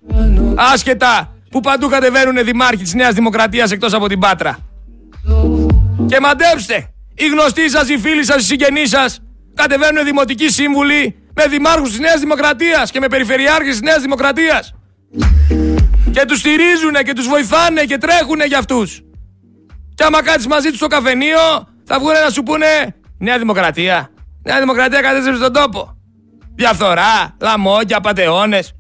Άσχετα 0.59 1.37
που 1.51 1.61
παντού 1.61 1.89
κατεβαίνουν 1.89 2.45
δημάρχοι 2.45 2.83
της 2.83 2.95
Νέας 2.95 3.15
Δημοκρατίας 3.15 3.71
εκτός 3.71 3.93
από 3.93 4.09
την 4.09 4.19
Πάτρα. 4.19 4.59
Και 6.07 6.21
μαντέψτε, 6.21 6.93
οι 7.15 7.29
γνωστοί 7.29 7.71
σας, 7.71 7.89
οι 7.89 7.99
φίλοι 7.99 8.25
σας, 8.25 8.43
οι 8.43 8.45
συγγενείς 8.45 8.89
σας 8.89 9.21
κατεβαίνουν 9.55 10.05
δημοτικοί 10.05 10.49
σύμβουλοι 10.51 11.17
με 11.35 11.47
δημάρχους 11.47 11.89
της 11.89 11.99
Νέας 11.99 12.21
Δημοκρατίας 12.21 12.91
και 12.91 13.01
με 13.01 13.09
περιφερειάρχες 13.09 13.71
της 13.71 13.81
Νέας 13.81 14.01
Δημοκρατίας. 14.01 14.75
Και 16.11 16.25
τους 16.29 16.39
στηρίζουν 16.39 16.95
και 17.05 17.13
τους 17.13 17.29
βοηθάνε 17.29 17.85
και 17.85 17.99
τρέχουν 17.99 18.41
για 18.47 18.59
αυτούς. 18.59 19.03
Και 19.95 20.05
άμα 20.05 20.23
κάτσεις 20.23 20.47
μαζί 20.47 20.69
τους 20.69 20.77
στο 20.77 20.87
καφενείο 20.87 21.69
θα 21.85 21.99
βγουν 21.99 22.13
να 22.25 22.31
σου 22.31 22.43
πούνε 22.43 22.67
Νέα 23.19 23.39
Δημοκρατία. 23.39 24.11
Νέα 24.43 24.59
Δημοκρατία 24.59 25.01
κατέστρεψε 25.01 25.41
τον 25.41 25.53
τόπο. 25.53 25.97
Διαφθορά, 26.55 27.37
λαμόγια, 27.41 28.01
πατεώνες. 28.01 28.73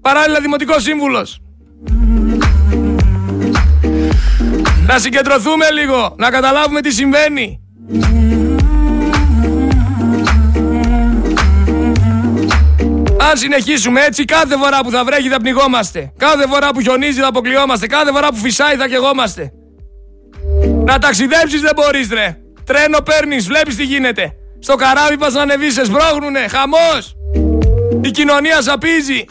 Παράλληλα 0.00 0.40
δημοτικός 0.40 0.82
σύμβουλος. 0.82 1.40
Να 4.86 4.98
συγκεντρωθούμε 4.98 5.70
λίγο, 5.70 6.14
να 6.18 6.30
καταλάβουμε 6.30 6.80
τι 6.80 6.90
συμβαίνει. 6.92 7.60
Αν 13.30 13.36
συνεχίσουμε 13.36 14.00
έτσι, 14.00 14.24
κάθε 14.24 14.56
φορά 14.56 14.80
που 14.84 14.90
θα 14.90 15.04
βρέχει 15.04 15.28
θα 15.28 15.36
πνιγόμαστε. 15.36 16.12
Κάθε 16.16 16.46
φορά 16.46 16.68
που 16.70 16.80
χιονίζει 16.80 17.20
θα 17.20 17.26
αποκλειόμαστε. 17.26 17.86
Κάθε 17.86 18.12
φορά 18.12 18.28
που 18.28 18.36
φυσάει 18.36 18.76
θα 18.76 18.88
κεγόμαστε. 18.88 19.52
Να 20.84 20.98
ταξιδέψεις 20.98 21.60
δεν 21.60 21.72
μπορείς 21.74 22.08
ρε. 22.12 22.36
Τρένο 22.64 22.98
παίρνεις, 23.00 23.46
βλέπεις 23.46 23.76
τι 23.76 23.84
γίνεται. 23.84 24.32
Στο 24.58 24.74
καράβι 24.74 25.16
πας 25.16 25.32
να 25.32 25.42
ανεβείς, 25.42 25.74
σε 25.74 25.84
σμπρώχνουνε, 25.84 26.48
χαμός. 26.48 27.16
Η 28.00 28.10
κοινωνία 28.10 28.62
σαπίζει. 28.62 29.24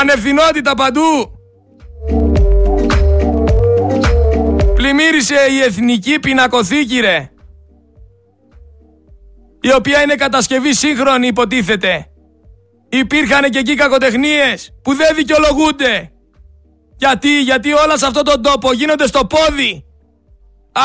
Ανευθυνότητα 0.00 0.74
παντού. 0.74 1.38
Πλημμύρισε 4.74 5.36
η 5.50 5.60
Εθνική 5.60 6.18
Πινακοθήκη 6.18 7.00
ρε. 7.00 7.30
Η 9.60 9.72
οποία 9.72 10.02
είναι 10.02 10.14
κατασκευή 10.14 10.74
σύγχρονη 10.74 11.26
υποτίθεται. 11.26 12.06
Υπήρχαν 12.88 13.50
και 13.50 13.58
εκεί 13.58 13.74
κακοτεχνίες 13.74 14.74
που 14.82 14.94
δεν 14.94 15.14
δικαιολογούνται. 15.16 16.12
Γιατί, 16.96 17.42
γιατί 17.42 17.72
όλα 17.72 17.98
σε 17.98 18.06
αυτόν 18.06 18.24
τον 18.24 18.42
τόπο 18.42 18.72
γίνονται 18.72 19.06
στο 19.06 19.26
πόδι. 19.26 19.84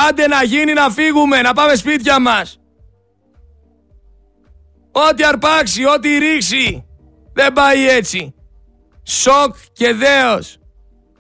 Άντε 0.07 0.27
να 0.27 0.43
γίνει 0.43 0.73
να 0.73 0.89
φύγουμε, 0.89 1.41
να 1.41 1.53
πάμε 1.53 1.75
σπίτια 1.75 2.19
μας. 2.19 2.59
Ό,τι 4.91 5.23
αρπάξει, 5.23 5.85
ό,τι 5.85 6.17
ρίξει. 6.17 6.85
Δεν 7.33 7.53
πάει 7.53 7.87
έτσι. 7.87 8.33
Σοκ 9.03 9.55
και 9.73 9.93
δέος. 9.93 10.57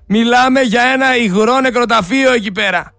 Μιλάμε 0.07 0.61
για 0.61 0.81
ένα 0.81 1.17
υγρό 1.17 1.59
νεκροταφείο 1.59 2.33
εκεί 2.33 2.51
πέρα. 2.51 2.93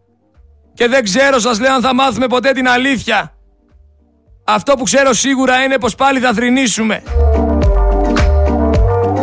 Και 0.74 0.89
δεν 0.89 1.05
ξέρω 1.05 1.39
σας 1.39 1.61
λέω 1.61 1.74
αν 1.74 1.81
θα 1.81 1.95
μάθουμε 1.95 2.26
ποτέ 2.26 2.53
την 2.53 2.68
αλήθεια. 2.68 3.35
Αυτό 4.45 4.74
που 4.74 4.83
ξέρω 4.83 5.12
σίγουρα 5.12 5.62
είναι 5.62 5.78
πως 5.78 5.95
πάλι 5.95 6.20
θα 6.20 6.33
θρυνήσουμε. 6.33 7.03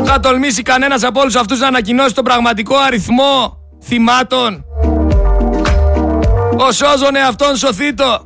Θα 0.04 0.20
τολμήσει 0.20 0.62
κανένας 0.62 1.04
από 1.04 1.20
όλους 1.20 1.36
αυτούς 1.36 1.60
να 1.60 1.68
ανακοινώσει 1.68 2.14
τον 2.14 2.24
πραγματικό 2.24 2.76
αριθμό 2.76 3.58
θυμάτων. 3.84 4.66
Ο 6.58 6.72
σώζονε 6.72 7.20
αυτόν 7.20 7.56
σωθήτο. 7.56 8.22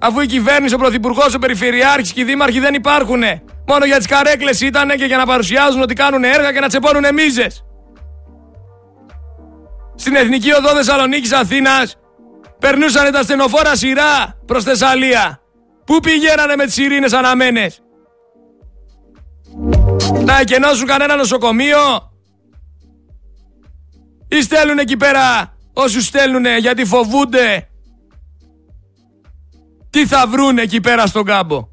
Αφού 0.00 0.20
η 0.20 0.26
κυβέρνηση, 0.26 0.74
ο 0.74 0.78
πρωθυπουργός, 0.78 1.34
ο 1.34 1.38
περιφερειάρχης 1.38 2.12
και 2.12 2.20
οι 2.20 2.24
δήμαρχοι 2.24 2.60
δεν 2.60 2.74
υπάρχουν. 2.74 3.22
Μόνο 3.68 3.84
για 3.84 3.96
τις 3.96 4.06
καρέκλες 4.06 4.60
ήταν 4.60 4.88
και 4.88 5.04
για 5.04 5.16
να 5.16 5.26
παρουσιάζουν 5.26 5.82
ότι 5.82 5.94
κάνουν 5.94 6.24
έργα 6.24 6.52
και 6.52 6.60
να 6.60 6.68
τσεπώνουν 6.68 7.14
μίζες. 7.14 7.64
Στην 9.94 10.14
Εθνική 10.14 10.52
Οδό 10.52 10.68
Θεσσαλονίκης 10.68 11.32
Αθήνας 11.32 11.96
περνούσαν 12.58 13.12
τα 13.12 13.22
στενοφόρα 13.22 13.76
σειρά 13.76 14.38
προς 14.46 14.64
Θεσσαλία. 14.64 15.40
Πού 15.84 16.00
πηγαίνανε 16.00 16.56
με 16.56 16.64
τις 16.64 16.76
ειρήνε 16.76 17.16
αναμένες. 17.16 17.82
Να 20.24 20.38
εκενώσουν 20.40 20.86
κανένα 20.86 21.16
νοσοκομείο. 21.16 22.12
Ή 24.28 24.42
στέλνουν 24.42 24.78
εκεί 24.78 24.96
πέρα 24.96 25.54
όσους 25.72 26.04
στέλνουν 26.04 26.44
γιατί 26.58 26.84
φοβούνται 26.84 27.68
τι 29.90 30.06
θα 30.06 30.26
βρουν 30.26 30.58
εκεί 30.58 30.80
πέρα 30.80 31.06
στον 31.06 31.24
κάμπο. 31.24 31.68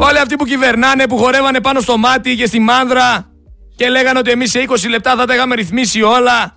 Όλοι 0.00 0.18
αυτοί 0.18 0.36
που 0.36 0.44
κυβερνάνε, 0.44 1.06
που 1.06 1.16
χορεύανε 1.18 1.60
πάνω 1.60 1.80
στο 1.80 1.96
μάτι 1.96 2.36
και 2.36 2.46
στη 2.46 2.58
μάνδρα 2.58 3.30
και 3.76 3.88
λέγανε 3.88 4.18
ότι 4.18 4.30
εμείς 4.30 4.50
σε 4.50 4.64
20 4.68 4.88
λεπτά 4.88 5.16
θα 5.16 5.24
τα 5.24 5.34
είχαμε 5.34 5.54
ρυθμίσει 5.54 6.02
όλα. 6.02 6.56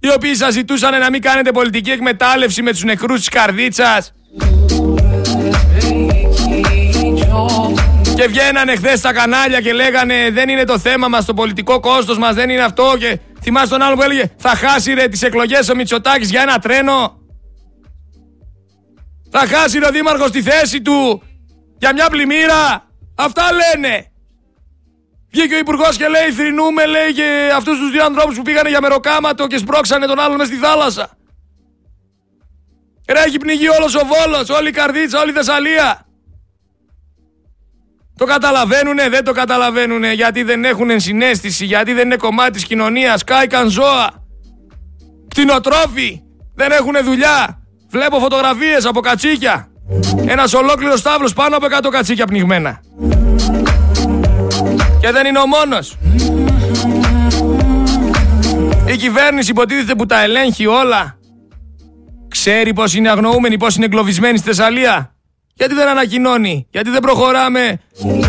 Οι 0.00 0.10
οποίοι 0.10 0.34
σας 0.34 0.52
ζητούσαν 0.52 1.00
να 1.00 1.10
μην 1.10 1.20
κάνετε 1.20 1.52
πολιτική 1.52 1.90
εκμετάλλευση 1.90 2.62
με 2.62 2.70
τους 2.70 2.82
νεκρούς 2.82 3.18
της 3.18 3.28
καρδίτσας. 3.28 4.12
Και 8.16 8.26
βγαίνανε 8.26 8.76
χθες 8.76 8.98
στα 8.98 9.12
κανάλια 9.12 9.60
και 9.60 9.72
λέγανε 9.72 10.30
δεν 10.32 10.48
είναι 10.48 10.64
το 10.64 10.78
θέμα 10.78 11.08
μας, 11.08 11.24
το 11.24 11.34
πολιτικό 11.34 11.80
κόστος 11.80 12.18
μας, 12.18 12.34
δεν 12.34 12.50
είναι 12.50 12.62
αυτό 12.62 12.94
και 12.98 13.18
θυμάσαι 13.42 13.68
τον 13.68 13.82
άλλο 13.82 13.94
που 13.94 14.02
έλεγε 14.02 14.30
θα 14.36 14.48
χάσει 14.48 14.94
ρε 14.94 15.08
τις 15.08 15.22
εκλογές 15.22 15.68
ο 15.68 15.74
Μητσοτάκης 15.74 16.30
για 16.30 16.42
ένα 16.42 16.58
τρένο. 16.58 17.20
Θα 19.30 19.46
χάσει 19.46 19.78
ο 19.84 19.90
Δήμαρχος 19.92 20.30
τη 20.30 20.42
θέση 20.42 20.82
του 20.82 21.22
για 21.82 21.92
μια 21.92 22.08
πλημμύρα. 22.10 22.88
Αυτά 23.14 23.42
λένε. 23.52 24.06
Βγήκε 25.30 25.54
ο 25.54 25.58
Υπουργός 25.58 25.96
και 25.96 26.08
λέει: 26.08 26.32
Θρυνούμε, 26.32 26.86
λέει 26.86 27.12
και 27.12 27.50
αυτούς 27.56 27.78
τους 27.78 27.90
δύο 27.90 28.04
ανθρώπους 28.04 28.36
που 28.36 28.42
πήγανε 28.42 28.68
για 28.68 28.80
μεροκάματο 28.80 29.46
και 29.46 29.56
σπρώξανε 29.56 30.06
τον 30.06 30.18
άλλον 30.18 30.36
με 30.36 30.44
στη 30.44 30.56
θάλασσα. 30.56 31.10
Ρε, 33.08 33.20
έχει 33.26 33.38
πνιγεί 33.38 33.68
όλος 33.68 33.94
ο 33.94 34.00
Βόλος, 34.06 34.48
όλη 34.48 34.68
η 34.68 34.70
Καρδίτσα, 34.70 35.20
όλη 35.20 35.30
η 35.30 35.34
Θεσσαλία. 35.34 36.06
Το 38.16 38.24
καταλαβαίνουνε, 38.24 39.08
δεν 39.08 39.24
το 39.24 39.32
καταλαβαίνουνε 39.32 40.12
γιατί 40.12 40.42
δεν 40.42 40.64
έχουν 40.64 40.90
ενσυναίσθηση, 40.90 41.64
γιατί 41.64 41.92
δεν 41.92 42.04
είναι 42.04 42.16
κομμάτι 42.16 42.50
της 42.50 42.64
κοινωνίας. 42.64 43.24
Κάηκαν 43.24 43.68
ζώα. 43.68 44.26
Κτηνοτρόφοι. 45.28 46.22
Δεν 46.54 46.72
έχουν 46.72 46.94
δουλειά. 47.02 47.62
Βλέπω 47.88 48.18
φωτογραφίες 48.18 48.84
από 48.84 49.00
κατσίκια. 49.00 49.71
Ένας 50.26 50.54
ολόκληρος 50.54 51.02
τάβλο 51.02 51.30
πάνω 51.34 51.56
από 51.56 51.66
100 51.66 51.90
κατσίκια 51.90 52.26
πνιγμένα. 52.26 52.80
Και 55.00 55.10
δεν 55.10 55.26
είναι 55.26 55.38
ο 55.38 55.46
μόνος. 55.46 55.96
Η 58.86 58.96
κυβέρνηση 58.96 59.50
υποτίθεται 59.50 59.94
που 59.94 60.06
τα 60.06 60.22
ελέγχει 60.22 60.66
όλα. 60.66 61.18
Ξέρει 62.28 62.72
πώς 62.72 62.94
είναι 62.94 63.10
αγνοούμενοι, 63.10 63.56
πώς 63.56 63.76
είναι 63.76 63.84
εγκλωβισμένοι 63.84 64.38
στη 64.38 64.46
Θεσσαλία. 64.46 65.14
Γιατί 65.54 65.74
δεν 65.74 65.88
ανακοινώνει, 65.88 66.66
γιατί 66.70 66.90
δεν 66.90 67.00
προχωράμε, 67.00 67.80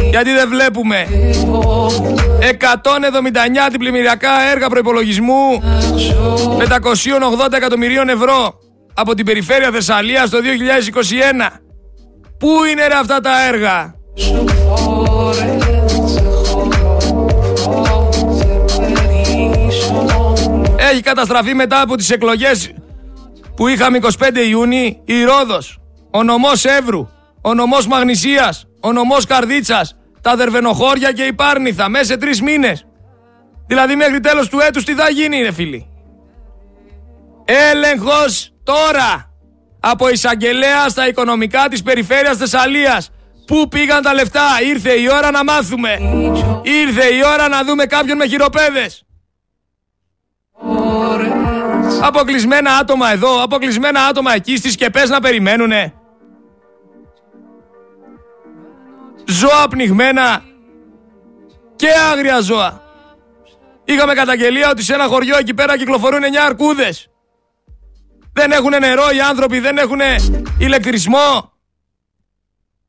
γιατί 0.10 0.32
δεν 0.32 0.49
βλέπουμε. 0.49 1.08
179 2.39 3.66
αντιπλημμυριακά 3.68 4.30
έργα 4.51 4.68
προϋπολογισμού, 4.70 5.64
580 6.58 7.54
εκατομμυρίων 7.54 8.10
ευρώ 8.10 8.60
από 8.94 9.14
την 9.14 9.26
περιφέρεια 9.26 9.72
Θεσσαλίας 9.72 10.30
το 10.30 10.38
2021. 10.38 11.62
Πού 12.38 12.64
είναι 12.72 12.88
ρε 12.88 12.94
αυτά 12.94 13.20
τα 13.20 13.48
έργα; 13.48 13.96
Έχει 20.76 21.02
καταστραφεί 21.02 21.54
μετά 21.54 21.82
από 21.82 21.96
τις 21.96 22.10
εκλογές 22.10 22.72
που 23.56 23.68
είχαμε 23.68 24.00
25 24.02 24.48
Ιούνιου 24.50 25.02
η 25.06 25.24
Ρόδος, 25.24 25.80
ο 26.12 26.24
νομός 26.24 26.66
Εύρου, 26.66 27.08
ο 27.41 27.54
νομός 27.54 27.88
Μαγνησίας, 27.88 28.68
ο 28.82 28.91
νομός 28.91 29.26
Καρδίτσας, 29.26 29.96
τα 30.22 30.36
Δερβενοχώρια 30.36 31.12
και 31.12 31.24
η 31.24 31.34
Πάρνηθα 31.34 31.89
μέσα 31.89 32.06
σε 32.06 32.18
τρεις 32.18 32.41
μήνες. 32.41 32.86
Δηλαδή 33.68 33.96
μέχρι 33.96 34.20
τέλος 34.20 34.50
του 34.50 34.60
έτους 34.60 34.84
τι 34.84 34.94
θα 34.94 35.10
γίνει 35.10 35.41
ρε 35.41 35.52
φίλοι; 35.52 35.88
Έλεγχος 37.46 38.53
τώρα 38.64 39.32
από 39.80 40.09
εισαγγελέα 40.09 40.89
στα 40.89 41.07
οικονομικά 41.07 41.68
της 41.70 41.84
περιφέρειας 41.84 42.38
Θεσσαλίας. 42.38 43.11
Πού 43.45 43.68
πήγαν 43.68 44.01
τα 44.01 44.14
λεφτά, 44.14 44.45
ήρθε 44.66 44.91
η 44.91 45.09
ώρα 45.11 45.32
να 45.32 45.43
μάθουμε. 45.43 45.99
Ήρθε 46.61 47.05
η 47.05 47.22
ώρα 47.34 47.47
να 47.47 47.64
δούμε 47.64 47.86
κάποιον 47.86 48.18
με 48.18 48.26
χειροπέδες. 48.26 49.03
Αποκλεισμένα 52.01 52.72
άτομα 52.76 53.11
εδώ, 53.11 53.43
αποκλεισμένα 53.43 54.05
άτομα 54.05 54.34
εκεί 54.34 54.57
στις 54.57 54.74
σκεπές 54.74 55.09
να 55.09 55.20
περιμένουνε. 55.20 55.93
Ζώα 59.26 59.68
πνιγμένα 59.70 60.41
και 61.76 61.88
άγρια 62.11 62.39
ζώα. 62.39 62.82
Είχαμε 63.84 64.14
καταγγελία 64.14 64.70
ότι 64.70 64.84
σε 64.84 64.93
ένα 64.93 65.05
χωριό 65.05 65.38
εκεί 65.38 65.53
πέρα 65.53 65.78
κυκλοφορούν 65.78 66.24
9 66.24 66.45
αρκούδες. 66.45 67.12
Δεν 68.34 68.51
έχουν 68.51 68.71
νερό 68.79 69.09
οι 69.15 69.21
άνθρωποι, 69.21 69.59
δεν 69.59 69.77
έχουν 69.77 69.99
ηλεκτρισμό. 70.57 71.51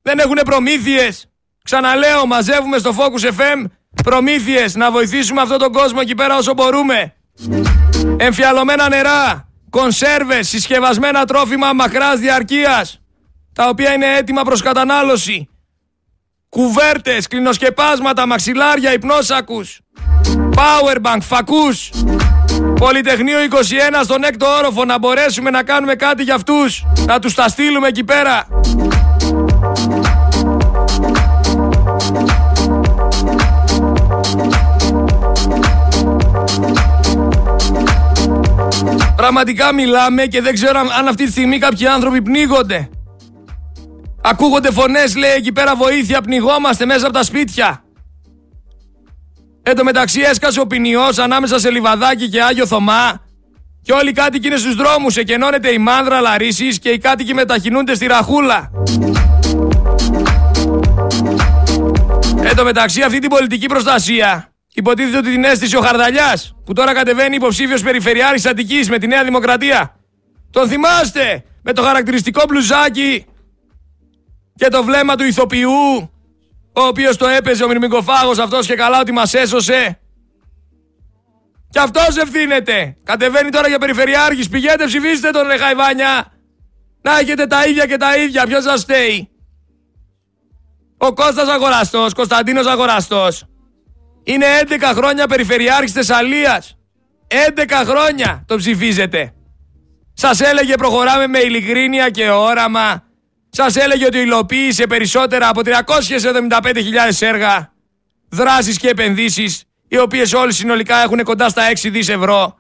Δεν 0.03 0.19
έχουν 0.19 0.39
προμήθειες. 0.45 1.29
Ξαναλέω, 1.65 2.27
μαζεύουμε 2.27 2.79
στο 2.79 2.95
Focus 2.99 3.27
FM 3.27 3.65
προμήθειες 4.05 4.75
να 4.75 4.91
βοηθήσουμε 4.91 5.41
αυτόν 5.41 5.59
τον 5.59 5.73
κόσμο 5.73 5.99
εκεί 6.03 6.15
πέρα 6.15 6.37
όσο 6.37 6.55
μπορούμε. 6.55 7.15
Εμφιαλωμένα 8.17 8.89
νερά, 8.89 9.49
κονσέρβες, 9.71 10.49
συσκευασμένα 10.49 11.25
τρόφιμα 11.25 11.73
μακράς 11.73 12.19
διαρκείας, 12.19 13.01
τα 13.53 13.69
οποία 13.69 13.93
είναι 13.93 14.17
έτοιμα 14.17 14.43
προς 14.43 14.63
κατανάλωση. 14.63 15.49
Κουβέρτες, 16.49 17.27
κλινοσκεπάσματα, 17.27 18.27
μαξιλάρια, 18.27 18.93
υπνόσακους, 18.93 19.81
powerbank, 20.55 21.19
φακούς, 21.21 21.91
Πολυτεχνείο 22.85 23.39
21 23.51 23.55
στον 24.03 24.25
έκτο 24.25 24.47
όροφο 24.47 24.85
να 24.85 24.99
μπορέσουμε 24.99 25.51
να 25.51 25.63
κάνουμε 25.63 25.95
κάτι 25.95 26.23
για 26.23 26.35
αυτούς, 26.35 26.87
να 27.07 27.19
τους 27.19 27.35
τα 27.35 27.49
στείλουμε 27.49 27.89
εκεί 27.89 28.05
πέρα. 28.05 28.47
Πραγματικά 39.17 39.73
μιλάμε 39.73 40.27
και 40.27 40.41
δεν 40.41 40.55
ξέρω 40.55 40.79
αν 40.99 41.09
αυτή 41.09 41.25
τη 41.25 41.31
στιγμή 41.31 41.59
κάποιοι 41.59 41.87
άνθρωποι 41.87 42.23
πνίγονται. 42.23 42.89
Ακούγονται 44.23 44.73
φωνές 44.73 45.17
λέει 45.17 45.33
εκεί 45.33 45.53
πέρα 45.53 45.77
βοήθεια 45.77 46.21
πνιγόμαστε 46.21 46.85
μέσα 46.85 47.05
από 47.05 47.15
τα 47.15 47.23
σπίτια. 47.23 47.84
Εν 49.67 49.77
τω 49.77 49.85
μεταξύ 49.85 50.21
έσκασε 50.21 50.61
ο 50.61 50.67
ποινιός 50.67 51.19
ανάμεσα 51.19 51.59
σε 51.59 51.71
Λιβαδάκι 51.71 52.29
και 52.29 52.43
Άγιο 52.43 52.67
Θωμά 52.67 53.23
και 53.83 53.93
όλοι 53.93 54.09
οι 54.09 54.13
κάτοικοι 54.13 54.47
είναι 54.47 54.57
στους 54.57 54.75
δρόμους, 54.75 55.17
εκενώνεται 55.17 55.73
η 55.73 55.79
μάνδρα 55.79 56.21
Λαρίσης 56.21 56.79
και 56.79 56.89
οι 56.89 56.99
κάτοικοι 56.99 57.35
μετακινούνται 57.35 57.95
στη 57.95 58.07
Ραχούλα. 58.07 58.71
Εν 62.43 62.57
τω 62.57 62.65
μεταξύ 62.65 63.03
αυτή 63.03 63.19
την 63.19 63.31
πολιτική 63.31 63.67
προστασία 63.67 64.55
Υποτίθεται 64.77 65.17
ότι 65.17 65.31
την 65.31 65.45
έστησε 65.45 65.77
ο 65.77 65.81
Χαρδαλιάς, 65.81 66.55
που 66.65 66.73
τώρα 66.73 66.95
κατεβαίνει 66.95 67.35
υποψήφιος 67.37 67.83
περιφερειάρχης 67.83 68.47
Αττικής 68.47 68.91
με 68.91 68.99
τη 68.99 69.07
Νέα 69.07 69.25
Δημοκρατία. 69.25 69.97
Τον 70.51 70.69
θυμάστε; 70.69 71.45
Με 71.63 71.73
το 71.73 71.83
χαρακτηριστικό 71.83 72.45
μπλουζάκι 72.49 73.27
και 74.55 74.69
το 74.69 74.85
βλέμμα 74.85 75.15
του 75.17 75.25
ηθοποιού, 75.25 76.11
ο 76.75 76.81
οποίος 76.83 77.17
το 77.17 77.27
έπαιζε 77.27 77.65
ο 77.65 77.69
μυρμικοφάγος 77.69 78.39
αυτός 78.39 78.67
και 78.67 78.75
καλά 78.75 79.01
ότι 79.01 79.13
μας 79.13 79.35
έσωσε. 79.35 79.99
Και 81.71 81.81
αυτός 81.81 82.17
ευθύνεται. 82.17 82.97
Κατεβαίνει 83.05 83.51
τώρα 83.51 83.69
για 83.69 83.79
περιφερειάρχης. 83.79 84.49
Πηγαίνετε, 84.49 84.85
ψηφίστε 84.85 85.31
τον 85.31 85.47
ρε 85.47 85.57
Χαϊβάνια. 85.57 86.33
Να 87.03 87.19
έχετε 87.19 87.47
τα 87.47 87.67
ίδια 87.67 87.87
και 87.87 87.97
τα 87.97 88.17
ίδια. 88.17 88.47
Ποιος 88.47 88.63
σας 88.63 88.81
στέει. 88.81 89.29
Ο 90.99 91.13
Κώστας 91.13 91.49
Αγοραστός, 91.49 92.15
Κωνσταντίνος 92.15 92.67
Αγοραστός. 92.67 93.45
Είναι 94.25 94.47
11 94.59 94.93
χρόνια 94.95 95.27
περιφερειάρχης 95.27 95.93
Θεσσαλίας. 95.93 96.79
11 97.29 97.85
χρόνια 97.85 98.45
το 98.47 98.57
ψηφίζετε. 98.57 99.35
Σας 100.13 100.41
έλεγε 100.41 100.75
προχωράμε 100.75 101.27
με 101.27 101.39
ειλικρίνεια 101.39 102.11
και 102.11 102.31
όραμα. 102.31 103.03
Σας 103.57 103.77
έλεγε 103.77 104.07
ότι 104.07 104.19
υλοποίησε 104.19 104.87
περισσότερα 104.87 105.49
από 105.49 105.61
375.000 105.65 105.71
έργα. 107.19 107.73
Δράσεις 108.29 108.79
και 108.79 108.89
επενδύσεις, 108.89 109.65
οι 109.89 109.99
οποίες 109.99 110.33
όλοι 110.33 110.53
συνολικά 110.53 111.03
έχουν 111.03 111.23
κοντά 111.23 111.49
στα 111.49 111.63
6 111.69 111.91
δις 111.91 112.09
ευρώ. 112.09 112.59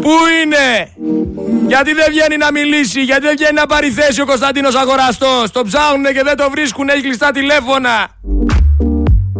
Πού 0.00 0.12
είναι! 0.42 0.92
Γιατί 1.66 1.92
δεν 1.92 2.04
βγαίνει 2.08 2.36
να 2.36 2.52
μιλήσει, 2.52 3.00
γιατί 3.02 3.22
δεν 3.22 3.34
βγαίνει 3.36 3.54
να 3.54 3.66
πάρει 3.66 3.90
θέση 3.90 4.20
ο 4.20 4.26
Κωνσταντίνος 4.26 4.74
Αγοραστός. 4.74 5.50
Το 5.50 5.62
ψάχνουνε 5.64 6.12
και 6.12 6.22
δεν 6.22 6.36
το 6.36 6.50
βρίσκουν, 6.50 6.88
έχει 6.88 7.02
κλειστά 7.02 7.30
τηλέφωνα. 7.30 8.08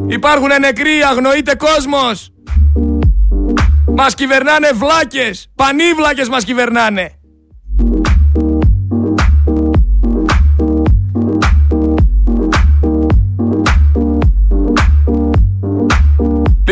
Υπάρχουν 0.09 0.49
νεκροί, 0.61 1.03
αγνοείται 1.03 1.55
κόσμος. 1.55 2.33
Μας 3.87 4.15
κυβερνάνε 4.15 4.71
βλάκες, 4.75 5.51
πανίβλακες 5.55 6.29
μας 6.29 6.45
κυβερνάνε. 6.45 7.18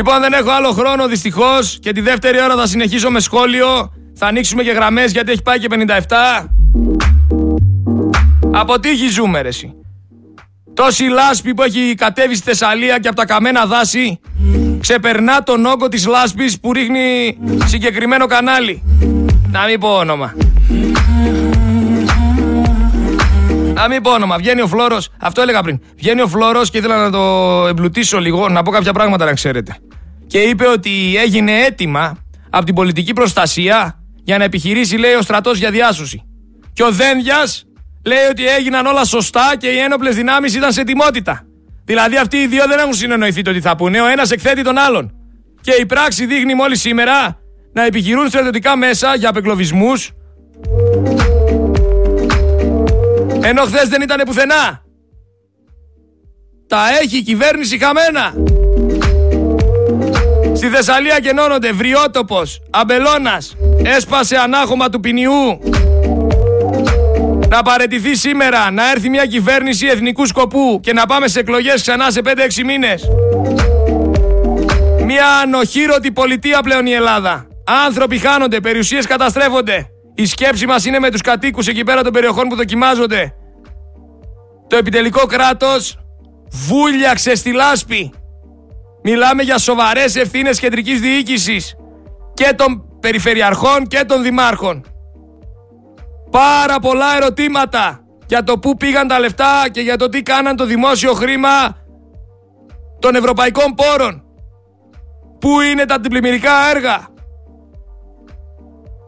Λοιπόν 0.08 0.20
δεν 0.20 0.32
έχω 0.32 0.50
άλλο 0.50 0.70
χρόνο 0.70 1.06
δυστυχώς 1.06 1.78
και 1.80 1.92
τη 1.92 2.00
δεύτερη 2.00 2.42
ώρα 2.42 2.56
θα 2.56 2.66
συνεχίσω 2.66 3.10
με 3.10 3.20
σχόλιο. 3.20 3.92
Θα 4.14 4.26
ανοίξουμε 4.26 4.62
και 4.62 4.70
γραμμές 4.70 5.12
γιατί 5.12 5.32
έχει 5.32 5.42
πάει 5.42 5.58
και 5.58 5.66
57. 5.70 6.46
Αποτύχει 8.52 9.08
ζούμε 9.08 9.42
ρε 9.42 9.48
εσύ. 9.48 9.74
Τόση 10.74 11.04
λάσπη 11.04 11.54
που 11.54 11.62
έχει 11.62 11.94
κατέβει 11.96 12.34
στη 12.34 12.44
Θεσσαλία 12.44 12.98
και 12.98 13.08
από 13.08 13.16
τα 13.16 13.24
καμένα 13.24 13.66
δάση 13.66 14.20
ξεπερνά 14.80 15.42
τον 15.42 15.66
όγκο 15.66 15.88
της 15.88 16.06
λάσπης 16.06 16.60
που 16.60 16.72
ρίχνει 16.72 17.38
συγκεκριμένο 17.64 18.26
κανάλι. 18.26 18.82
Να 19.50 19.64
μην 19.64 19.80
πω 19.80 19.88
όνομα. 19.88 20.34
Να 23.74 23.88
μην 23.88 24.02
πω 24.02 24.10
όνομα. 24.10 24.36
Βγαίνει 24.36 24.60
ο 24.60 24.66
Φλόρος. 24.66 25.08
Αυτό 25.20 25.42
έλεγα 25.42 25.62
πριν. 25.62 25.80
Βγαίνει 25.96 26.20
ο 26.20 26.28
Φλόρος 26.28 26.70
και 26.70 26.78
ήθελα 26.78 27.02
να 27.02 27.10
το 27.10 27.20
εμπλουτίσω 27.68 28.18
λίγο, 28.18 28.48
να 28.48 28.62
πω 28.62 28.70
κάποια 28.70 28.92
πράγματα 28.92 29.24
να 29.24 29.32
ξέρετε. 29.32 29.76
Και 30.26 30.38
είπε 30.38 30.66
ότι 30.66 31.16
έγινε 31.16 31.52
έτοιμα 31.52 32.16
από 32.50 32.64
την 32.64 32.74
πολιτική 32.74 33.12
προστασία 33.12 34.02
για 34.24 34.38
να 34.38 34.44
επιχειρήσει, 34.44 34.96
λέει, 34.96 35.12
ο 35.12 35.22
στρατός 35.22 35.58
για 35.58 35.70
διάσωση. 35.70 36.22
Και 36.72 36.82
ο 36.82 36.92
Δένδιας 36.92 37.64
λέει 38.04 38.26
ότι 38.30 38.46
έγιναν 38.46 38.86
όλα 38.86 39.04
σωστά 39.04 39.54
και 39.58 39.68
οι 39.68 39.78
ένοπλες 39.78 40.14
δυνάμεις 40.14 40.54
ήταν 40.54 40.72
σε 40.72 40.80
ετοιμότητα. 40.80 41.46
Δηλαδή 41.84 42.16
αυτοί 42.16 42.36
οι 42.36 42.46
δύο 42.46 42.64
δεν 42.66 42.78
έχουν 42.78 42.94
συνεννοηθεί 42.94 43.42
το 43.42 43.52
τι 43.52 43.60
θα 43.60 43.76
πούνε. 43.76 44.00
Ο 44.00 44.06
ένας 44.06 44.30
εκθέτει 44.30 44.62
τον 44.62 44.78
άλλον. 44.78 45.14
Και 45.60 45.72
η 45.72 45.86
πράξη 45.86 46.26
δείχνει 46.26 46.54
μόλις 46.54 46.80
σήμερα 46.80 47.38
να 47.72 47.84
επιχειρούν 47.84 48.28
στρατιωτικά 48.28 48.76
μέσα 48.76 49.14
για 49.14 49.28
απεκλωβισμού. 49.28 49.92
Ενώ 53.42 53.62
χθες 53.62 53.88
δεν 53.88 54.02
ήταν 54.02 54.22
πουθενά. 54.26 54.82
Τα 56.66 56.78
έχει 57.02 57.16
η 57.16 57.22
κυβέρνηση 57.22 57.78
χαμένα. 57.78 58.34
Στη 60.56 60.68
Θεσσαλία 60.68 61.18
γεννώνονται 61.22 61.72
Βριότοπος, 61.72 62.60
Αμπελώνας, 62.70 63.56
έσπασε 63.82 64.36
ανάχωμα 64.36 64.88
του 64.88 65.00
ποινιού. 65.00 65.58
Να 67.48 67.62
παρετηθεί 67.62 68.16
σήμερα, 68.16 68.70
να 68.70 68.90
έρθει 68.90 69.08
μια 69.08 69.26
κυβέρνηση 69.26 69.86
εθνικού 69.86 70.26
σκοπού 70.26 70.80
και 70.82 70.92
να 70.92 71.06
πάμε 71.06 71.28
σε 71.28 71.40
εκλογές 71.40 71.80
ξανά 71.80 72.10
σε 72.10 72.20
5-6 72.24 72.64
μήνες. 72.64 73.08
Μια 75.04 75.26
ανοχήρωτη 75.42 76.12
πολιτεία 76.12 76.60
πλέον 76.62 76.86
η 76.86 76.92
Ελλάδα. 76.92 77.46
Άνθρωποι 77.86 78.18
χάνονται, 78.18 78.60
περιουσίες 78.60 79.06
καταστρέφονται. 79.06 79.86
Η 80.14 80.26
σκέψη 80.26 80.66
μας 80.66 80.84
είναι 80.84 80.98
με 80.98 81.10
τους 81.10 81.20
κατοίκους 81.20 81.66
εκεί 81.66 81.84
πέρα 81.84 82.02
των 82.02 82.12
περιοχών 82.12 82.48
που 82.48 82.56
δοκιμάζονται. 82.56 83.34
Το 84.66 84.76
επιτελικό 84.76 85.26
κράτος 85.26 85.98
βούλιαξε 86.50 87.34
στη 87.34 87.52
λάσπη. 87.52 88.12
Μιλάμε 89.08 89.42
για 89.42 89.58
σοβαρές 89.58 90.16
ευθύνες 90.16 90.60
κεντρικής 90.60 91.00
διοίκησης 91.00 91.76
και 92.34 92.54
των 92.56 92.98
περιφερειαρχών 93.00 93.86
και 93.86 94.04
των 94.04 94.22
δημάρχων. 94.22 94.84
Πάρα 96.30 96.78
πολλά 96.78 97.16
ερωτήματα 97.16 98.00
για 98.26 98.42
το 98.42 98.58
πού 98.58 98.76
πήγαν 98.76 99.08
τα 99.08 99.18
λεφτά 99.18 99.68
και 99.70 99.80
για 99.80 99.96
το 99.96 100.08
τι 100.08 100.22
κάναν 100.22 100.56
το 100.56 100.66
δημόσιο 100.66 101.12
χρήμα 101.12 101.76
των 102.98 103.14
ευρωπαϊκών 103.14 103.74
πόρων. 103.74 104.24
Πού 105.38 105.60
είναι 105.60 105.84
τα 105.84 105.94
αντιπλημμυρικά 105.94 106.70
έργα. 106.74 107.06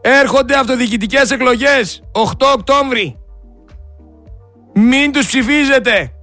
Έρχονται 0.01 0.55
αυτοδιοικητικές 0.55 1.31
εκλογές 1.31 2.03
8 2.11 2.21
Οκτώβρη. 2.55 3.19
Μην 4.73 5.11
τους 5.11 5.25
ψηφίζετε. 5.25 6.13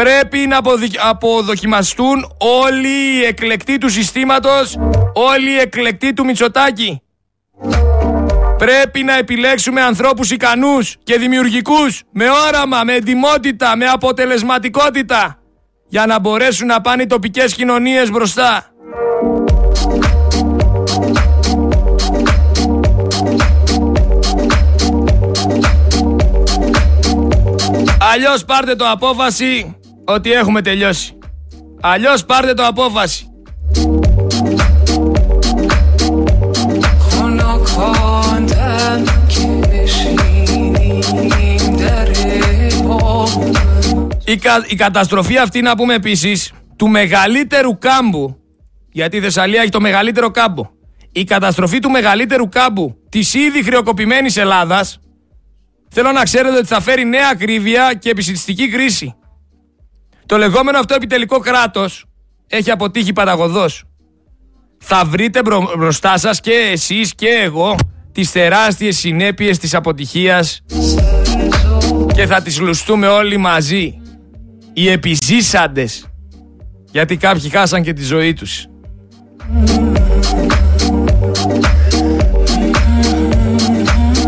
Πρέπει 0.00 0.46
να 0.46 0.60
αποδοκιμαστούν 1.08 2.32
όλοι 2.38 2.88
οι 2.88 3.24
εκλεκτοί 3.24 3.78
του 3.78 3.88
συστήματος, 3.88 4.78
όλοι 5.12 5.50
οι 5.50 5.56
εκλεκτοί 5.58 6.12
του 6.12 6.24
Μητσοτάκη. 6.24 7.02
Πρέπει 8.58 9.02
να 9.02 9.16
επιλέξουμε 9.16 9.82
ανθρώπους 9.82 10.30
ικανούς 10.30 10.96
και 11.02 11.18
δημιουργικούς, 11.18 12.02
με 12.12 12.24
όραμα, 12.48 12.84
με 12.84 12.92
ετοιμότητα, 12.94 13.76
με 13.76 13.86
αποτελεσματικότητα, 13.86 15.38
για 15.88 16.06
να 16.06 16.18
μπορέσουν 16.18 16.66
να 16.66 16.80
πάνε 16.80 17.02
οι 17.02 17.06
τοπικές 17.06 17.54
κοινωνίες 17.54 18.10
μπροστά. 18.10 18.64
Αλλιώς 28.12 28.44
πάρτε 28.44 28.74
το 28.74 28.90
απόφαση 28.90 29.79
ότι 30.12 30.32
έχουμε 30.32 30.62
τελειώσει. 30.62 31.18
Αλλιώς 31.80 32.24
πάρτε 32.24 32.54
το 32.54 32.66
απόφαση. 32.66 33.24
Η, 44.24 44.40
η 44.66 44.74
καταστροφή 44.74 45.38
αυτή 45.38 45.60
να 45.60 45.76
πούμε 45.76 45.94
επίσης 45.94 46.52
του 46.76 46.88
μεγαλύτερου 46.88 47.78
κάμπου 47.78 48.36
γιατί 48.92 49.16
η 49.16 49.20
Θεσσαλία 49.20 49.60
έχει 49.60 49.70
το 49.70 49.80
μεγαλύτερο 49.80 50.30
κάμπο. 50.30 50.68
Η 51.12 51.24
καταστροφή 51.24 51.78
του 51.78 51.90
μεγαλύτερου 51.90 52.48
κάμπου 52.48 52.96
της 53.08 53.34
ήδη 53.34 53.62
χρεοκοπημένης 53.62 54.36
Ελλάδας 54.36 54.98
θέλω 55.90 56.12
να 56.12 56.22
ξέρετε 56.22 56.56
ότι 56.56 56.66
θα 56.66 56.80
φέρει 56.80 57.04
νέα 57.04 57.28
ακρίβεια 57.32 57.94
και 57.94 58.10
επισητιστική 58.10 58.68
κρίση. 58.68 59.14
Το 60.30 60.38
λεγόμενο 60.38 60.78
αυτό 60.78 60.94
επιτελικό 60.94 61.38
κράτος 61.38 62.04
έχει 62.46 62.70
αποτύχει 62.70 63.12
παταγωδός. 63.12 63.84
Θα 64.78 65.04
βρείτε 65.04 65.42
μπροστά 65.76 66.18
σας 66.18 66.40
και 66.40 66.52
εσείς 66.52 67.14
και 67.14 67.28
εγώ 67.28 67.76
τις 68.12 68.32
τεράστιες 68.32 68.98
συνέπειες 68.98 69.58
της 69.58 69.74
αποτυχίας 69.74 70.62
και 72.14 72.26
θα 72.26 72.42
τις 72.42 72.60
λουστούμε 72.60 73.06
όλοι 73.06 73.36
μαζί. 73.36 74.00
Οι 74.72 74.88
επιζήσαντες. 74.88 76.06
Γιατί 76.90 77.16
κάποιοι 77.16 77.50
χάσαν 77.50 77.82
και 77.82 77.92
τη 77.92 78.02
ζωή 78.02 78.32
τους. 78.32 78.66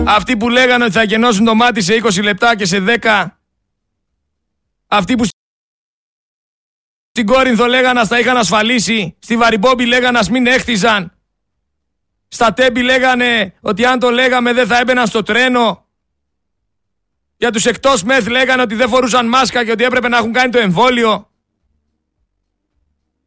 Αυτοί 0.04 0.36
που 0.36 0.48
λέγανε 0.48 0.84
ότι 0.84 0.92
θα 0.92 1.02
γεννώσουν 1.02 1.44
το 1.44 1.54
μάτι 1.54 1.82
σε 1.82 1.94
20 1.94 2.22
λεπτά 2.22 2.56
και 2.56 2.64
σε 2.64 2.78
10. 2.78 3.26
Αυτοί 4.86 5.14
που 5.14 5.24
στην 7.14 7.26
Κόρινθο 7.26 7.66
λέγανε 7.66 8.00
να 8.00 8.06
τα 8.06 8.18
είχαν 8.18 8.36
ασφαλίσει. 8.36 9.16
Στη 9.18 9.36
Βαριμπόμπη 9.36 9.86
λέγανε 9.86 10.18
να 10.18 10.30
μην 10.30 10.46
έχτιζαν. 10.46 11.12
Στα 12.28 12.52
Τέμπη 12.52 12.82
λέγανε 12.82 13.54
ότι 13.60 13.84
αν 13.84 13.98
το 13.98 14.10
λέγαμε 14.10 14.52
δεν 14.52 14.66
θα 14.66 14.78
έμπαιναν 14.78 15.06
στο 15.06 15.22
τρένο. 15.22 15.86
Για 17.36 17.50
τους 17.50 17.66
εκτός 17.66 18.02
μεθ 18.02 18.26
λέγανε 18.26 18.62
ότι 18.62 18.74
δεν 18.74 18.88
φορούσαν 18.88 19.28
μάσκα 19.28 19.64
και 19.64 19.70
ότι 19.70 19.84
έπρεπε 19.84 20.08
να 20.08 20.16
έχουν 20.16 20.32
κάνει 20.32 20.50
το 20.50 20.58
εμβόλιο. 20.58 21.30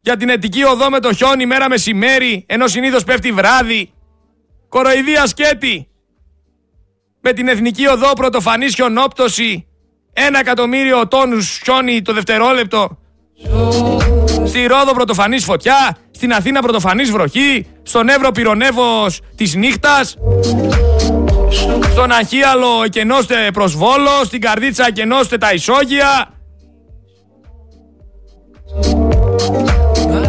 Για 0.01 0.17
την 0.17 0.29
ετική 0.29 0.63
οδό 0.63 0.89
με 0.89 0.99
το 0.99 1.13
χιόνι 1.13 1.45
μέρα 1.45 1.69
μεσημέρι, 1.69 2.45
ενώ 2.47 2.67
συνήθως 2.67 3.03
πέφτει 3.03 3.31
βράδυ. 3.31 3.93
Κοροϊδία 4.69 5.27
σκέτη. 5.27 5.87
Με 7.21 7.33
την 7.33 7.47
εθνική 7.47 7.87
οδό 7.87 8.13
πρωτοφανής 8.13 8.73
χιονόπτωση. 8.75 9.67
Ένα 10.13 10.39
εκατομμύριο 10.39 11.07
τόνους 11.07 11.59
χιόνι 11.63 12.01
το 12.01 12.13
δευτερόλεπτο. 12.13 12.99
Στη 14.45 14.65
Ρόδο 14.65 14.93
πρωτοφανής 14.93 15.43
φωτιά. 15.43 15.97
Στην 16.11 16.33
Αθήνα 16.33 16.61
πρωτοφανής 16.61 17.11
βροχή. 17.11 17.67
Στον 17.83 18.09
Εύρο 18.09 18.31
πυρονεύος 18.31 19.21
της 19.35 19.55
νύχτας. 19.55 20.15
Στον 21.91 22.11
Αχίαλο 22.11 22.83
εκενώστε 22.85 23.49
προσβόλο. 23.53 24.23
Στην 24.23 24.41
Καρδίτσα 24.41 24.87
εκενώστε 24.87 25.37
τα 25.37 25.53
ισόγεια. 25.53 26.29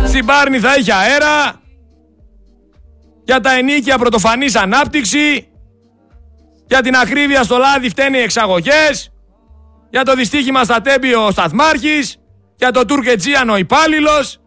Στην 0.06 0.26
Πάρνη 0.26 0.58
θα 0.58 0.74
έχει 0.74 0.92
αέρα. 0.92 1.60
Για 3.24 3.40
τα 3.40 3.52
ενίκια 3.52 3.98
πρωτοφανής 3.98 4.56
ανάπτυξη. 4.56 5.48
Για 6.66 6.82
την 6.82 6.94
ακρίβεια 6.94 7.42
στο 7.42 7.56
λάδι 7.56 7.88
φταίνει 7.88 8.18
οι 8.18 8.22
εξαγωγές. 8.22 9.12
Για 9.90 10.02
το 10.02 10.14
δυστύχημα 10.14 10.64
στα 10.64 10.80
τέμπη 10.80 11.14
ο 11.14 11.30
σταθμάρχης. 11.30 12.16
Για 12.56 12.70
το 12.70 12.84
τουρκετζίανο 12.84 13.52
ο 13.52 13.56
υπάλληλος. 13.56 14.40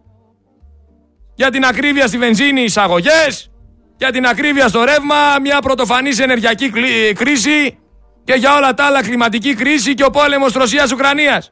Για 1.35 1.49
την 1.49 1.65
ακρίβεια 1.65 2.07
στη 2.07 2.17
βενζίνη 2.17 2.61
εισαγωγές. 2.61 3.51
Για 3.97 4.11
την 4.11 4.25
ακρίβεια 4.25 4.67
στο 4.67 4.83
ρεύμα 4.83 5.15
μια 5.41 5.59
πρωτοφανής 5.59 6.19
ενεργειακή 6.19 6.71
κρίση. 7.13 7.77
Και 8.23 8.33
για 8.33 8.55
όλα 8.55 8.73
τα 8.73 8.83
άλλα 8.85 9.01
κλιματική 9.03 9.53
κρίση 9.53 9.93
και 9.93 10.03
ο 10.03 10.09
πόλεμος 10.09 10.53
Ρωσίας-Ουκρανίας. 10.53 11.51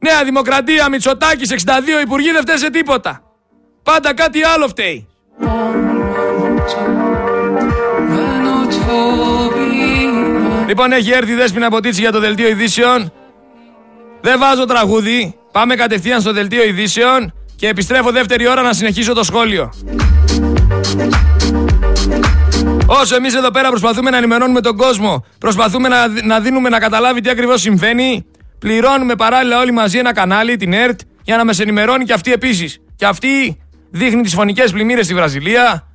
Νέα 0.00 0.24
Δημοκρατία, 0.24 0.88
Μητσοτάκης, 0.88 1.50
62 1.50 2.00
υπουργοί 2.02 2.30
δεν 2.30 2.40
φταίει 2.40 2.56
σε 2.56 2.70
τίποτα. 2.70 3.22
Πάντα 3.82 4.14
κάτι 4.14 4.44
άλλο 4.44 4.68
φταίει. 4.68 5.08
Λοιπόν, 10.66 10.92
έχει 10.92 11.10
έρθει 11.10 11.32
η 11.32 11.34
Δέσποινα 11.34 11.70
Ποτίτσι 11.70 12.00
για 12.00 12.12
το 12.12 12.20
δελτίο 12.20 12.48
ειδήσεων. 12.48 13.12
Δεν 14.24 14.38
βάζω 14.38 14.64
τραγούδι. 14.64 15.34
Πάμε 15.52 15.74
κατευθείαν 15.74 16.20
στο 16.20 16.32
δελτίο 16.32 16.64
ειδήσεων 16.64 17.34
και 17.56 17.68
επιστρέφω 17.68 18.10
δεύτερη 18.10 18.48
ώρα 18.48 18.62
να 18.62 18.72
συνεχίσω 18.72 19.12
το 19.12 19.22
σχόλιο. 19.22 19.72
Όσο 22.86 23.14
εμείς 23.14 23.34
εδώ 23.34 23.50
πέρα 23.50 23.68
προσπαθούμε 23.68 24.10
να 24.10 24.16
ενημερώνουμε 24.16 24.60
τον 24.60 24.76
κόσμο, 24.76 25.24
προσπαθούμε 25.38 25.88
να, 25.88 26.08
να 26.08 26.40
δίνουμε 26.40 26.68
να 26.68 26.78
καταλάβει 26.78 27.20
τι 27.20 27.30
ακριβώς 27.30 27.60
συμβαίνει, 27.60 28.26
πληρώνουμε 28.58 29.14
παράλληλα 29.14 29.58
όλοι 29.58 29.72
μαζί 29.72 29.98
ένα 29.98 30.12
κανάλι, 30.12 30.56
την 30.56 30.72
ΕΡΤ, 30.72 31.00
για 31.22 31.36
να 31.36 31.44
μας 31.44 31.60
ενημερώνει 31.60 32.04
και 32.04 32.12
αυτή 32.12 32.32
επίσης. 32.32 32.80
Και 32.96 33.06
αυτή 33.06 33.58
δείχνει 33.90 34.22
τις 34.22 34.34
φωνικές 34.34 34.72
πλημμύρες 34.72 35.04
στη 35.04 35.14
Βραζιλία, 35.14 35.88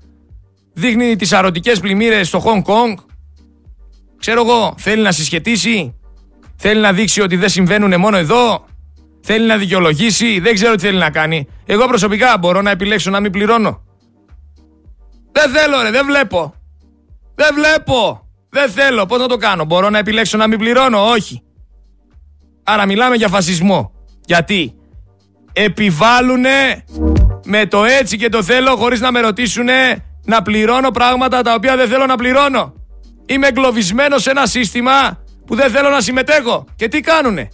δείχνει 0.74 1.16
τις 1.16 1.34
αρωτικές 1.34 1.80
πλημμύρες 1.80 2.28
στο 2.28 2.40
Χονγκ 2.40 2.62
Κονγκ. 2.64 2.98
ξέρω 4.20 4.42
εγώ, 4.42 4.76
θέλει 4.78 5.02
να 5.02 5.12
συσχετήσει, 5.12 5.99
θέλει 6.60 6.82
να 6.82 6.94
δείξει 6.94 7.22
ότι 7.22 7.36
δεν 7.36 7.50
συμβαίνουν 7.50 8.00
μόνο 8.00 8.18
εδώ, 8.18 8.66
θέλει 9.22 9.48
να 9.48 9.58
δικαιολογήσει, 9.58 10.40
δεν 10.40 10.54
ξέρω 10.54 10.76
τι 10.76 10.82
θέλει 10.82 10.98
να 10.98 11.10
κάνει. 11.10 11.48
Εγώ 11.66 11.88
προσωπικά 11.88 12.38
μπορώ 12.40 12.62
να 12.62 12.72
επιλέξω 12.72 13.10
να 13.10 13.20
μην 13.20 13.32
πληρώνω. 13.32 13.84
Δεν 15.32 15.50
θέλω 15.50 15.82
ρε, 15.82 15.92
δεν 15.92 16.06
βλέπω. 16.06 16.54
Δεν 17.36 17.54
βλέπω. 17.54 18.28
Δεν 18.50 18.70
θέλω. 18.70 19.06
Πώς 19.06 19.20
να 19.20 19.28
το 19.28 19.38
κάνω; 19.38 19.66
Μπορώ 19.66 19.90
να 19.90 19.98
επιλέξω 19.98 20.38
να 20.38 20.48
μην 20.48 20.58
πληρώνω; 20.58 21.10
Όχι. 21.10 21.44
Άρα 22.64 22.86
μιλάμε 22.86 23.16
για 23.16 23.28
φασισμό. 23.28 23.92
Γιατί 24.26 24.74
επιβάλλουνε 25.54 26.84
με 27.46 27.66
το 27.66 27.84
έτσι 27.84 28.18
και 28.18 28.30
το 28.30 28.44
θέλω 28.44 28.76
χωρίς 28.76 29.00
να 29.00 29.12
με 29.12 29.20
ρωτήσουνε 29.20 30.06
να 30.26 30.42
πληρώνω 30.42 30.92
πράγματα 30.92 31.42
τα 31.42 31.54
οποία 31.54 31.76
δεν 31.76 31.88
θέλω 31.88 32.06
να 32.06 32.16
πληρώνω. 32.16 32.74
Είμαι 33.26 33.48
εγκλωβισμένος 33.48 34.22
σε 34.22 34.30
ένα 34.30 34.46
σύστημα 34.46 35.24
που 35.50 35.56
δεν 35.56 35.72
θέλω 35.72 35.90
να 35.90 36.02
συμμετέχω. 36.02 36.66
Και 36.76 36.88
τι 36.88 37.00
κάνουνε; 37.00 37.48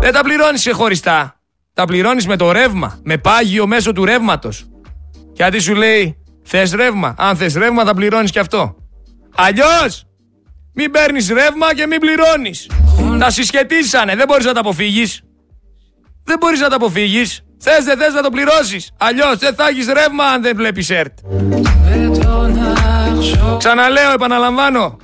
Δεν 0.00 0.12
τα 0.12 0.20
πληρώνεις 0.22 0.60
ξεχωριστά. 0.60 1.40
Τα 1.74 1.84
πληρώνεις 1.84 2.26
με 2.26 2.36
το 2.36 2.52
ρεύμα. 2.52 2.98
Με 3.02 3.18
πάγιο 3.18 3.66
μέσω 3.66 3.92
του 3.92 4.04
ρεύματος. 4.04 4.64
Γιατί 5.32 5.58
σου 5.60 5.74
λέει, 5.74 6.16
θες 6.44 6.72
ρεύμα. 6.72 7.14
Αν 7.18 7.36
θες 7.36 7.54
ρεύμα, 7.54 7.84
θα 7.84 7.94
πληρώνεις 7.94 8.30
και 8.30 8.38
αυτό. 8.38 8.76
Αλλιώς, 9.36 10.04
μην 10.74 10.90
παίρνεις 10.90 11.28
ρεύμα 11.28 11.74
και 11.74 11.86
μην 11.86 12.00
πληρώνεις. 12.00 12.70
Τα 13.18 13.30
συσχετήσανε, 13.30 14.14
δεν 14.16 14.26
μπορείς 14.28 14.44
να 14.44 14.52
τα 14.52 14.60
αποφύγεις. 14.60 15.22
Δεν 16.24 16.36
μπορείς 16.40 16.60
να 16.60 16.68
τα 16.68 16.76
αποφύγεις. 16.76 17.44
Θες, 17.58 17.84
δεν 17.84 17.98
θες 17.98 18.12
να 18.12 18.22
το 18.22 18.30
πληρώσεις. 18.30 18.90
Αλλιώς 18.98 19.38
δεν 19.38 19.54
θα 19.54 19.68
έχεις 19.68 19.86
ρεύμα 19.86 20.24
αν 20.24 20.42
δεν 20.42 20.56
βλέπεις 20.56 20.90
ΕΡΤ. 20.90 21.18
Ξαναλέω, 23.58 24.12
επαναλαμβάνω. 24.12 24.98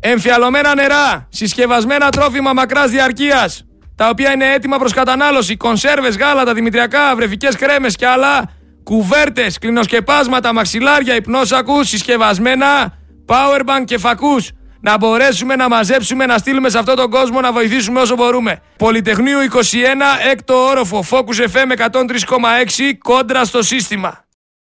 Εμφιαλωμένα 0.00 0.74
νερά, 0.74 1.28
συσκευασμένα 1.30 2.08
τρόφιμα 2.08 2.52
μακράς 2.52 2.90
διαρκείας, 2.90 3.64
τα 3.94 4.08
οποία 4.08 4.32
είναι 4.32 4.52
έτοιμα 4.52 4.78
προς 4.78 4.92
κατανάλωση, 4.92 5.56
κονσέρβες, 5.56 6.16
γάλατα, 6.16 6.54
δημητριακά, 6.54 7.16
βρεφικές 7.16 7.56
κρέμες 7.56 7.96
και 7.96 8.06
άλλα, 8.06 8.50
κουβέρτες, 8.82 9.58
κλινοσκεπάσματα, 9.58 10.52
μαξιλάρια, 10.52 11.14
υπνόσακους, 11.14 11.88
συσκευασμένα, 11.88 12.94
powerbank 13.26 13.84
και 13.84 13.98
φακούς. 13.98 14.50
Να 14.80 14.96
μπορέσουμε 14.96 15.56
να 15.56 15.68
μαζέψουμε, 15.68 16.26
να 16.26 16.38
στείλουμε 16.38 16.68
σε 16.68 16.78
αυτόν 16.78 16.96
τον 16.96 17.10
κόσμο 17.10 17.40
να 17.40 17.52
βοηθήσουμε 17.52 18.00
όσο 18.00 18.14
μπορούμε. 18.16 18.60
Πολυτεχνείου 18.76 19.38
21, 19.40 20.30
έκτο 20.30 20.54
όροφο, 20.54 21.04
Focus 21.10 21.46
FM 21.52 21.72
103,6, 21.76 22.98
κόντρα 22.98 23.44
στο 23.44 23.62
σύστημα. 23.62 24.27